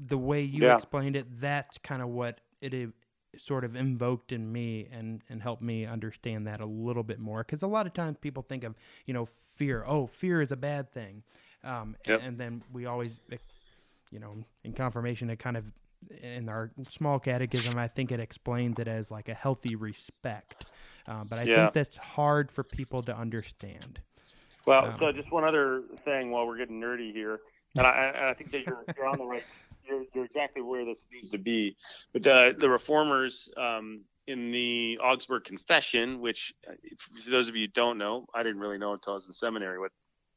the 0.07 0.17
way 0.17 0.41
you 0.41 0.63
Yeah. 0.63 0.75
explained 0.75 1.15
it. 1.15 1.39
That's 1.39 1.77
kind 1.79 2.01
of 2.01 2.09
what 2.09 2.41
it 2.61 2.89
sort 3.37 3.63
of 3.63 3.75
invoked 3.75 4.31
in 4.31 4.51
me 4.51 4.87
and 4.91 5.21
and 5.29 5.41
helped 5.41 5.61
me 5.61 5.85
understand 5.85 6.47
that 6.47 6.61
a 6.61 6.65
little 6.65 7.03
bit 7.03 7.19
more. 7.19 7.43
Because 7.43 7.61
a 7.63 7.67
lot 7.67 7.85
of 7.87 7.93
times 7.93 8.17
people 8.21 8.43
think 8.43 8.63
of 8.63 8.75
you 9.05 9.13
know 9.13 9.27
fear. 9.55 9.83
Oh, 9.87 10.07
fear 10.07 10.41
is 10.41 10.51
a 10.51 10.57
bad 10.57 10.91
thing, 10.91 11.23
um, 11.63 11.95
Yep. 12.07 12.21
and 12.21 12.37
then 12.37 12.63
we 12.71 12.85
always, 12.85 13.19
you 14.11 14.19
know, 14.19 14.43
in 14.63 14.73
confirmation, 14.73 15.29
it 15.29 15.37
kind 15.39 15.57
of 15.57 15.65
in 16.21 16.47
our 16.47 16.71
small 16.89 17.19
catechism, 17.19 17.77
I 17.77 17.87
think 17.87 18.11
it 18.11 18.19
explains 18.21 18.79
it 18.79 18.87
as 18.87 19.11
like 19.11 19.27
a 19.27 19.33
healthy 19.33 19.75
respect. 19.75 20.65
Uh, 21.07 21.23
but 21.25 21.39
I 21.39 21.45
Yeah. 21.45 21.55
think 21.55 21.73
that's 21.73 21.97
hard 21.97 22.51
for 22.51 22.63
people 22.63 23.01
to 23.03 23.15
understand. 23.15 23.99
Well, 24.69 24.85
Um, 24.85 24.95
so 24.99 25.11
just 25.11 25.31
one 25.31 25.43
other 25.43 25.83
thing 26.05 26.29
while 26.29 26.45
we're 26.45 26.57
getting 26.57 26.79
nerdy 26.79 27.11
here, 27.11 27.39
and 27.75 27.87
I, 27.87 27.89
I- 28.15 28.29
I 28.29 28.33
think 28.35 28.51
that 28.51 28.65
you're, 28.67 28.85
you're 28.95 29.07
on 29.07 29.17
the 29.17 29.25
right, 29.25 29.43
you're, 29.87 30.03
you're 30.13 30.25
exactly 30.25 30.61
where 30.61 30.85
this 30.85 31.07
needs 31.11 31.29
to 31.29 31.39
be. 31.39 31.75
But 32.13 32.27
uh, 32.27 32.53
the 32.57 32.69
reformers 32.69 33.51
um, 33.57 34.01
in 34.27 34.51
the 34.51 34.99
Augsburg 35.03 35.43
Confession, 35.43 36.21
which 36.21 36.53
uh, 36.69 36.73
for 36.97 37.31
those 37.31 37.47
of 37.49 37.55
you 37.55 37.63
who 37.63 37.71
don't 37.71 37.97
know, 37.97 38.27
I 38.35 38.43
didn't 38.43 38.59
really 38.59 38.77
know 38.77 38.93
until 38.93 39.13
I 39.13 39.15
was 39.15 39.25
in 39.25 39.33
seminary 39.33 39.79
what 39.79 39.91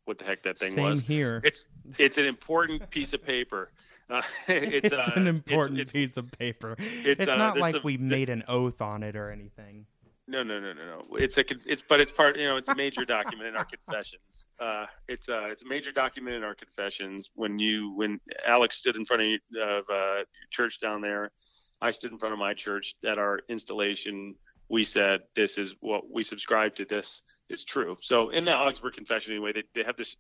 what 0.05 0.19
the 0.19 0.25
heck 0.25 0.43
that 0.43 0.59
thing 0.59 0.73
Same 0.73 0.83
was. 0.85 1.03
here. 1.03 1.41
It's 1.45 1.69
it's 1.99 2.17
an 2.19 2.25
important 2.25 2.89
piece 2.91 3.13
of 3.13 3.23
paper. 3.23 3.71
Uh, 4.11 4.21
it's, 4.49 4.87
It's, 4.87 4.95
uh, 4.95 5.13
an 5.15 5.27
important 5.29 5.79
It's, 5.79 5.93
piece 5.93 6.17
of 6.17 6.29
paper. 6.33 6.75
it's, 6.79 7.21
It's, 7.21 7.29
uh, 7.29 7.37
not 7.37 7.59
like 7.59 7.75
some- 7.75 7.83
we 7.85 7.99
made 7.99 8.29
an 8.31 8.43
oath 8.49 8.81
on 8.83 9.03
it 9.05 9.15
or 9.15 9.31
anything. 9.31 9.87
No, 10.29 10.43
no, 10.43 10.61
no, 10.61 10.73
no, 10.73 10.85
no. 10.87 11.17
It's 11.17 11.37
a, 11.39 11.45
it's, 11.67 11.83
but 11.87 12.01
it's 12.01 12.13
part, 12.13 12.39
you 12.39 12.47
know, 12.47 12.57
it's 12.57 12.69
a 12.69 12.75
major 12.75 13.05
document 13.05 13.49
in 13.49 13.57
our 13.57 13.65
confessions. 13.87 14.47
Uh, 14.61 14.87
it's 15.09 15.29
a, 15.29 15.49
it's 15.51 15.63
a 15.63 15.67
major 15.69 15.91
document 15.93 16.37
in 16.37 16.45
our 16.45 16.55
confessions. 16.55 17.31
When 17.35 17.59
you, 17.59 17.93
when 17.97 18.21
Alex 18.47 18.77
stood 18.77 18.97
in 18.97 19.05
front 19.05 19.23
of, 19.23 19.29
you- 19.29 19.63
of 19.63 19.85
uh, 19.91 20.15
your 20.19 20.25
church 20.51 20.81
down 20.81 21.01
there, 21.01 21.33
I 21.81 21.91
stood 21.91 22.13
in 22.13 22.19
front 22.19 22.33
of 22.33 22.39
my 22.39 22.55
church 22.55 22.95
at 23.05 23.19
our 23.19 23.41
installation. 23.49 24.37
We 24.69 24.85
said, 24.85 25.21
this 25.35 25.59
is 25.59 25.75
what 25.81 26.05
we 26.11 26.23
subscribe 26.23 26.77
to. 26.77 26.85
This 26.85 27.23
is 27.51 27.65
true. 27.65 27.97
So 28.01 28.31
in 28.31 28.45
the 28.45 28.57
Augsburg 28.57 28.95
Confession, 28.95 29.33
anyway, 29.33 29.53
they, 29.53 29.65
they 29.75 29.83
have 29.85 29.97
this 29.97 30.17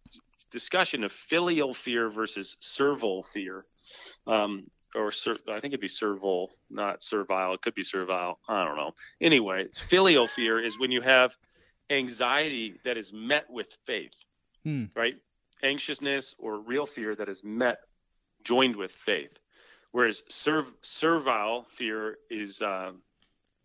discussion 0.50 1.04
of 1.04 1.12
filial 1.12 1.72
fear 1.72 2.08
versus 2.08 2.56
servile 2.60 3.22
fear. 3.22 3.64
Um, 4.26 4.64
or 4.94 5.12
ser- 5.12 5.38
I 5.48 5.60
think 5.60 5.72
it'd 5.72 5.80
be 5.80 5.88
servile, 5.88 6.50
not 6.70 7.02
servile. 7.02 7.54
It 7.54 7.62
could 7.62 7.74
be 7.74 7.82
servile. 7.82 8.38
I 8.48 8.64
don't 8.64 8.76
know. 8.76 8.92
Anyway, 9.20 9.68
filial 9.74 10.26
fear 10.26 10.58
is 10.62 10.78
when 10.78 10.90
you 10.90 11.00
have 11.00 11.36
anxiety 11.90 12.78
that 12.84 12.96
is 12.96 13.12
met 13.12 13.48
with 13.50 13.76
faith, 13.86 14.24
Hmm. 14.64 14.86
right? 14.94 15.16
Anxiousness 15.62 16.34
or 16.38 16.58
real 16.58 16.86
fear 16.86 17.14
that 17.14 17.28
is 17.28 17.44
met, 17.44 17.78
joined 18.44 18.76
with 18.76 18.92
faith. 18.92 19.38
Whereas 19.92 20.24
serv- 20.28 20.72
servile 20.80 21.64
fear 21.64 22.18
is 22.30 22.62
uh, 22.62 22.92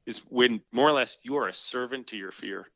is 0.06 0.20
when 0.30 0.62
more 0.72 0.88
or 0.88 0.94
less 0.94 1.18
you 1.24 1.36
are 1.38 1.48
a 1.48 1.54
servant 1.54 2.08
to 2.08 2.18
your 2.18 2.32
fear, 2.32 2.70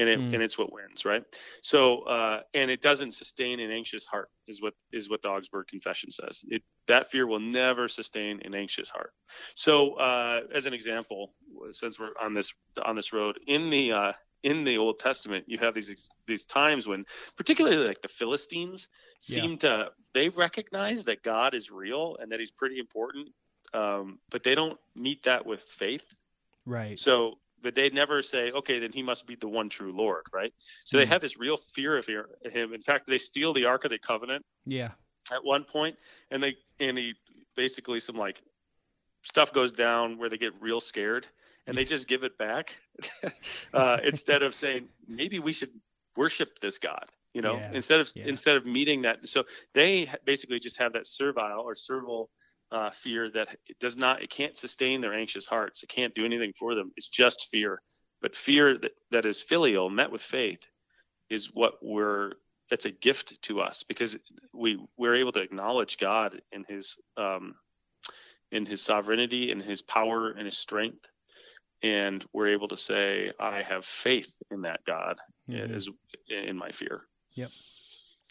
and 0.00 0.08
it, 0.08 0.18
Hmm. 0.18 0.34
and 0.34 0.42
it's 0.42 0.56
what 0.58 0.72
wins, 0.72 1.04
right? 1.04 1.22
So 1.62 1.80
uh, 2.16 2.40
and 2.54 2.70
it 2.70 2.80
doesn't 2.88 3.12
sustain 3.12 3.60
an 3.60 3.70
anxious 3.70 4.06
heart 4.06 4.28
is 4.48 4.60
what 4.62 4.74
is 4.92 5.08
what 5.10 5.20
the 5.22 5.28
Augsburg 5.28 5.66
Confession 5.68 6.10
says. 6.10 6.44
It 6.48 6.62
that 6.86 7.10
fear 7.10 7.26
will 7.26 7.40
never 7.62 7.88
sustain 7.88 8.40
an 8.44 8.54
anxious 8.54 8.90
heart. 8.90 9.12
So 9.54 9.94
uh, 9.94 10.40
as 10.54 10.66
an 10.66 10.74
example, 10.74 11.34
since 11.72 12.00
we're 12.00 12.14
on 12.20 12.34
this 12.34 12.52
on 12.84 12.96
this 12.96 13.12
road 13.12 13.38
in 13.46 13.70
the 13.70 13.92
uh, 13.92 14.12
in 14.42 14.64
the 14.64 14.78
Old 14.78 14.98
Testament, 14.98 15.44
you 15.46 15.58
have 15.58 15.74
these 15.74 16.10
these 16.26 16.44
times 16.46 16.88
when, 16.88 17.04
particularly 17.36 17.76
like 17.76 18.00
the 18.00 18.08
Philistines, 18.08 18.88
Yeah. 19.28 19.42
seem 19.42 19.58
to 19.58 19.92
they 20.14 20.28
recognize 20.30 21.04
that 21.04 21.22
God 21.22 21.54
is 21.54 21.70
real 21.70 22.16
and 22.20 22.32
that 22.32 22.40
He's 22.40 22.50
pretty 22.50 22.78
important, 22.78 23.28
um, 23.74 24.18
but 24.30 24.42
they 24.42 24.54
don't 24.54 24.78
meet 24.94 25.22
that 25.24 25.44
with 25.44 25.62
faith. 25.62 26.06
Right. 26.66 26.98
So, 26.98 27.38
but 27.62 27.74
they 27.74 27.90
never 27.90 28.22
say, 28.22 28.50
okay, 28.52 28.78
then 28.78 28.92
He 28.92 29.02
must 29.02 29.26
be 29.26 29.36
the 29.36 29.48
one 29.48 29.68
true 29.68 29.92
Lord, 29.92 30.24
right? 30.32 30.52
So 30.84 30.98
they 30.98 31.06
Hmm. 31.06 31.12
have 31.12 31.20
this 31.20 31.38
real 31.38 31.56
fear 31.56 31.96
of 31.96 32.06
Him. 32.06 32.72
In 32.74 32.82
fact, 32.82 33.06
they 33.06 33.18
steal 33.18 33.52
the 33.52 33.66
Ark 33.66 33.84
of 33.84 33.90
the 33.90 33.98
Covenant 33.98 34.44
Yeah. 34.66 34.92
at 35.32 35.44
one 35.44 35.64
point, 35.64 35.96
and 36.30 36.42
they 36.42 36.56
and 36.80 36.96
he 36.98 37.14
basically 37.56 38.00
some 38.00 38.16
like 38.16 38.42
stuff 39.22 39.52
goes 39.52 39.72
down 39.72 40.18
where 40.18 40.28
they 40.28 40.38
get 40.38 40.52
real 40.60 40.80
scared 40.80 41.26
and 41.66 41.76
they 41.76 41.84
just 41.84 42.08
give 42.08 42.24
it 42.24 42.38
back 42.38 42.76
uh, 43.74 43.98
instead 44.04 44.42
of 44.42 44.54
saying 44.54 44.88
maybe 45.08 45.38
we 45.38 45.52
should 45.52 45.70
worship 46.16 46.58
this 46.60 46.78
god 46.78 47.04
you 47.34 47.42
know 47.42 47.62
Yeah, 47.62 47.72
instead 47.72 48.00
of 48.00 48.08
yeah. 48.14 48.24
instead 48.24 48.56
of 48.56 48.66
meeting 48.66 49.02
that 49.02 49.26
so 49.28 49.44
they 49.74 50.08
basically 50.24 50.58
just 50.58 50.78
have 50.78 50.92
that 50.92 51.06
servile 51.06 51.60
or 51.60 51.74
servile 51.74 52.30
uh, 52.72 52.90
fear 52.90 53.30
that 53.30 53.48
it 53.66 53.78
does 53.80 53.96
not 53.96 54.22
it 54.22 54.30
can't 54.30 54.56
sustain 54.56 55.00
their 55.00 55.14
anxious 55.14 55.46
hearts 55.46 55.82
it 55.82 55.88
can't 55.88 56.14
do 56.14 56.24
anything 56.24 56.52
for 56.58 56.74
them 56.74 56.92
it's 56.96 57.08
just 57.08 57.48
fear 57.50 57.80
but 58.22 58.36
fear 58.36 58.78
that, 58.78 58.92
that 59.10 59.26
is 59.26 59.40
filial 59.42 59.90
met 59.90 60.10
with 60.10 60.22
faith 60.22 60.66
is 61.30 61.52
what 61.54 61.74
we're 61.82 62.32
it's 62.70 62.84
a 62.84 62.90
gift 62.90 63.40
to 63.42 63.60
us 63.60 63.82
because 63.82 64.16
we 64.52 64.78
we're 64.96 65.16
able 65.16 65.32
to 65.32 65.40
acknowledge 65.40 65.98
God 65.98 66.40
in 66.52 66.64
his 66.68 66.98
um, 67.16 67.54
in 68.52 68.64
his 68.66 68.80
sovereignty 68.82 69.50
and 69.50 69.60
his 69.62 69.82
power 69.82 70.30
and 70.30 70.44
his 70.44 70.56
strength 70.56 71.06
and 71.82 72.24
we're 72.32 72.48
able 72.48 72.68
to 72.68 72.76
say 72.76 73.32
I 73.40 73.62
have 73.62 73.84
faith 73.84 74.32
in 74.50 74.62
that 74.62 74.84
God 74.84 75.18
Mhm. 75.48 75.74
is 75.74 75.88
in 76.28 76.56
my 76.56 76.70
fear. 76.70 77.08
Yep. 77.34 77.50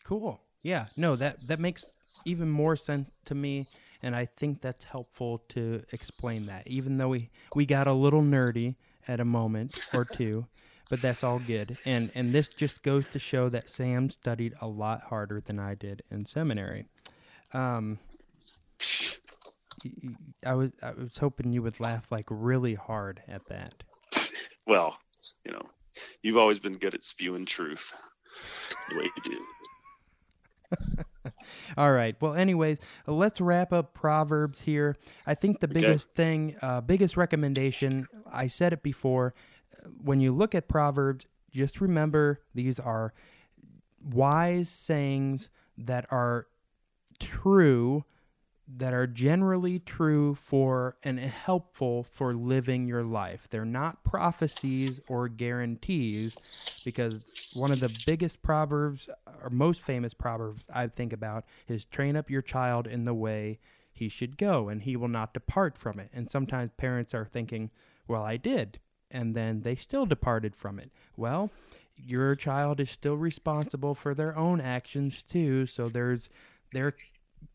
Cool. 0.03 0.41
Yeah. 0.61 0.87
No, 0.95 1.15
that 1.17 1.45
that 1.47 1.59
makes 1.59 1.89
even 2.25 2.49
more 2.49 2.75
sense 2.75 3.09
to 3.25 3.35
me, 3.35 3.67
and 4.01 4.15
I 4.15 4.25
think 4.25 4.61
that's 4.61 4.85
helpful 4.85 5.43
to 5.49 5.83
explain 5.91 6.45
that. 6.45 6.67
Even 6.67 6.97
though 6.97 7.09
we 7.09 7.29
we 7.55 7.65
got 7.65 7.87
a 7.87 7.93
little 7.93 8.21
nerdy 8.21 8.75
at 9.07 9.19
a 9.19 9.25
moment 9.25 9.79
or 9.93 10.05
two, 10.13 10.45
but 10.89 11.01
that's 11.01 11.23
all 11.23 11.39
good. 11.39 11.77
And 11.85 12.11
and 12.15 12.31
this 12.31 12.49
just 12.49 12.83
goes 12.83 13.05
to 13.11 13.19
show 13.19 13.49
that 13.49 13.69
Sam 13.69 14.09
studied 14.09 14.53
a 14.61 14.67
lot 14.67 15.03
harder 15.03 15.41
than 15.41 15.59
I 15.59 15.75
did 15.75 16.01
in 16.09 16.25
seminary. 16.25 16.85
Um, 17.53 17.99
I 20.45 20.53
was 20.53 20.71
I 20.81 20.91
was 20.91 21.17
hoping 21.17 21.53
you 21.53 21.61
would 21.61 21.79
laugh 21.79 22.11
like 22.11 22.25
really 22.29 22.75
hard 22.75 23.21
at 23.27 23.45
that. 23.47 23.83
Well, 24.65 24.97
you 25.45 25.51
know, 25.51 25.61
you've 26.21 26.37
always 26.37 26.59
been 26.59 26.77
good 26.77 26.93
at 26.93 27.03
spewing 27.03 27.45
truth 27.45 27.93
the 28.89 28.97
way 28.97 29.09
you 29.25 29.31
do. 29.31 31.03
All 31.77 31.91
right. 31.91 32.15
Well, 32.21 32.33
anyways, 32.33 32.77
let's 33.07 33.39
wrap 33.41 33.71
up 33.73 33.93
Proverbs 33.93 34.61
here. 34.61 34.95
I 35.25 35.35
think 35.35 35.59
the 35.59 35.67
Okay. 35.67 35.73
biggest 35.73 36.13
thing, 36.13 36.55
uh, 36.61 36.81
biggest 36.81 37.17
recommendation, 37.17 38.07
I 38.31 38.47
said 38.47 38.73
it 38.73 38.83
before. 38.83 39.33
When 40.03 40.19
you 40.19 40.33
look 40.33 40.53
at 40.55 40.67
Proverbs, 40.67 41.25
just 41.51 41.79
remember 41.81 42.39
these 42.53 42.79
are 42.79 43.13
wise 44.03 44.69
sayings 44.69 45.49
that 45.77 46.05
are 46.11 46.47
true, 47.19 48.03
that 48.77 48.93
are 48.93 49.07
generally 49.07 49.79
true 49.79 50.35
for 50.35 50.95
and 51.03 51.19
helpful 51.19 52.03
for 52.03 52.33
living 52.33 52.87
your 52.87 53.03
life. 53.03 53.47
They're 53.49 53.65
not 53.65 54.03
prophecies 54.03 54.99
or 55.07 55.27
guarantees 55.27 56.35
because 56.85 57.21
one 57.55 57.71
of 57.71 57.79
the 57.79 57.89
biggest 58.05 58.43
proverbs 58.43 59.09
or 59.41 59.49
most 59.49 59.81
famous 59.81 60.13
proverbs 60.13 60.63
I 60.73 60.87
think 60.87 61.13
about 61.13 61.45
is 61.67 61.85
train 61.85 62.15
up 62.15 62.29
your 62.29 62.43
child 62.43 62.85
in 62.85 63.05
the 63.05 63.13
way 63.13 63.59
he 63.91 64.07
should 64.07 64.37
go 64.37 64.69
and 64.69 64.83
he 64.83 64.95
will 64.95 65.07
not 65.07 65.33
depart 65.33 65.77
from 65.77 65.99
it. 65.99 66.09
And 66.13 66.29
sometimes 66.29 66.71
parents 66.77 67.13
are 67.13 67.25
thinking, 67.25 67.71
well, 68.07 68.23
I 68.23 68.37
did. 68.37 68.79
And 69.09 69.35
then 69.35 69.61
they 69.61 69.75
still 69.75 70.05
departed 70.05 70.55
from 70.55 70.77
it. 70.77 70.91
Well, 71.17 71.49
your 71.97 72.35
child 72.35 72.79
is 72.79 72.91
still 72.91 73.17
responsible 73.17 73.95
for 73.95 74.13
their 74.13 74.37
own 74.37 74.61
actions 74.61 75.23
too. 75.23 75.65
So 75.65 75.89
there's, 75.89 76.29
there 76.71 76.93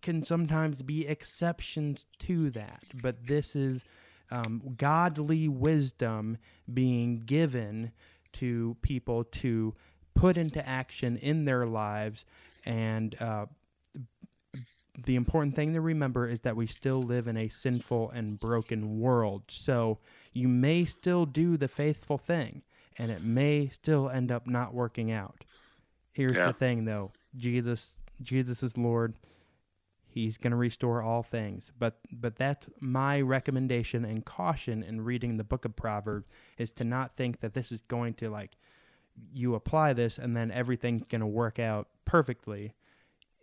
can 0.02 0.22
sometimes 0.22 0.82
be 0.82 1.06
exceptions 1.06 2.06
to 2.20 2.50
that. 2.50 2.82
But 3.02 3.26
this 3.26 3.56
is 3.56 3.84
um, 4.30 4.74
godly 4.76 5.48
wisdom 5.48 6.38
being 6.72 7.20
given 7.20 7.92
to 8.34 8.76
people 8.82 9.24
to 9.24 9.74
put 10.14 10.36
into 10.36 10.66
action 10.68 11.16
in 11.16 11.44
their 11.44 11.66
lives. 11.66 12.24
And 12.64 13.20
uh, 13.20 13.46
the 15.04 15.16
important 15.16 15.56
thing 15.56 15.72
to 15.74 15.80
remember 15.80 16.28
is 16.28 16.40
that 16.40 16.56
we 16.56 16.66
still 16.66 17.00
live 17.00 17.26
in 17.26 17.36
a 17.36 17.48
sinful 17.48 18.10
and 18.10 18.38
broken 18.38 19.00
world. 19.00 19.42
So 19.48 19.98
you 20.32 20.48
may 20.48 20.84
still 20.84 21.26
do 21.26 21.56
the 21.56 21.68
faithful 21.68 22.18
thing, 22.18 22.62
and 22.98 23.10
it 23.10 23.22
may 23.22 23.68
still 23.68 24.08
end 24.08 24.30
up 24.30 24.46
not 24.46 24.72
working 24.74 25.10
out. 25.10 25.44
Here's 26.12 26.36
Yeah. 26.36 26.46
the 26.46 26.52
thing, 26.52 26.84
though: 26.84 27.12
Jesus, 27.36 27.96
Jesus 28.22 28.62
is 28.62 28.78
Lord. 28.78 29.14
He's 30.14 30.38
going 30.38 30.52
to 30.52 30.56
restore 30.56 31.02
all 31.02 31.24
things. 31.24 31.72
But 31.76 31.98
but 32.12 32.36
that's 32.36 32.68
my 32.78 33.20
recommendation 33.20 34.04
and 34.04 34.24
caution 34.24 34.84
in 34.84 35.00
reading 35.00 35.38
the 35.38 35.42
book 35.42 35.64
of 35.64 35.74
Proverbs 35.74 36.28
is 36.56 36.70
to 36.72 36.84
not 36.84 37.16
think 37.16 37.40
that 37.40 37.52
this 37.52 37.72
is 37.72 37.80
going 37.88 38.14
to 38.14 38.30
like 38.30 38.52
you 39.32 39.56
apply 39.56 39.92
this 39.92 40.16
and 40.16 40.36
then 40.36 40.52
everything's 40.52 41.02
going 41.02 41.20
to 41.20 41.26
work 41.26 41.58
out 41.58 41.88
perfectly. 42.04 42.74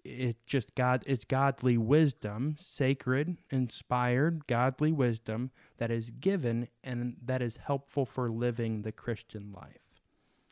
It 0.05 0.37
just 0.45 0.73
God 0.73 1.03
it's 1.05 1.25
godly 1.25 1.77
wisdom, 1.77 2.55
sacred, 2.57 3.35
inspired, 3.49 4.47
godly 4.47 4.93
wisdom 4.93 5.51
that 5.77 5.91
is 5.91 6.09
given 6.09 6.69
and 6.85 7.17
that 7.21 7.41
is 7.41 7.57
helpful 7.57 8.05
for 8.05 8.31
living 8.31 8.83
the 8.83 8.93
Christian 8.93 9.51
life. 9.51 9.75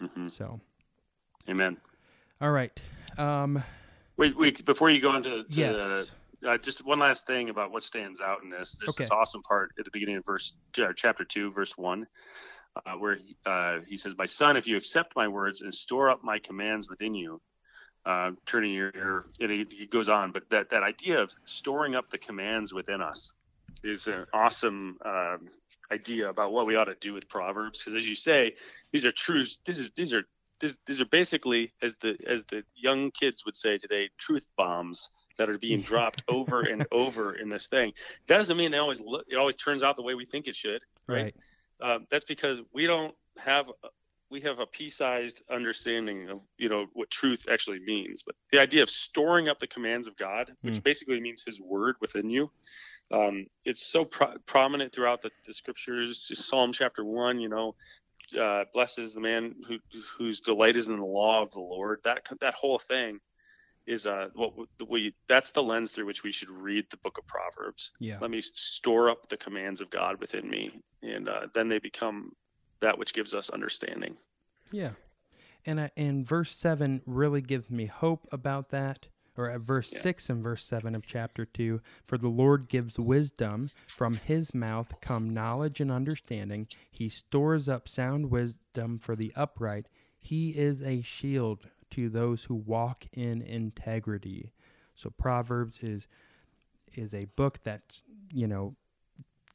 Mm-hmm. 0.02 0.28
So, 0.28 0.60
Amen. 1.48 1.78
all 2.42 2.52
right. 2.52 2.78
Um, 3.18 3.64
Wait, 4.20 4.38
wait. 4.38 4.66
Before 4.66 4.90
you 4.90 5.00
go 5.00 5.16
into 5.16 5.46
to 5.46 5.62
yes. 5.62 6.12
uh, 6.46 6.58
just 6.58 6.86
one 6.86 7.00
last 7.00 7.26
thing 7.26 7.50
about 7.50 7.72
what 7.72 7.84
stands 7.84 8.20
out 8.20 8.44
in 8.44 8.50
this. 8.50 8.78
There's 8.78 8.96
this 8.96 9.10
Okay. 9.10 9.16
awesome 9.16 9.42
part 9.44 9.72
at 9.80 9.86
the 9.86 9.92
beginning 9.92 10.18
of 10.18 10.26
verse 10.26 10.54
uh, 10.78 10.92
chapter 10.94 11.24
two, 11.24 11.52
verse 11.52 11.78
one, 11.78 12.06
uh, 12.86 12.94
where 12.94 13.16
he, 13.16 13.38
uh, 13.46 13.80
he 13.88 13.96
says, 13.96 14.18
"My 14.18 14.26
son, 14.26 14.58
if 14.58 14.68
you 14.68 14.76
accept 14.76 15.16
my 15.16 15.30
words 15.30 15.62
and 15.62 15.74
store 15.74 16.10
up 16.10 16.22
my 16.22 16.38
commands 16.38 16.90
within 16.90 17.16
you." 17.16 17.42
Uh, 18.06 18.32
turning 18.46 18.74
your 18.74 18.92
ear, 18.96 19.26
and 19.42 19.52
he, 19.52 19.68
he 19.72 19.86
goes 19.86 20.08
on, 20.08 20.32
but 20.32 20.50
that, 20.50 20.70
that 20.70 20.84
idea 20.84 21.22
of 21.22 21.32
storing 21.44 21.96
up 21.96 22.10
the 22.10 22.18
commands 22.18 22.74
within 22.74 23.02
us 23.02 23.34
is 23.84 24.08
an 24.08 24.26
awesome 24.34 24.98
um, 25.06 25.50
idea 25.92 26.30
about 26.30 26.52
what 26.54 26.66
we 26.66 26.78
ought 26.78 26.86
to 26.86 26.96
do 27.02 27.14
with 27.14 27.28
Proverbs. 27.28 27.84
Because 27.84 27.96
as 27.96 28.08
you 28.08 28.16
say, 28.16 28.56
these 28.94 29.06
are 29.06 29.12
truths. 29.12 29.60
This 29.66 29.80
is 29.80 29.90
these 29.96 30.14
are 30.14 30.24
these, 30.60 30.78
these 30.86 31.02
are 31.02 31.06
basically, 31.06 31.72
as 31.82 31.96
the 32.02 32.18
as 32.28 32.44
the 32.46 32.64
young 32.76 33.12
kids 33.12 33.46
would 33.46 33.56
say 33.56 33.78
today, 33.78 34.10
truth 34.18 34.46
bombs 34.58 35.10
that 35.38 35.50
are 35.50 35.58
being 35.58 35.82
dropped 35.92 36.24
over 36.28 36.62
and 36.62 36.86
over 36.92 37.36
in 37.36 37.50
this 37.50 37.68
thing. 37.68 37.94
That 38.28 38.38
doesn't 38.38 38.58
mean 38.58 38.72
they 38.72 38.78
always 38.78 39.00
look. 39.00 39.26
It 39.30 39.36
always 39.38 39.56
turns 39.56 39.84
out 39.84 39.96
the 39.96 40.04
way 40.04 40.16
we 40.16 40.26
think 40.26 40.48
it 40.48 40.56
should. 40.56 40.82
right. 41.08 41.34
Um, 41.82 42.08
that's 42.12 42.26
because 42.26 42.60
we 42.74 42.86
don't 42.88 43.16
have 43.38 43.68
we 44.30 44.42
have 44.42 44.60
a 44.60 44.66
pea-sized 44.66 45.42
understanding 45.50 46.30
of 46.30 46.42
you 46.58 46.68
know 46.70 46.88
what 46.94 47.10
truth 47.10 47.48
actually 47.50 47.80
means. 47.80 48.22
But 48.26 48.36
the 48.52 48.60
idea 48.60 48.84
of 48.84 48.90
storing 48.90 49.48
up 49.48 49.60
the 49.60 49.68
commands 49.68 50.08
of 50.08 50.16
God, 50.18 50.52
which 50.62 50.76
Mm. 50.76 50.84
basically 50.84 51.20
means 51.22 51.42
His 51.44 51.60
word 51.62 51.96
within 52.02 52.30
you, 52.30 52.52
um, 53.12 53.48
it's 53.66 53.82
so 53.82 54.06
pro- 54.06 54.38
prominent 54.46 54.94
throughout 54.94 55.22
the, 55.22 55.32
the 55.46 55.54
scriptures. 55.54 56.32
Psalm 56.36 56.74
chapter 56.74 57.04
one, 57.06 57.40
you 57.40 57.50
know, 57.50 57.76
uh, 58.38 58.66
blessed 58.74 59.00
is 59.00 59.14
the 59.14 59.20
man 59.22 59.56
who 59.68 59.78
whose 60.18 60.42
delight 60.42 60.76
is 60.76 60.88
in 60.88 60.98
the 60.98 61.06
law 61.06 61.42
of 61.42 61.52
the 61.52 61.60
Lord. 61.60 62.00
That 62.04 62.28
that 62.42 62.54
whole 62.54 62.80
thing 62.80 63.20
is 63.88 64.06
uh 64.06 64.28
what 64.36 64.54
we 64.88 65.14
that's 65.28 65.52
the 65.52 65.64
lens 65.64 65.92
through 65.92 66.06
which 66.06 66.22
we 66.24 66.32
should 66.32 66.50
read 66.50 66.86
the 66.92 66.98
book 66.98 67.18
of 67.18 67.26
Proverbs 67.26 67.92
Yeah. 68.00 68.20
let 68.22 68.30
me 68.30 68.40
store 68.42 69.10
up 69.10 69.30
the 69.30 69.38
commands 69.38 69.82
of 69.82 69.90
God 69.90 70.20
within 70.20 70.50
me, 70.50 70.82
and 71.02 71.28
uh, 71.30 71.48
then 71.54 71.70
they 71.70 71.80
become 71.80 72.34
that 72.82 72.98
which 72.98 73.14
gives 73.14 73.34
us 73.34 73.50
understanding. 73.50 74.16
Yeah. 74.72 74.92
And 75.66 75.82
I, 75.82 75.92
and 75.98 76.26
verse 76.26 76.56
7 76.56 77.02
really 77.06 77.42
gives 77.42 77.70
me 77.70 77.88
hope 77.88 78.28
about 78.32 78.70
that. 78.70 79.08
Or 79.40 79.50
at 79.50 79.62
verse 79.62 79.90
Yeah. 79.94 80.02
6 80.02 80.30
and 80.30 80.44
verse 80.44 80.66
7 80.66 80.94
of 80.96 81.06
chapter 81.06 81.46
2 81.46 81.80
For 82.06 82.18
the 82.18 82.28
Lord 82.28 82.68
gives 82.68 83.00
wisdom, 83.00 83.70
from 83.88 84.16
his 84.16 84.54
mouth 84.54 85.00
come 85.00 85.34
knowledge 85.34 85.80
and 85.80 85.90
understanding. 85.90 86.68
He 86.92 87.08
stores 87.08 87.70
up 87.70 87.88
sound 87.88 88.30
wisdom 88.30 89.00
for 89.00 89.16
the 89.16 89.32
upright. 89.38 89.88
He 90.18 90.50
is 90.50 90.84
a 90.84 91.02
shield 91.02 91.70
to 91.92 92.10
those 92.10 92.44
who 92.44 92.56
walk 92.56 93.06
in 93.14 93.42
integrity. 93.42 94.52
So 94.94 95.10
Proverbs 95.10 95.80
is 95.82 96.06
is 96.94 97.14
a 97.14 97.26
book 97.38 97.60
that's, 97.64 98.02
you 98.34 98.48
know, 98.48 98.76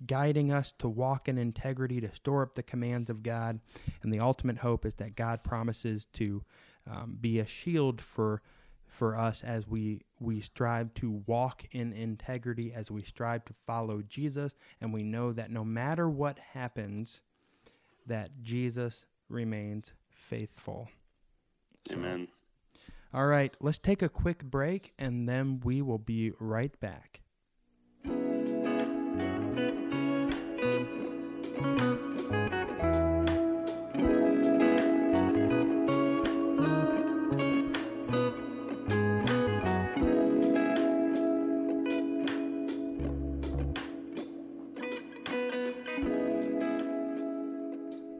guiding 0.07 0.51
us 0.51 0.72
to 0.78 0.89
walk 0.89 1.28
in 1.28 1.37
integrity, 1.37 2.01
to 2.01 2.14
store 2.14 2.43
up 2.43 2.55
the 2.55 2.62
commands 2.62 3.11
of 3.11 3.22
God. 3.22 3.61
And 4.03 4.12
the 4.12 4.20
ultimate 4.20 4.59
hope 4.59 4.87
is 4.87 4.95
that 4.95 5.16
God 5.16 5.45
promises 5.45 6.07
to 6.14 6.43
um, 6.91 7.18
be 7.20 7.39
a 7.39 7.47
shield 7.47 8.01
for 8.01 8.41
for 8.95 9.16
us 9.16 9.42
as 9.42 9.66
we 9.66 10.03
we 10.20 10.40
strive 10.40 10.95
to 10.95 11.22
walk 11.26 11.64
in 11.72 11.92
integrity, 11.92 12.72
as 12.72 12.90
we 12.90 13.03
strive 13.03 13.45
to 13.47 13.53
follow 13.53 14.03
Jesus, 14.03 14.55
and 14.80 14.92
we 14.92 15.03
know 15.03 15.32
that 15.32 15.51
no 15.51 15.64
matter 15.64 16.09
what 16.09 16.38
happens, 16.38 17.20
that 18.07 18.30
Jesus 18.42 19.05
remains 19.28 19.92
faithful. 20.09 20.88
So- 21.88 21.95
Amen. 21.95 22.28
All 23.12 23.26
right, 23.26 23.55
let's 23.61 23.78
take 23.78 24.03
a 24.03 24.09
quick 24.09 24.42
break, 24.45 24.92
and 24.99 25.28
then 25.28 25.61
we 25.61 25.82
will 25.82 25.99
be 25.99 26.32
right 26.40 26.78
back. 26.80 27.20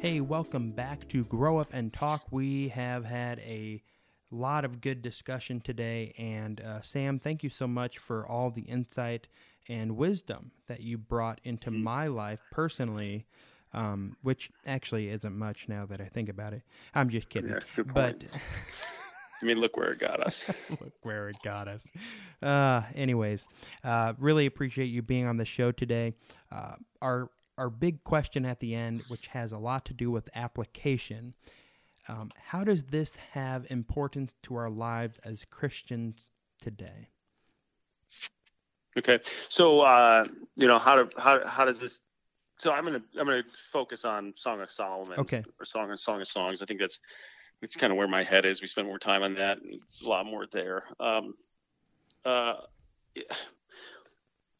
Hey, 0.05 0.21
welcome 0.21 0.73
back 0.73 1.09
to 1.09 1.25
Grow 1.25 1.57
Up 1.57 1.73
and 1.73 1.91
Talk. 1.91 2.31
We 2.31 2.69
have 2.69 3.07
had 3.07 3.39
a 3.39 3.83
lot 4.31 4.67
of 4.67 4.83
good 4.83 5.01
discussion 5.01 5.63
today, 5.63 6.13
and 6.19 6.61
uh, 6.61 6.83
Sam, 6.83 7.19
thank 7.19 7.43
you 7.43 7.49
so 7.49 7.67
much 7.67 7.97
for 7.97 8.27
all 8.27 8.51
the 8.51 8.65
insight 8.65 9.29
and 9.67 9.97
wisdom 9.97 10.51
that 10.67 10.81
you 10.81 10.99
brought 10.99 11.41
into 11.43 11.71
Mhm. 11.71 11.83
my 11.83 12.07
life 12.09 12.45
personally, 12.51 13.25
um, 13.73 14.19
which 14.21 14.51
actually 14.67 15.09
isn't 15.09 15.39
much 15.39 15.71
now 15.71 15.87
that 15.87 16.03
I 16.03 16.09
think 16.11 16.29
about 16.29 16.53
it. 16.53 16.65
I'm 16.95 17.09
just 17.09 17.31
kidding, 17.31 17.53
Yeah, 17.53 17.85
but. 17.85 18.25
I 19.43 19.47
mean, 19.47 19.59
look 19.59 19.77
where 19.79 19.91
it 19.93 19.99
got 19.99 20.21
us. 20.21 20.49
look 20.83 20.93
where 21.03 21.31
it 21.31 21.37
got 21.43 21.67
us. 21.67 21.91
Uh, 22.43 22.83
anyways, 22.95 23.47
uh, 23.83 24.13
really 24.19 24.45
appreciate 24.45 24.87
you 24.87 25.01
being 25.01 25.27
on 25.27 25.39
the 25.39 25.45
show 25.47 25.73
today. 25.73 26.13
Uh, 26.53 26.77
our 27.01 27.31
our 27.57 27.71
big 27.71 28.05
question 28.05 28.45
at 28.45 28.61
the 28.61 28.75
end, 28.75 29.03
which 29.09 29.29
has 29.29 29.53
a 29.53 29.59
lot 29.59 29.85
to 29.87 29.95
do 29.95 30.11
with 30.11 30.29
application. 30.35 31.35
Um, 32.09 32.31
how 32.47 32.65
does 32.65 32.85
this 32.85 33.17
have 33.33 33.71
importance 33.71 34.33
to 34.43 34.57
our 34.57 34.71
lives 34.71 35.19
as 35.25 35.45
Christians 35.45 36.31
today? 36.61 37.09
Okay, 38.97 39.19
so 39.49 39.81
uh, 39.81 40.25
you 40.57 40.67
know 40.67 40.79
how 40.79 41.03
to 41.03 41.21
how 41.21 41.47
how 41.47 41.65
does 41.65 41.81
this? 41.81 42.03
So 42.59 42.73
I'm 42.73 42.85
gonna 42.85 43.03
I'm 43.19 43.27
gonna 43.27 43.43
focus 43.73 44.05
on 44.05 44.33
Song 44.37 44.61
of 44.61 44.71
Solomon. 44.71 45.19
Okay. 45.19 45.43
Or 45.59 45.65
Song 45.65 45.91
of 45.91 45.99
Song 45.99 46.21
of 46.21 46.29
Songs. 46.29 46.63
I 46.63 46.67
think 46.67 46.81
that's 46.81 47.01
it's 47.65 47.77
kind 47.77 47.91
of 47.91 47.97
where 47.97 48.07
my 48.07 48.23
head 48.23 48.45
is. 48.45 48.61
We 48.61 48.67
spend 48.67 48.87
more 48.87 48.99
time 48.99 49.23
on 49.23 49.35
that. 49.35 49.59
And 49.59 49.73
there's 49.73 50.03
a 50.05 50.09
lot 50.09 50.27
more 50.27 50.47
there. 50.53 50.85
Um, 51.01 51.35
uh, 52.25 52.55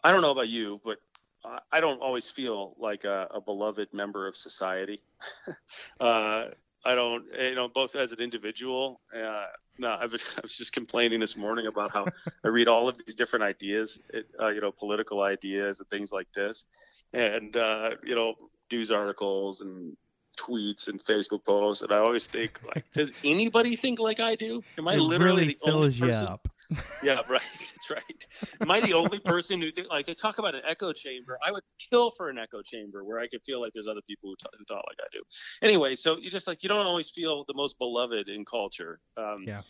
I 0.03 0.13
don't 0.13 0.23
know 0.23 0.31
about 0.31 0.49
you, 0.49 0.81
but 0.85 0.99
I- 1.45 1.61
I 1.73 1.81
don't 1.81 2.01
always 2.01 2.29
feel 2.29 2.75
like 2.79 3.05
a, 3.05 3.29
a 3.33 3.41
beloved 3.41 3.89
member 3.93 4.27
of 4.27 4.37
society. 4.37 5.01
uh, 6.01 6.47
I 6.87 6.95
don't, 6.95 7.25
you 7.39 7.55
know, 7.55 7.69
both 7.69 7.97
as 7.97 8.13
an 8.13 8.21
individual. 8.21 9.01
Uh, 9.15 9.47
no, 9.79 9.89
I 9.89 10.07
was, 10.07 10.23
I 10.37 10.41
was 10.43 10.57
just 10.57 10.73
complaining 10.73 11.21
this 11.21 11.37
morning 11.37 11.67
about 11.67 11.93
how 11.93 12.07
I 12.45 12.49
read 12.49 12.69
all 12.69 12.89
of 12.89 12.99
these 13.05 13.15
different 13.15 13.43
ideas, 13.45 14.03
it, 14.11 14.27
uh, 14.41 14.49
you 14.49 14.61
know, 14.61 14.71
political 14.73 15.23
ideas 15.23 15.81
and 15.81 15.89
things 15.89 16.13
like 16.13 16.31
this, 16.35 16.67
and 17.13 17.57
uh, 17.57 17.91
you 18.05 18.15
know, 18.15 18.35
news 18.71 18.91
articles 18.91 19.61
and 19.61 19.97
tweets 20.39 20.89
and 20.89 21.03
Facebook 21.03 21.45
posts, 21.45 21.83
and 21.83 21.93
I 21.93 21.99
always 21.99 22.27
think 22.27 22.61
like, 22.75 22.85
does 22.93 23.13
anybody 23.25 23.77
think 23.77 23.99
like 23.99 24.21
I 24.21 24.35
do? 24.35 24.63
Am 24.79 24.89
I 24.89 24.95
it 24.95 25.01
literally 25.01 25.43
really 25.43 25.47
the 25.55 25.59
only 25.71 25.81
fills 25.91 25.97
you 25.97 26.07
person? 26.07 26.27
up. 26.27 26.49
Yeah, 27.03 27.21
right. 27.29 27.43
That's 27.59 27.91
right. 27.91 28.25
Am 28.63 28.71
I 28.71 28.81
the 28.81 28.95
only 28.95 29.19
person 29.19 29.61
who 29.61 29.71
think 29.71 29.89
like 29.91 30.07
they 30.07 30.15
talk 30.15 30.39
about 30.39 30.55
an 30.55 30.63
echo 30.67 30.93
chamber? 30.93 31.39
I 31.45 31.53
would 31.53 31.63
kill 31.91 32.11
for 32.11 32.31
an 32.31 32.39
echo 32.39 32.63
chamber 32.63 33.05
where 33.05 33.19
I 33.19 33.27
could 33.29 33.43
feel 33.45 33.61
like 33.61 33.73
there's 33.75 33.87
other 33.87 34.01
people 34.09 34.31
who, 34.31 34.37
t- 34.37 34.57
who 34.59 34.65
thought 34.65 34.85
like 34.89 34.97
I 35.01 35.09
do. 35.13 35.23
Anyway, 35.61 35.97
so 35.97 36.17
you 36.17 36.31
just 36.31 36.47
like 36.47 36.63
you 36.63 36.69
don't 36.71 36.87
always 36.87 37.11
feel 37.11 37.45
the 37.47 37.53
most 37.55 37.77
beloved 37.79 38.29
in 38.29 38.45
culture. 38.45 39.01
Um, 39.17 39.45
Yeah. 39.47 39.61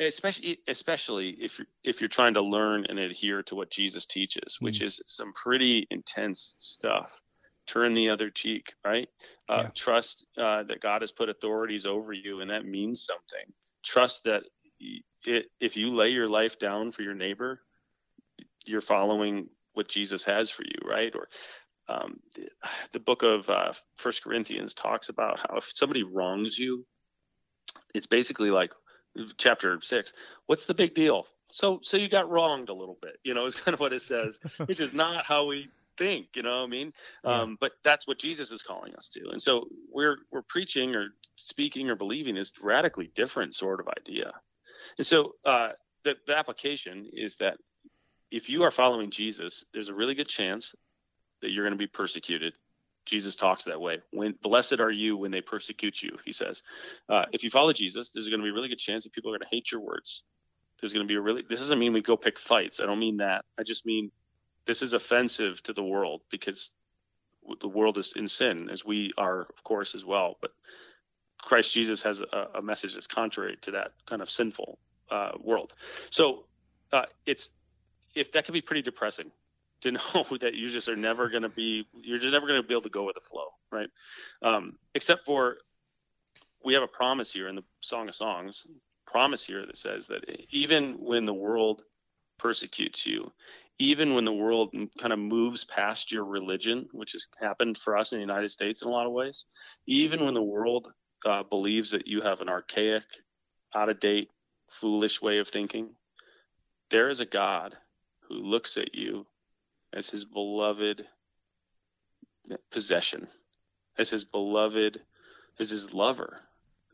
Especially, 0.00 0.58
especially 0.68 1.30
if 1.40 1.58
you're 1.58 1.68
if 1.84 2.00
you're 2.00 2.08
trying 2.08 2.34
to 2.34 2.42
learn 2.42 2.86
and 2.88 2.98
adhere 2.98 3.42
to 3.44 3.54
what 3.54 3.70
Jesus 3.70 4.04
teaches, 4.04 4.56
which 4.60 4.80
Mm. 4.80 4.86
is 4.86 5.00
some 5.06 5.32
pretty 5.32 5.86
intense 5.90 6.56
stuff. 6.58 7.20
Turn 7.66 7.94
the 7.94 8.10
other 8.10 8.28
cheek, 8.28 8.74
right? 8.84 9.08
Uh, 9.48 9.62
Yeah. 9.64 9.70
Trust 9.74 10.26
uh, 10.36 10.64
that 10.64 10.80
God 10.80 11.02
has 11.02 11.12
put 11.12 11.28
authorities 11.28 11.86
over 11.86 12.12
you, 12.12 12.40
and 12.40 12.50
that 12.50 12.64
means 12.66 13.04
something. 13.04 13.52
Trust 13.84 14.24
that 14.24 14.42
it, 15.26 15.46
if 15.60 15.76
you 15.76 15.90
lay 15.90 16.10
your 16.10 16.28
life 16.28 16.58
down 16.58 16.92
for 16.92 17.02
your 17.02 17.14
neighbor, 17.14 17.60
you're 18.64 18.80
following 18.80 19.48
what 19.74 19.88
Jesus 19.88 20.24
has 20.24 20.50
for 20.50 20.64
you, 20.64 20.88
right? 20.88 21.14
Or 21.14 21.28
um, 21.88 22.20
the, 22.34 22.48
the 22.92 23.00
book 23.00 23.22
of 23.22 23.48
uh, 23.48 23.72
First 23.96 24.22
Corinthians 24.22 24.74
talks 24.74 25.08
about 25.08 25.40
how 25.40 25.56
if 25.56 25.70
somebody 25.74 26.02
wrongs 26.02 26.58
you, 26.58 26.84
it's 27.94 28.06
basically 28.06 28.50
like 28.50 28.72
chapter 29.36 29.78
six. 29.82 30.12
What's 30.46 30.66
the 30.66 30.74
big 30.74 30.94
deal? 30.94 31.26
So, 31.50 31.80
so 31.82 31.96
you 31.96 32.08
got 32.08 32.30
wronged 32.30 32.70
a 32.70 32.74
little 32.74 32.98
bit, 33.02 33.18
you 33.24 33.34
know, 33.34 33.46
is 33.46 33.54
kind 33.56 33.74
of 33.74 33.80
what 33.80 33.92
it 33.92 34.02
says, 34.02 34.38
which 34.66 34.80
is 34.80 34.92
not 34.92 35.26
how 35.26 35.46
we 35.46 35.68
think, 35.98 36.28
you 36.34 36.42
know 36.42 36.58
what 36.58 36.64
I 36.64 36.68
mean? 36.68 36.92
Yeah. 37.24 37.40
Um, 37.42 37.58
but 37.60 37.72
that's 37.84 38.06
what 38.06 38.18
Jesus 38.18 38.50
is 38.50 38.62
calling 38.62 38.94
us 38.94 39.08
to. 39.10 39.30
And 39.30 39.40
so 39.40 39.68
we're 39.90 40.18
we're 40.30 40.42
preaching 40.42 40.94
or 40.94 41.08
speaking 41.36 41.90
or 41.90 41.96
believing 41.96 42.36
is 42.36 42.52
radically 42.62 43.10
different 43.14 43.54
sort 43.54 43.80
of 43.80 43.88
idea. 43.88 44.32
And 44.98 45.06
so 45.06 45.34
uh, 45.44 45.70
the, 46.04 46.16
the 46.26 46.36
application 46.36 47.08
is 47.12 47.36
that 47.36 47.58
if 48.30 48.48
you 48.48 48.62
are 48.62 48.70
following 48.70 49.10
Jesus, 49.10 49.64
there's 49.72 49.88
a 49.88 49.94
really 49.94 50.14
good 50.14 50.28
chance 50.28 50.74
that 51.42 51.50
you're 51.50 51.64
going 51.64 51.72
to 51.72 51.78
be 51.78 51.86
persecuted. 51.86 52.54
Jesus 53.04 53.34
talks 53.36 53.64
that 53.64 53.80
way. 53.80 53.98
When 54.12 54.34
blessed 54.42 54.80
are 54.80 54.90
you 54.90 55.16
when 55.16 55.30
they 55.32 55.40
persecute 55.40 56.02
you, 56.02 56.16
he 56.24 56.32
says. 56.32 56.62
Uh, 57.08 57.24
if 57.32 57.42
you 57.42 57.50
follow 57.50 57.72
Jesus, 57.72 58.10
there's 58.10 58.28
going 58.28 58.40
to 58.40 58.44
be 58.44 58.50
a 58.50 58.54
really 58.54 58.68
good 58.68 58.78
chance 58.78 59.04
that 59.04 59.12
people 59.12 59.30
are 59.30 59.38
going 59.38 59.48
to 59.48 59.54
hate 59.54 59.72
your 59.72 59.80
words. 59.80 60.22
There's 60.80 60.92
going 60.92 61.06
to 61.06 61.08
be 61.08 61.16
a 61.16 61.20
really. 61.20 61.44
This 61.48 61.60
doesn't 61.60 61.78
mean 61.78 61.92
we 61.92 62.02
go 62.02 62.16
pick 62.16 62.38
fights. 62.38 62.80
I 62.80 62.86
don't 62.86 62.98
mean 62.98 63.18
that. 63.18 63.44
I 63.58 63.62
just 63.62 63.86
mean 63.86 64.10
this 64.66 64.82
is 64.82 64.92
offensive 64.92 65.62
to 65.64 65.72
the 65.72 65.82
world 65.82 66.22
because 66.30 66.70
the 67.60 67.68
world 67.68 67.98
is 67.98 68.12
in 68.16 68.28
sin, 68.28 68.68
as 68.70 68.84
we 68.84 69.12
are, 69.18 69.42
of 69.42 69.64
course, 69.64 69.94
as 69.94 70.04
well. 70.04 70.38
But 70.40 70.52
Christ 71.42 71.74
Jesus 71.74 72.02
has 72.02 72.20
a, 72.20 72.48
a 72.54 72.62
message 72.62 72.94
that's 72.94 73.06
contrary 73.06 73.58
to 73.62 73.72
that 73.72 73.92
kind 74.06 74.22
of 74.22 74.30
sinful 74.30 74.78
uh, 75.10 75.32
world. 75.40 75.74
So 76.10 76.44
uh, 76.92 77.04
it's 77.26 77.50
if 78.14 78.32
that 78.32 78.44
can 78.44 78.52
be 78.52 78.60
pretty 78.60 78.82
depressing 78.82 79.30
to 79.82 79.92
know 79.92 80.26
that 80.40 80.54
you 80.54 80.70
just 80.70 80.88
are 80.88 80.96
never 80.96 81.28
going 81.28 81.42
to 81.42 81.48
be 81.48 81.86
you're 81.92 82.18
just 82.18 82.32
never 82.32 82.46
going 82.46 82.62
to 82.62 82.66
be 82.66 82.74
able 82.74 82.82
to 82.82 82.88
go 82.88 83.04
with 83.04 83.16
the 83.16 83.20
flow, 83.20 83.48
right? 83.70 83.88
Um, 84.40 84.78
except 84.94 85.24
for 85.24 85.58
we 86.64 86.74
have 86.74 86.82
a 86.82 86.88
promise 86.88 87.32
here 87.32 87.48
in 87.48 87.56
the 87.56 87.64
Song 87.80 88.08
of 88.08 88.14
Songs, 88.14 88.66
promise 89.06 89.44
here 89.44 89.66
that 89.66 89.76
says 89.76 90.06
that 90.06 90.24
even 90.50 90.94
when 91.00 91.24
the 91.24 91.34
world 91.34 91.82
persecutes 92.38 93.04
you, 93.04 93.32
even 93.78 94.14
when 94.14 94.24
the 94.24 94.32
world 94.32 94.72
kind 95.00 95.12
of 95.12 95.18
moves 95.18 95.64
past 95.64 96.12
your 96.12 96.24
religion, 96.24 96.88
which 96.92 97.12
has 97.12 97.26
happened 97.40 97.76
for 97.76 97.96
us 97.96 98.12
in 98.12 98.18
the 98.18 98.22
United 98.22 98.50
States 98.50 98.82
in 98.82 98.88
a 98.88 98.90
lot 98.92 99.06
of 99.06 99.12
ways, 99.12 99.44
even 99.86 100.24
when 100.24 100.34
the 100.34 100.42
world 100.42 100.92
uh, 101.24 101.42
believes 101.44 101.90
that 101.90 102.06
you 102.06 102.20
have 102.20 102.40
an 102.40 102.48
archaic, 102.48 103.04
out 103.74 103.88
of 103.88 104.00
date, 104.00 104.30
foolish 104.68 105.20
way 105.22 105.38
of 105.38 105.48
thinking, 105.48 105.90
there 106.90 107.08
is 107.08 107.20
a 107.20 107.26
God 107.26 107.76
who 108.28 108.34
looks 108.34 108.76
at 108.76 108.94
you 108.94 109.26
as 109.92 110.10
his 110.10 110.24
beloved 110.24 111.04
possession, 112.70 113.28
as 113.98 114.10
his 114.10 114.24
beloved, 114.24 115.00
as 115.58 115.70
his 115.70 115.92
lover, 115.92 116.40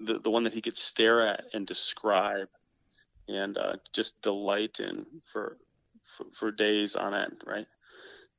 the, 0.00 0.18
the 0.18 0.30
one 0.30 0.44
that 0.44 0.52
he 0.52 0.62
could 0.62 0.76
stare 0.76 1.26
at 1.26 1.44
and 1.52 1.66
describe 1.66 2.48
and 3.28 3.58
uh, 3.58 3.76
just 3.92 4.20
delight 4.22 4.80
in 4.80 5.04
for, 5.32 5.58
for, 6.16 6.26
for 6.32 6.50
days 6.50 6.96
on 6.96 7.14
end, 7.14 7.42
right? 7.46 7.66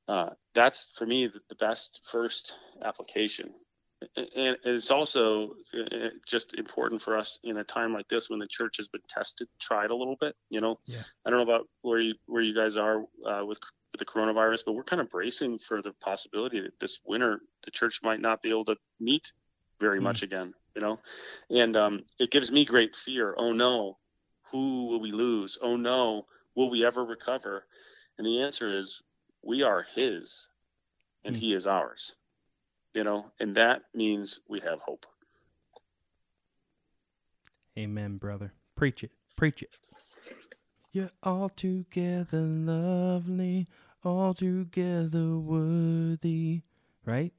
Uh, 0.07 0.29
that's 0.55 0.91
for 0.97 1.05
me 1.05 1.27
the, 1.27 1.39
the 1.49 1.55
best 1.55 2.01
first 2.11 2.53
application 2.83 3.53
and 4.15 4.57
it's 4.63 4.91
also 4.91 5.55
uh, 5.77 6.09
just 6.25 6.53
important 6.53 7.01
for 7.01 7.17
us 7.17 7.39
in 7.43 7.57
a 7.57 7.63
time 7.63 7.93
like 7.93 8.07
this 8.07 8.29
when 8.29 8.39
the 8.39 8.47
church 8.47 8.77
has 8.77 8.87
been 8.87 9.01
tested, 9.09 9.47
tried 9.59 9.91
a 9.91 9.95
little 9.95 10.15
bit. 10.15 10.35
You 10.49 10.61
know, 10.61 10.79
yeah. 10.85 11.01
I 11.25 11.29
don't 11.29 11.39
know 11.39 11.53
about 11.53 11.67
where 11.81 11.99
you 11.99 12.15
where 12.25 12.41
you 12.41 12.55
guys 12.55 12.77
are 12.77 13.03
uh, 13.25 13.45
with 13.45 13.59
with 13.91 13.99
the 13.99 14.05
coronavirus, 14.05 14.63
but 14.65 14.73
we're 14.73 14.83
kind 14.83 15.01
of 15.01 15.09
bracing 15.09 15.59
for 15.59 15.81
the 15.81 15.91
possibility 16.01 16.61
that 16.61 16.79
this 16.79 16.99
winter 17.05 17.41
the 17.65 17.71
church 17.71 17.99
might 18.01 18.21
not 18.21 18.41
be 18.41 18.49
able 18.49 18.65
to 18.65 18.77
meet 18.99 19.31
very 19.79 19.99
mm. 19.99 20.03
much 20.03 20.23
again. 20.23 20.53
You 20.75 20.81
know, 20.81 20.99
and 21.49 21.75
um, 21.75 22.03
it 22.19 22.31
gives 22.31 22.51
me 22.51 22.63
great 22.63 22.95
fear. 22.95 23.35
Oh 23.37 23.51
no, 23.51 23.97
who 24.51 24.87
will 24.87 25.01
we 25.01 25.11
lose? 25.11 25.57
Oh 25.61 25.75
no, 25.75 26.25
will 26.55 26.69
we 26.69 26.85
ever 26.85 27.03
recover? 27.03 27.65
And 28.17 28.25
the 28.25 28.41
answer 28.41 28.77
is 28.77 29.01
we 29.43 29.61
are 29.63 29.85
His, 29.93 30.47
and 31.25 31.35
mm. 31.35 31.39
He 31.39 31.53
is 31.53 31.67
ours 31.67 32.15
you 32.93 33.03
know, 33.03 33.25
and 33.39 33.55
that 33.55 33.83
means 33.93 34.39
we 34.47 34.59
have 34.61 34.79
hope. 34.79 35.05
Amen, 37.77 38.17
brother. 38.17 38.53
Preach 38.75 39.03
it. 39.03 39.11
Preach 39.35 39.61
it. 39.63 39.77
You're 40.91 41.11
all 41.23 41.49
together 41.49 42.41
lovely, 42.41 43.67
all 44.03 44.33
together 44.33 45.37
worthy. 45.37 46.61
Right? 47.05 47.33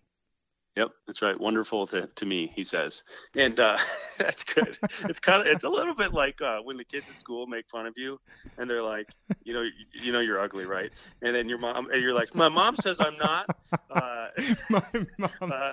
Yep, 0.80 0.92
that's 1.06 1.20
right. 1.20 1.38
Wonderful 1.38 1.86
to, 1.88 2.06
to 2.06 2.24
me, 2.24 2.50
he 2.56 2.64
says, 2.64 3.02
and 3.36 3.60
uh, 3.60 3.76
that's 4.18 4.44
good. 4.44 4.78
It's 5.10 5.20
kind 5.20 5.42
of 5.42 5.46
it's 5.46 5.64
a 5.64 5.68
little 5.68 5.94
bit 5.94 6.14
like 6.14 6.40
uh, 6.40 6.60
when 6.60 6.78
the 6.78 6.84
kids 6.84 7.06
at 7.10 7.16
school 7.16 7.46
make 7.46 7.68
fun 7.68 7.84
of 7.84 7.92
you, 7.98 8.18
and 8.56 8.70
they're 8.70 8.82
like, 8.82 9.06
you 9.44 9.52
know, 9.52 9.60
you, 9.60 9.72
you 9.92 10.10
know, 10.10 10.20
you're 10.20 10.40
ugly, 10.40 10.64
right? 10.64 10.90
And 11.20 11.34
then 11.34 11.50
your 11.50 11.58
mom, 11.58 11.90
and 11.90 12.00
you're 12.00 12.14
like, 12.14 12.34
my 12.34 12.48
mom 12.48 12.76
says 12.76 12.98
I'm 12.98 13.18
not. 13.18 13.54
Uh, 13.90 14.28
my 14.70 14.82
mom. 15.18 15.30
Uh, 15.42 15.72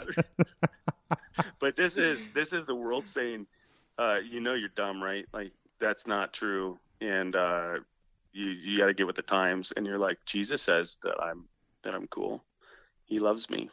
but 1.61 1.77
this 1.77 1.95
is 1.95 2.27
this 2.35 2.51
is 2.51 2.65
the 2.65 2.75
world 2.75 3.07
saying, 3.07 3.47
uh, 3.97 4.17
you 4.29 4.41
know, 4.41 4.55
you're 4.55 4.67
dumb, 4.75 5.01
right? 5.01 5.25
Like 5.31 5.53
that's 5.79 6.05
not 6.05 6.33
true, 6.33 6.77
and 6.99 7.33
uh, 7.33 7.75
you 8.33 8.49
you 8.49 8.75
got 8.75 8.87
to 8.87 8.93
get 8.93 9.07
with 9.07 9.15
the 9.15 9.21
times. 9.21 9.71
And 9.77 9.85
you're 9.85 9.99
like, 9.99 10.17
Jesus 10.25 10.61
says 10.61 10.97
that 11.03 11.15
I'm 11.23 11.45
that 11.85 11.95
I'm 11.95 12.07
cool. 12.07 12.43
He 13.05 13.19
loves 13.19 13.49
me. 13.49 13.69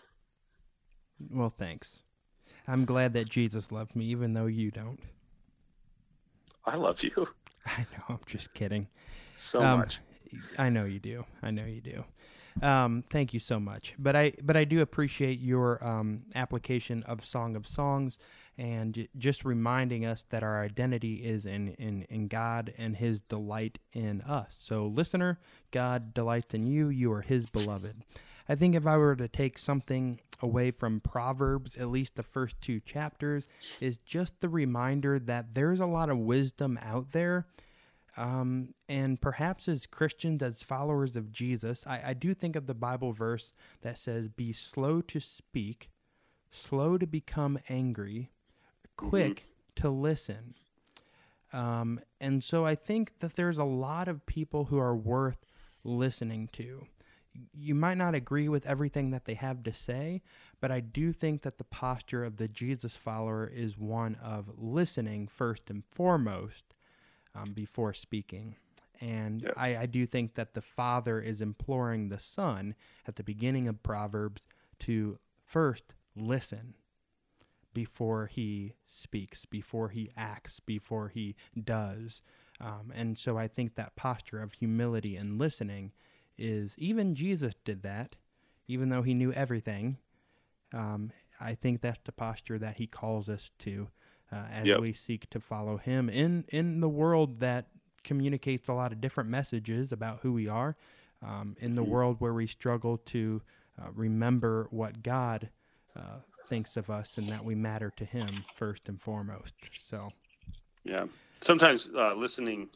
Well, 1.31 1.51
thanks. 1.51 2.01
I'm 2.67 2.85
glad 2.85 3.13
that 3.15 3.29
Jesus 3.29 3.71
loved 3.71 3.95
me, 3.95 4.07
even 4.07 4.33
though 4.33 4.47
you 4.47 4.71
don't. 4.71 5.01
I 6.65 6.77
love 6.77 7.03
you. 7.03 7.29
I 7.67 7.81
know. 7.93 8.05
I'm 8.09 8.21
just 8.27 8.55
kidding. 8.55 8.89
So 9.37 9.63
um, 9.63 9.81
much. 9.81 10.01
I 10.59 10.71
know 10.71 10.85
you 10.85 10.99
do. 10.99 11.25
I 11.43 11.51
know 11.51 11.65
you 11.65 11.81
do. 11.81 12.05
Um, 12.63 13.05
thank 13.11 13.35
you 13.35 13.41
so 13.41 13.59
much. 13.59 13.95
But 13.99 14.17
I 14.17 14.33
but 14.43 14.57
I 14.57 14.65
do 14.65 14.81
appreciate 14.81 15.41
your 15.41 15.85
um, 15.85 16.23
application 16.35 17.03
of 17.03 17.25
Song 17.25 17.57
of 17.57 17.67
Songs 17.67 18.17
and 18.57 19.09
just 19.19 19.45
reminding 19.45 20.05
us 20.05 20.25
that 20.31 20.43
our 20.43 20.63
identity 20.63 21.17
is 21.17 21.45
in, 21.45 21.69
in, 21.71 22.03
in 22.09 22.29
God 22.29 22.73
and 22.79 22.97
His 22.97 23.21
delight 23.21 23.79
in 23.93 24.21
us. 24.23 24.57
So, 24.59 24.87
listener, 24.87 25.41
God 25.71 26.15
delights 26.15 26.55
in 26.55 26.67
you. 26.67 26.89
You 26.89 27.13
are 27.13 27.23
His 27.23 27.47
beloved. 27.47 27.97
I 28.49 28.55
think 28.55 28.75
if 28.75 28.87
I 28.87 28.97
were 28.97 29.17
to 29.17 29.29
take 29.29 29.59
something 29.59 30.21
away 30.41 30.71
from 30.71 31.01
Proverbs, 31.01 31.77
at 31.77 31.89
least 31.89 32.17
the 32.17 32.23
first 32.23 32.61
two 32.61 32.81
chapters, 32.81 33.49
is 33.81 33.99
just 33.99 34.41
the 34.41 34.49
reminder 34.49 35.19
that 35.19 35.55
there's 35.55 35.81
a 35.81 35.87
lot 35.87 36.11
of 36.11 36.19
wisdom 36.19 36.79
out 36.83 37.13
there. 37.13 37.47
Um, 38.17 38.75
and 38.89 39.21
perhaps 39.21 39.67
as 39.67 39.87
Christians, 39.87 40.43
as 40.43 40.63
followers 40.63 41.17
of 41.17 41.33
Jesus, 41.33 41.85
I, 41.87 42.01
I 42.07 42.15
do 42.15 42.35
think 42.35 42.55
of 42.55 42.67
the 42.67 42.75
Bible 42.75 43.13
verse 43.13 43.53
that 43.83 43.99
says, 43.99 44.29
Be 44.29 44.53
slow 44.53 45.01
to 45.01 45.21
speak, 45.21 45.91
slow 46.51 46.99
to 46.99 47.07
become 47.07 47.59
angry, 47.69 48.31
quick 48.97 49.37
mm-hmm. 49.37 49.83
to 49.83 49.91
listen. 49.91 50.55
Um, 51.53 52.01
and 52.21 52.43
so 52.45 52.65
I 52.65 52.75
think 52.75 53.19
that 53.21 53.37
there's 53.37 53.59
a 53.59 53.65
lot 53.65 54.09
of 54.09 54.27
people 54.27 54.67
who 54.67 54.79
are 54.79 54.95
worth 54.95 55.39
listening 55.85 56.49
to 56.53 56.87
you 57.53 57.75
might 57.75 57.99
not 57.99 58.15
agree 58.15 58.49
with 58.49 58.67
everything 58.67 59.11
that 59.11 59.25
they 59.25 59.35
have 59.35 59.63
to 59.65 59.73
say, 59.73 60.23
but 60.61 60.71
I 60.71 60.81
do 60.81 61.13
think 61.13 61.43
that 61.43 61.59
the 61.59 61.65
posture 61.65 62.25
of 62.25 62.37
the 62.37 62.49
Jesus 62.49 62.97
follower 62.97 63.51
is 63.53 63.77
one 63.79 64.17
of 64.23 64.51
listening 64.57 65.29
first 65.29 65.71
and 65.71 65.85
foremost 65.85 66.75
um, 67.35 67.53
before 67.53 67.93
speaking. 67.93 68.57
And. 69.01 69.51
I, 69.57 69.77
I 69.77 69.87
do 69.87 70.07
think 70.07 70.35
that 70.35 70.55
the 70.55 70.63
Father 70.63 71.21
is 71.21 71.41
imploring 71.41 72.09
the 72.09 72.19
Son 72.19 72.75
at 73.09 73.17
the 73.17 73.25
beginning 73.25 73.67
of 73.67 73.83
Proverbs 73.83 74.47
to 74.81 75.19
first 75.45 75.95
listen 76.17 76.75
before 77.73 78.27
he 78.27 78.75
speaks, 78.87 79.45
before 79.45 79.89
he 79.89 80.11
acts, 80.17 80.61
before 80.61 81.09
he 81.09 81.35
does. 81.63 82.23
Um, 82.61 82.93
and 82.95 83.19
so 83.19 83.37
I 83.37 83.49
think 83.49 83.75
that 83.75 83.97
posture 83.97 84.41
of 84.41 84.55
humility 84.55 85.17
and 85.17 85.39
listening 85.39 85.93
is 86.39 86.75
even 86.79 87.15
Jesus 87.15 87.55
did 87.65 87.83
that, 87.83 88.17
even 88.67 88.89
though 88.89 89.03
he 89.03 89.15
knew 89.15 89.33
everything. 89.33 89.99
Um, 90.73 91.13
I 91.41 91.55
think 91.55 91.81
that's 91.81 92.01
the 92.05 92.13
posture 92.13 92.59
that 92.59 92.77
he 92.77 92.87
calls 92.87 93.29
us 93.29 93.51
to 93.61 93.89
uh, 94.33 94.45
as 94.51 94.67
yep. 94.67 94.81
we 94.81 94.93
seek 94.93 95.29
to 95.31 95.41
follow 95.41 95.77
him 95.77 96.09
in 96.09 96.45
in 96.49 96.81
the 96.81 96.89
world 96.89 97.41
that 97.41 97.67
communicates 98.03 98.69
a 98.69 98.73
lot 98.73 98.93
of 98.93 99.01
different 99.01 99.31
messages 99.31 99.93
about 99.93 100.21
who 100.21 100.33
we 100.33 100.49
are. 100.49 100.77
Um, 101.23 101.57
in 101.61 101.75
the 101.75 101.81
mm-hmm. 101.81 101.91
world 101.91 102.17
where 102.19 102.35
we 102.35 102.47
struggle 102.47 102.99
to 102.99 103.41
uh, 103.81 103.87
remember 103.95 104.69
what 104.71 105.03
God 105.03 105.49
uh, 105.97 106.19
thinks 106.49 106.77
of 106.77 106.91
us 106.91 107.17
and 107.17 107.29
that 107.29 107.43
we 107.43 107.55
matter 107.55 107.93
to 107.97 108.05
Him 108.05 108.29
first 108.55 108.89
and 108.89 109.01
foremost. 109.01 109.55
So, 109.81 110.11
yeah, 110.85 111.05
sometimes 111.41 111.89
uh, 111.97 112.15
listening 112.15 112.69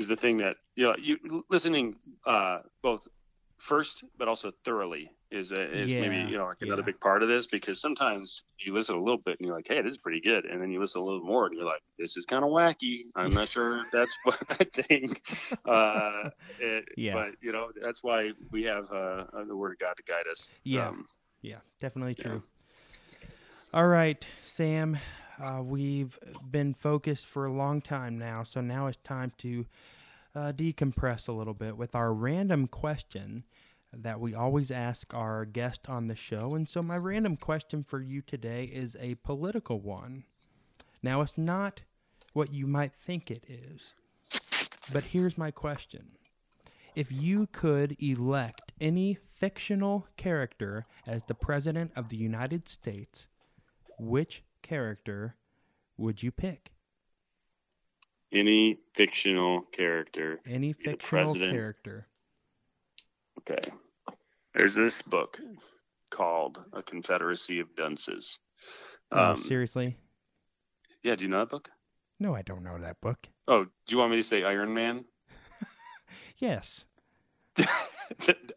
is 0.00 0.08
the 0.08 0.16
thing 0.16 0.36
that 0.38 0.56
you 0.76 0.84
know 0.86 0.94
you 1.00 1.44
listening 1.50 1.96
uh, 2.26 2.58
both 2.82 3.06
first 3.58 4.04
but 4.18 4.26
also 4.28 4.50
thoroughly 4.64 5.10
is 5.30 5.52
a, 5.52 5.62
is 5.82 5.90
Yeah, 5.92 6.00
maybe 6.00 6.16
you 6.30 6.38
know 6.38 6.46
like 6.46 6.56
another 6.62 6.82
yeah. 6.82 6.86
big 6.86 7.00
part 7.00 7.22
of 7.22 7.28
this 7.28 7.46
because 7.46 7.80
sometimes 7.80 8.42
you 8.58 8.72
listen 8.74 8.96
a 8.96 8.98
little 8.98 9.18
bit 9.24 9.38
and 9.38 9.46
you're 9.46 9.54
like, 9.54 9.68
hey, 9.68 9.80
this 9.82 9.92
is 9.92 9.98
pretty 9.98 10.20
good, 10.20 10.44
and 10.44 10.60
then 10.60 10.70
you 10.70 10.80
listen 10.80 11.00
a 11.00 11.04
little 11.04 11.22
more 11.22 11.46
and 11.46 11.54
you're 11.54 11.64
like, 11.66 11.82
this 11.98 12.16
is 12.16 12.24
kind 12.26 12.42
of 12.42 12.50
wacky. 12.50 13.02
I'm 13.14 13.32
not 13.34 13.48
sure 13.48 13.84
that's 13.92 14.16
what 14.24 14.38
I 14.48 14.64
think. 14.64 15.22
Uh, 15.64 16.30
it, 16.58 16.84
Yeah. 16.96 17.14
But 17.14 17.28
you 17.40 17.52
know 17.52 17.68
that's 17.80 18.02
why 18.02 18.30
we 18.50 18.64
have 18.64 18.90
uh, 18.90 19.24
the 19.46 19.54
Word 19.56 19.72
of 19.72 19.78
God 19.78 19.94
to 19.98 20.02
guide 20.02 20.24
us. 20.30 20.48
Yeah. 20.64 20.88
Um, 20.88 21.06
Yeah, 21.42 21.58
definitely 21.80 22.16
Yeah. 22.18 22.24
true. 22.24 22.42
All 23.72 23.86
right, 23.86 24.26
Sam. 24.42 24.98
Uh, 25.40 25.62
we've 25.62 26.18
been 26.50 26.74
focused 26.74 27.26
for 27.26 27.46
a 27.46 27.52
long 27.52 27.80
time 27.80 28.18
now, 28.18 28.42
so 28.42 28.60
now 28.60 28.88
it's 28.88 28.98
time 29.02 29.32
to 29.38 29.64
uh, 30.34 30.52
decompress 30.52 31.28
a 31.28 31.32
little 31.32 31.54
bit 31.54 31.78
with 31.78 31.94
our 31.94 32.12
random 32.12 32.66
question 32.66 33.44
that 33.92 34.20
we 34.20 34.34
always 34.34 34.70
ask 34.70 35.14
our 35.14 35.46
guest 35.46 35.88
on 35.88 36.08
the 36.08 36.14
show. 36.14 36.54
And 36.54 36.68
so, 36.68 36.82
my 36.82 36.98
random 36.98 37.36
question 37.38 37.82
for 37.82 38.02
you 38.02 38.20
today 38.20 38.64
is 38.64 38.96
a 39.00 39.14
political 39.16 39.80
one. 39.80 40.24
Now, 41.02 41.22
it's 41.22 41.38
not 41.38 41.80
what 42.34 42.52
you 42.52 42.66
might 42.66 42.92
think 42.92 43.30
it 43.30 43.44
is, 43.48 43.94
but 44.92 45.04
here's 45.04 45.38
my 45.38 45.50
question 45.50 46.10
if 46.94 47.10
you 47.10 47.46
could 47.46 47.96
elect 47.98 48.72
any 48.78 49.16
fictional 49.32 50.06
character 50.18 50.84
as 51.06 51.22
the 51.24 51.34
president 51.34 51.92
of 51.96 52.10
the 52.10 52.16
United 52.16 52.68
States, 52.68 53.26
which 53.98 54.42
character 54.62 55.36
would 55.96 56.22
you 56.22 56.30
pick? 56.30 56.72
any 58.32 58.78
fictional 58.94 59.62
character. 59.72 60.38
Any 60.46 60.72
fictional 60.72 61.34
character. 61.34 62.06
Okay. 63.40 63.60
There's 64.54 64.76
this 64.76 65.02
book 65.02 65.40
called 66.10 66.62
A 66.72 66.80
Confederacy 66.82 67.58
of 67.58 67.74
Dunces. 67.74 68.38
Oh, 69.10 69.30
Um, 69.32 69.36
seriously? 69.36 69.96
yeah, 71.02 71.16
do 71.16 71.24
you 71.24 71.28
know 71.28 71.40
that 71.40 71.48
book? 71.48 71.70
No, 72.20 72.32
I 72.34 72.42
don't 72.42 72.62
know 72.62 72.78
that 72.78 73.00
book. 73.00 73.28
Oh, 73.48 73.64
do 73.64 73.70
you 73.88 73.98
want 73.98 74.12
me 74.12 74.16
to 74.18 74.22
say 74.22 74.44
Iron 74.44 74.72
Man? 74.74 75.04
Yes. 76.38 76.84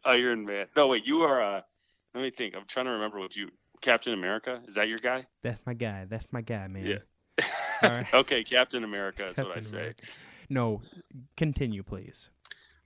Iron 0.06 0.46
Man. 0.46 0.68
No, 0.76 0.86
wait, 0.88 1.04
you 1.06 1.22
are. 1.24 1.42
Uh, 1.42 1.62
let 2.14 2.22
me 2.22 2.30
think. 2.30 2.56
I'm 2.56 2.66
trying 2.68 2.86
to 2.86 2.92
remember 2.92 3.18
what 3.20 3.36
you. 3.36 3.50
Captain 3.84 4.14
America. 4.14 4.62
Is 4.68 4.76
that 4.76 4.88
your 4.88 4.98
guy? 4.98 5.28
That's 5.44 5.60
my 5.66 5.74
guy. 5.76 6.06
That's 6.10 6.26
my 6.32 6.42
guy, 6.42 6.68
man. 6.68 6.86
Yeah. 6.86 7.46
All 7.84 7.90
right. 7.90 8.06
okay, 8.14 8.44
Captain 8.44 8.84
America 8.84 9.28
is 9.28 9.38
what 9.38 9.56
I 9.56 9.62
say. 9.62 9.78
America. 9.78 10.04
No, 10.50 10.82
continue, 11.38 11.84
please. 11.84 12.30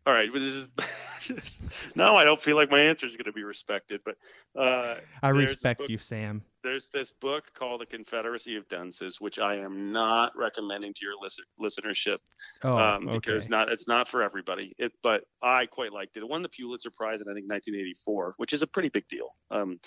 All 0.06 0.14
right, 0.14 0.30
but 0.32 0.40
this 0.40 0.56
is 0.56 1.60
now 1.96 2.16
I 2.16 2.24
don't 2.24 2.42
feel 2.42 2.56
like 2.56 2.72
my 2.72 2.80
answer 2.80 3.06
is 3.06 3.16
going 3.16 3.26
to 3.26 3.34
be 3.34 3.44
respected, 3.44 4.02
but 4.06 4.16
uh, 4.58 4.96
I 5.22 5.30
respect 5.30 5.80
book- 5.80 5.90
you, 5.90 5.98
Sam. 5.98 6.44
There's 6.68 6.90
this 6.90 7.12
book 7.12 7.46
called 7.54 7.80
The 7.80 7.86
Confederacy 7.86 8.58
of 8.58 8.68
Dunces, 8.68 9.22
which 9.22 9.40
I 9.40 9.56
am 9.56 9.94
not 9.94 10.34
recommending 10.36 10.94
to 10.94 11.06
your 11.06 11.14
listen- 11.22 11.46
listenership 11.62 12.18
Oh, 12.62 12.78
um, 12.78 13.08
okay. 13.08 13.18
because 13.20 13.48
not 13.48 13.72
it's 13.72 13.88
not 13.88 14.10
for 14.10 14.22
everybody. 14.22 14.76
It, 14.78 14.92
but 15.02 15.24
I 15.42 15.66
quite 15.66 15.94
liked 15.94 16.18
it. 16.18 16.24
It 16.24 16.28
won 16.28 16.42
the 16.42 16.50
Pulitzer 16.50 16.92
Prize 16.92 17.22
in 17.22 17.30
I 17.30 17.34
think 17.34 17.50
1984, 17.50 18.34
which 18.36 18.52
is 18.52 18.64
a 18.64 18.68
pretty 18.68 18.90
big 18.90 19.08
deal. 19.08 19.30
Um, 19.50 19.80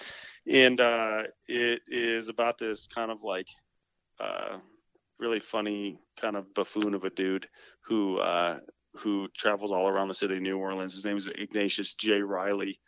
and 0.49 0.81
uh, 0.81 1.25
it 1.47 1.83
is 1.87 2.31
about 2.31 2.57
this 2.57 2.87
kind 2.87 3.11
of 3.11 3.23
like 3.23 3.49
uh, 4.19 4.57
really 5.19 5.39
funny 5.39 5.99
kind 6.19 6.35
of 6.35 6.53
buffoon 6.55 6.95
of 6.95 7.05
a 7.05 7.11
dude 7.11 7.47
who 7.83 8.17
uh, 8.21 8.59
who 8.95 9.29
travels 9.37 9.71
all 9.71 9.87
around 9.87 10.09
the 10.09 10.15
city 10.15 10.35
of 10.37 10.41
New 10.41 10.57
Orleans. 10.57 10.95
His 10.95 11.05
name 11.05 11.19
is 11.19 11.27
Ignatius 11.27 11.93
J. 11.93 12.23
Reilly. 12.23 12.81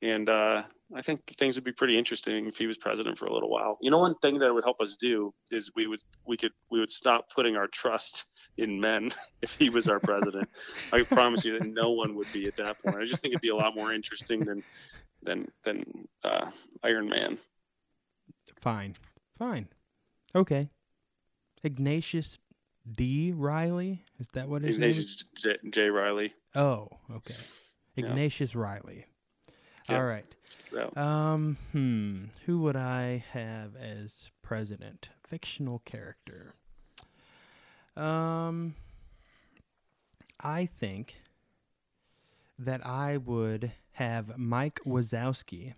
And 0.00 0.28
uh, 0.28 0.62
I 0.94 1.02
think 1.02 1.22
things 1.38 1.56
would 1.56 1.64
be 1.64 1.72
pretty 1.72 1.98
interesting 1.98 2.46
if 2.46 2.56
he 2.56 2.66
was 2.66 2.78
president 2.78 3.18
for 3.18 3.26
a 3.26 3.32
little 3.32 3.50
while. 3.50 3.78
You 3.80 3.90
know, 3.90 3.98
one 3.98 4.14
thing 4.22 4.38
that 4.38 4.54
would 4.54 4.64
help 4.64 4.80
us 4.80 4.96
do 4.98 5.34
is 5.50 5.70
we 5.74 5.86
would 5.86 6.00
we 6.24 6.36
could 6.36 6.52
we 6.70 6.78
would 6.78 6.90
stop 6.90 7.32
putting 7.34 7.56
our 7.56 7.66
trust 7.66 8.24
in 8.56 8.80
men 8.80 9.10
if 9.42 9.56
he 9.56 9.70
was 9.70 9.88
our 9.88 9.98
president. 9.98 10.48
I 10.92 11.02
promise 11.02 11.44
you 11.44 11.58
that 11.58 11.66
no 11.66 11.90
one 11.90 12.14
would 12.14 12.32
be 12.32 12.46
at 12.46 12.56
that 12.56 12.80
point. 12.82 12.96
I 12.96 13.04
just 13.04 13.22
think 13.22 13.32
it'd 13.32 13.42
be 13.42 13.48
a 13.48 13.56
lot 13.56 13.74
more 13.74 13.92
interesting 13.92 14.40
than 14.40 14.62
than 15.22 15.48
than 15.64 15.84
uh, 16.22 16.50
Iron 16.84 17.08
Man. 17.08 17.38
Fine. 18.60 18.94
Fine. 19.36 19.68
Okay. 20.34 20.70
Ignatius 21.64 22.38
D. 22.90 23.32
Reilly? 23.34 24.04
Is 24.18 24.28
that 24.34 24.48
what 24.48 24.62
his 24.62 24.78
name 24.78 24.90
is? 24.90 24.96
Ignatius 24.96 25.24
J, 25.36 25.70
J. 25.70 25.90
Reilly. 25.90 26.32
Oh, 26.54 26.88
okay. 27.10 27.34
Yeah. 27.96 28.06
Ignatius 28.06 28.54
Reilly. 28.54 29.06
Yeah. 29.90 29.96
All 29.96 30.04
right. 30.04 30.34
So, 30.70 30.92
Um, 30.96 31.56
hmm. 31.72 32.24
Who 32.46 32.60
would 32.60 32.76
I 32.76 33.24
have 33.32 33.74
as 33.76 34.30
president? 34.42 35.10
Fictional 35.26 35.80
character. 35.84 36.54
Um, 37.96 38.74
I 40.40 40.66
think 40.66 41.16
that 42.58 42.84
I 42.86 43.16
would 43.16 43.72
have 43.92 44.38
Mike 44.38 44.80
Wazowski 44.86 45.74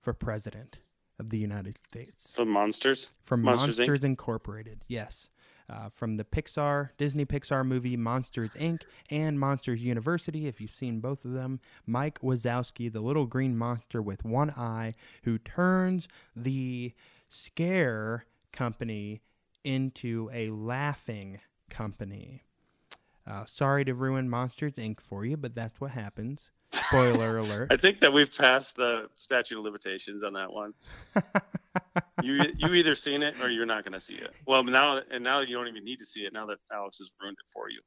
for 0.00 0.12
president 0.12 0.78
of 1.18 1.30
the 1.30 1.38
United 1.38 1.78
States 1.88 2.32
from 2.34 2.48
Monsters. 2.48 3.10
from 3.24 3.42
Monsters, 3.42 3.78
Monsters, 3.78 4.00
Inc.? 4.00 4.04
Incorporated. 4.04 4.84
Yes, 4.88 5.28
uh, 5.72 5.88
from 5.88 6.16
the 6.16 6.24
Pixar 6.24 6.90
Disney 6.98 7.24
Pixar 7.24 7.66
movie 7.66 7.96
Monsters 7.96 8.50
Inc. 8.50 8.82
and 9.10 9.38
Monsters 9.38 9.82
University. 9.82 10.46
If 10.46 10.60
you've 10.60 10.74
seen 10.74 11.00
both 11.00 11.24
of 11.24 11.32
them, 11.32 11.60
Mike 11.86 12.20
Wazowski, 12.20 12.92
the 12.92 13.00
little 13.00 13.26
green 13.26 13.56
monster 13.56 14.02
with 14.02 14.24
one 14.24 14.50
eye, 14.50 14.94
who 15.24 15.38
turns 15.38 16.08
the 16.36 16.92
scare 17.28 18.26
company 18.52 19.22
into 19.64 20.28
a 20.32 20.50
laughing 20.50 21.40
company. 21.70 22.42
Uh, 23.26 23.44
sorry 23.46 23.84
to 23.84 23.94
ruin 23.94 24.28
Monsters 24.28 24.74
Inc. 24.74 25.00
for 25.00 25.24
you, 25.24 25.36
but 25.36 25.54
that's 25.54 25.80
what 25.80 25.92
happens. 25.92 26.50
Spoiler 26.72 27.38
alert. 27.38 27.68
I 27.70 27.76
think 27.76 28.00
that 28.00 28.12
we've 28.12 28.34
passed 28.34 28.76
the 28.76 29.08
statute 29.14 29.58
of 29.58 29.64
limitations 29.64 30.24
on 30.24 30.32
that 30.34 30.52
one. 30.52 30.74
you 32.22 32.42
you 32.56 32.74
either 32.74 32.94
seen 32.94 33.22
it 33.22 33.40
or 33.40 33.50
you're 33.50 33.66
not 33.66 33.84
going 33.84 33.92
to 33.92 34.00
see 34.00 34.14
it. 34.14 34.32
Well, 34.46 34.64
now 34.64 35.00
and 35.10 35.22
now 35.22 35.40
you 35.40 35.54
don't 35.56 35.68
even 35.68 35.84
need 35.84 35.98
to 35.98 36.06
see 36.06 36.22
it 36.22 36.32
now 36.32 36.46
that 36.46 36.58
Alex 36.72 36.98
has 36.98 37.12
ruined 37.20 37.36
it 37.44 37.50
for 37.52 37.68
you. 37.70 37.80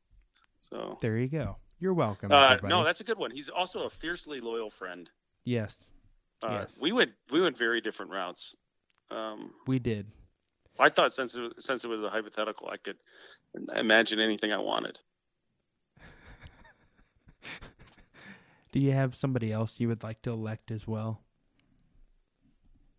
So 0.62 0.98
there 1.02 1.18
you 1.18 1.28
go. 1.28 1.58
You're 1.80 1.94
welcome. 1.94 2.32
uh, 2.32 2.58
no, 2.64 2.84
that's 2.84 3.02
a 3.02 3.04
good 3.04 3.18
one. 3.18 3.32
He's 3.32 3.50
also 3.50 3.84
a 3.84 3.90
fiercely 3.90 4.40
loyal 4.40 4.70
friend. 4.70 5.10
yes, 5.44 5.90
Uh, 6.44 6.60
Yes. 6.62 6.78
We 6.82 6.92
went 6.92 7.12
we 7.32 7.42
went 7.42 7.58
very 7.58 7.82
different 7.82 8.12
routes. 8.12 8.56
Um, 9.12 9.52
we 9.68 9.80
did. 9.80 10.08
I 10.80 10.90
thought 10.90 11.14
since 11.14 11.36
it, 11.36 11.54
since 11.60 11.86
it 11.86 11.88
was 11.88 12.02
a 12.04 12.10
hypothetical, 12.10 12.68
I 12.70 12.78
could 12.78 12.98
imagine 13.76 14.20
anything 14.20 14.52
I 14.52 14.58
wanted. 14.58 15.00
Do 18.72 18.80
you 18.80 18.92
have 18.92 19.16
somebody 19.16 19.52
else 19.52 19.80
you 19.80 19.88
would 19.88 20.04
like 20.04 20.22
to 20.24 20.32
elect 20.32 20.72
as 20.72 20.88
well? 20.88 21.22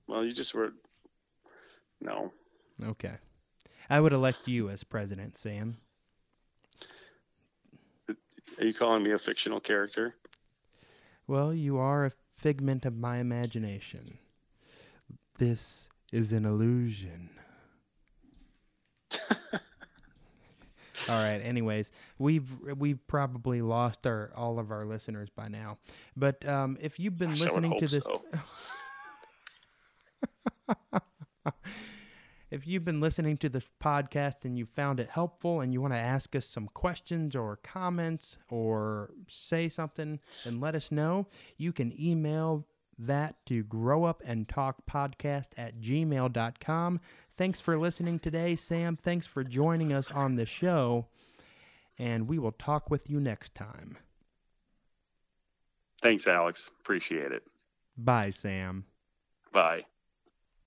Well, 0.08 0.24
you 0.24 0.32
just 0.32 0.54
were 0.54 0.70
no. 2.00 2.32
Okay. 2.82 3.14
I 3.88 4.00
would 4.00 4.12
elect 4.12 4.48
you 4.48 4.68
as 4.68 4.84
president, 4.84 5.38
Sam. 5.38 5.78
Are 8.58 8.64
you 8.64 8.74
calling 8.74 9.02
me 9.02 9.12
a 9.12 9.18
fictional 9.18 9.60
character? 9.60 10.14
Well, 11.26 11.52
you 11.52 11.78
are 11.78 12.06
a 12.06 12.12
figment 12.34 12.84
of 12.84 12.96
my 12.96 13.18
imagination. 13.18 14.18
This 15.38 15.88
is 16.12 16.32
an 16.32 16.44
illusion. 16.44 17.30
all 19.52 19.58
right. 21.08 21.40
Anyways, 21.42 21.90
we've 22.18 22.50
we've 22.76 23.04
probably 23.06 23.60
lost 23.60 24.06
our 24.06 24.30
all 24.34 24.58
of 24.58 24.70
our 24.70 24.86
listeners 24.86 25.28
by 25.30 25.48
now. 25.48 25.78
But 26.16 26.46
um, 26.48 26.78
if 26.80 26.98
you've 26.98 27.18
been 27.18 27.30
Gosh, 27.30 27.40
listening 27.40 27.78
to 27.78 27.86
this, 27.86 28.04
so. 28.04 28.24
if 32.50 32.66
you've 32.66 32.84
been 32.84 33.00
listening 33.00 33.36
to 33.38 33.48
this 33.48 33.66
podcast 33.82 34.44
and 34.44 34.58
you 34.58 34.66
found 34.66 35.00
it 35.00 35.10
helpful 35.10 35.60
and 35.60 35.72
you 35.72 35.80
want 35.80 35.94
to 35.94 35.98
ask 35.98 36.36
us 36.36 36.46
some 36.46 36.68
questions 36.68 37.34
or 37.34 37.58
comments 37.62 38.38
or 38.48 39.10
say 39.28 39.68
something 39.68 40.20
and 40.44 40.60
let 40.60 40.74
us 40.74 40.92
know, 40.92 41.26
you 41.56 41.72
can 41.72 41.92
email 42.00 42.66
that 42.98 43.36
to 43.46 43.64
growupandtalkpodcast 43.64 45.48
at 45.58 45.80
gmail.com. 45.80 47.00
Thanks 47.36 47.60
for 47.60 47.76
listening 47.76 48.18
today, 48.18 48.56
Sam. 48.56 48.96
Thanks 48.96 49.26
for 49.26 49.44
joining 49.44 49.92
us 49.92 50.10
on 50.10 50.36
the 50.36 50.46
show. 50.46 51.06
And 51.98 52.28
we 52.28 52.38
will 52.38 52.52
talk 52.52 52.90
with 52.90 53.10
you 53.10 53.20
next 53.20 53.54
time. 53.54 53.98
Thanks, 56.02 56.26
Alex. 56.26 56.70
Appreciate 56.80 57.32
it. 57.32 57.42
Bye, 57.96 58.30
Sam. 58.30 58.84
Bye. 59.52 59.84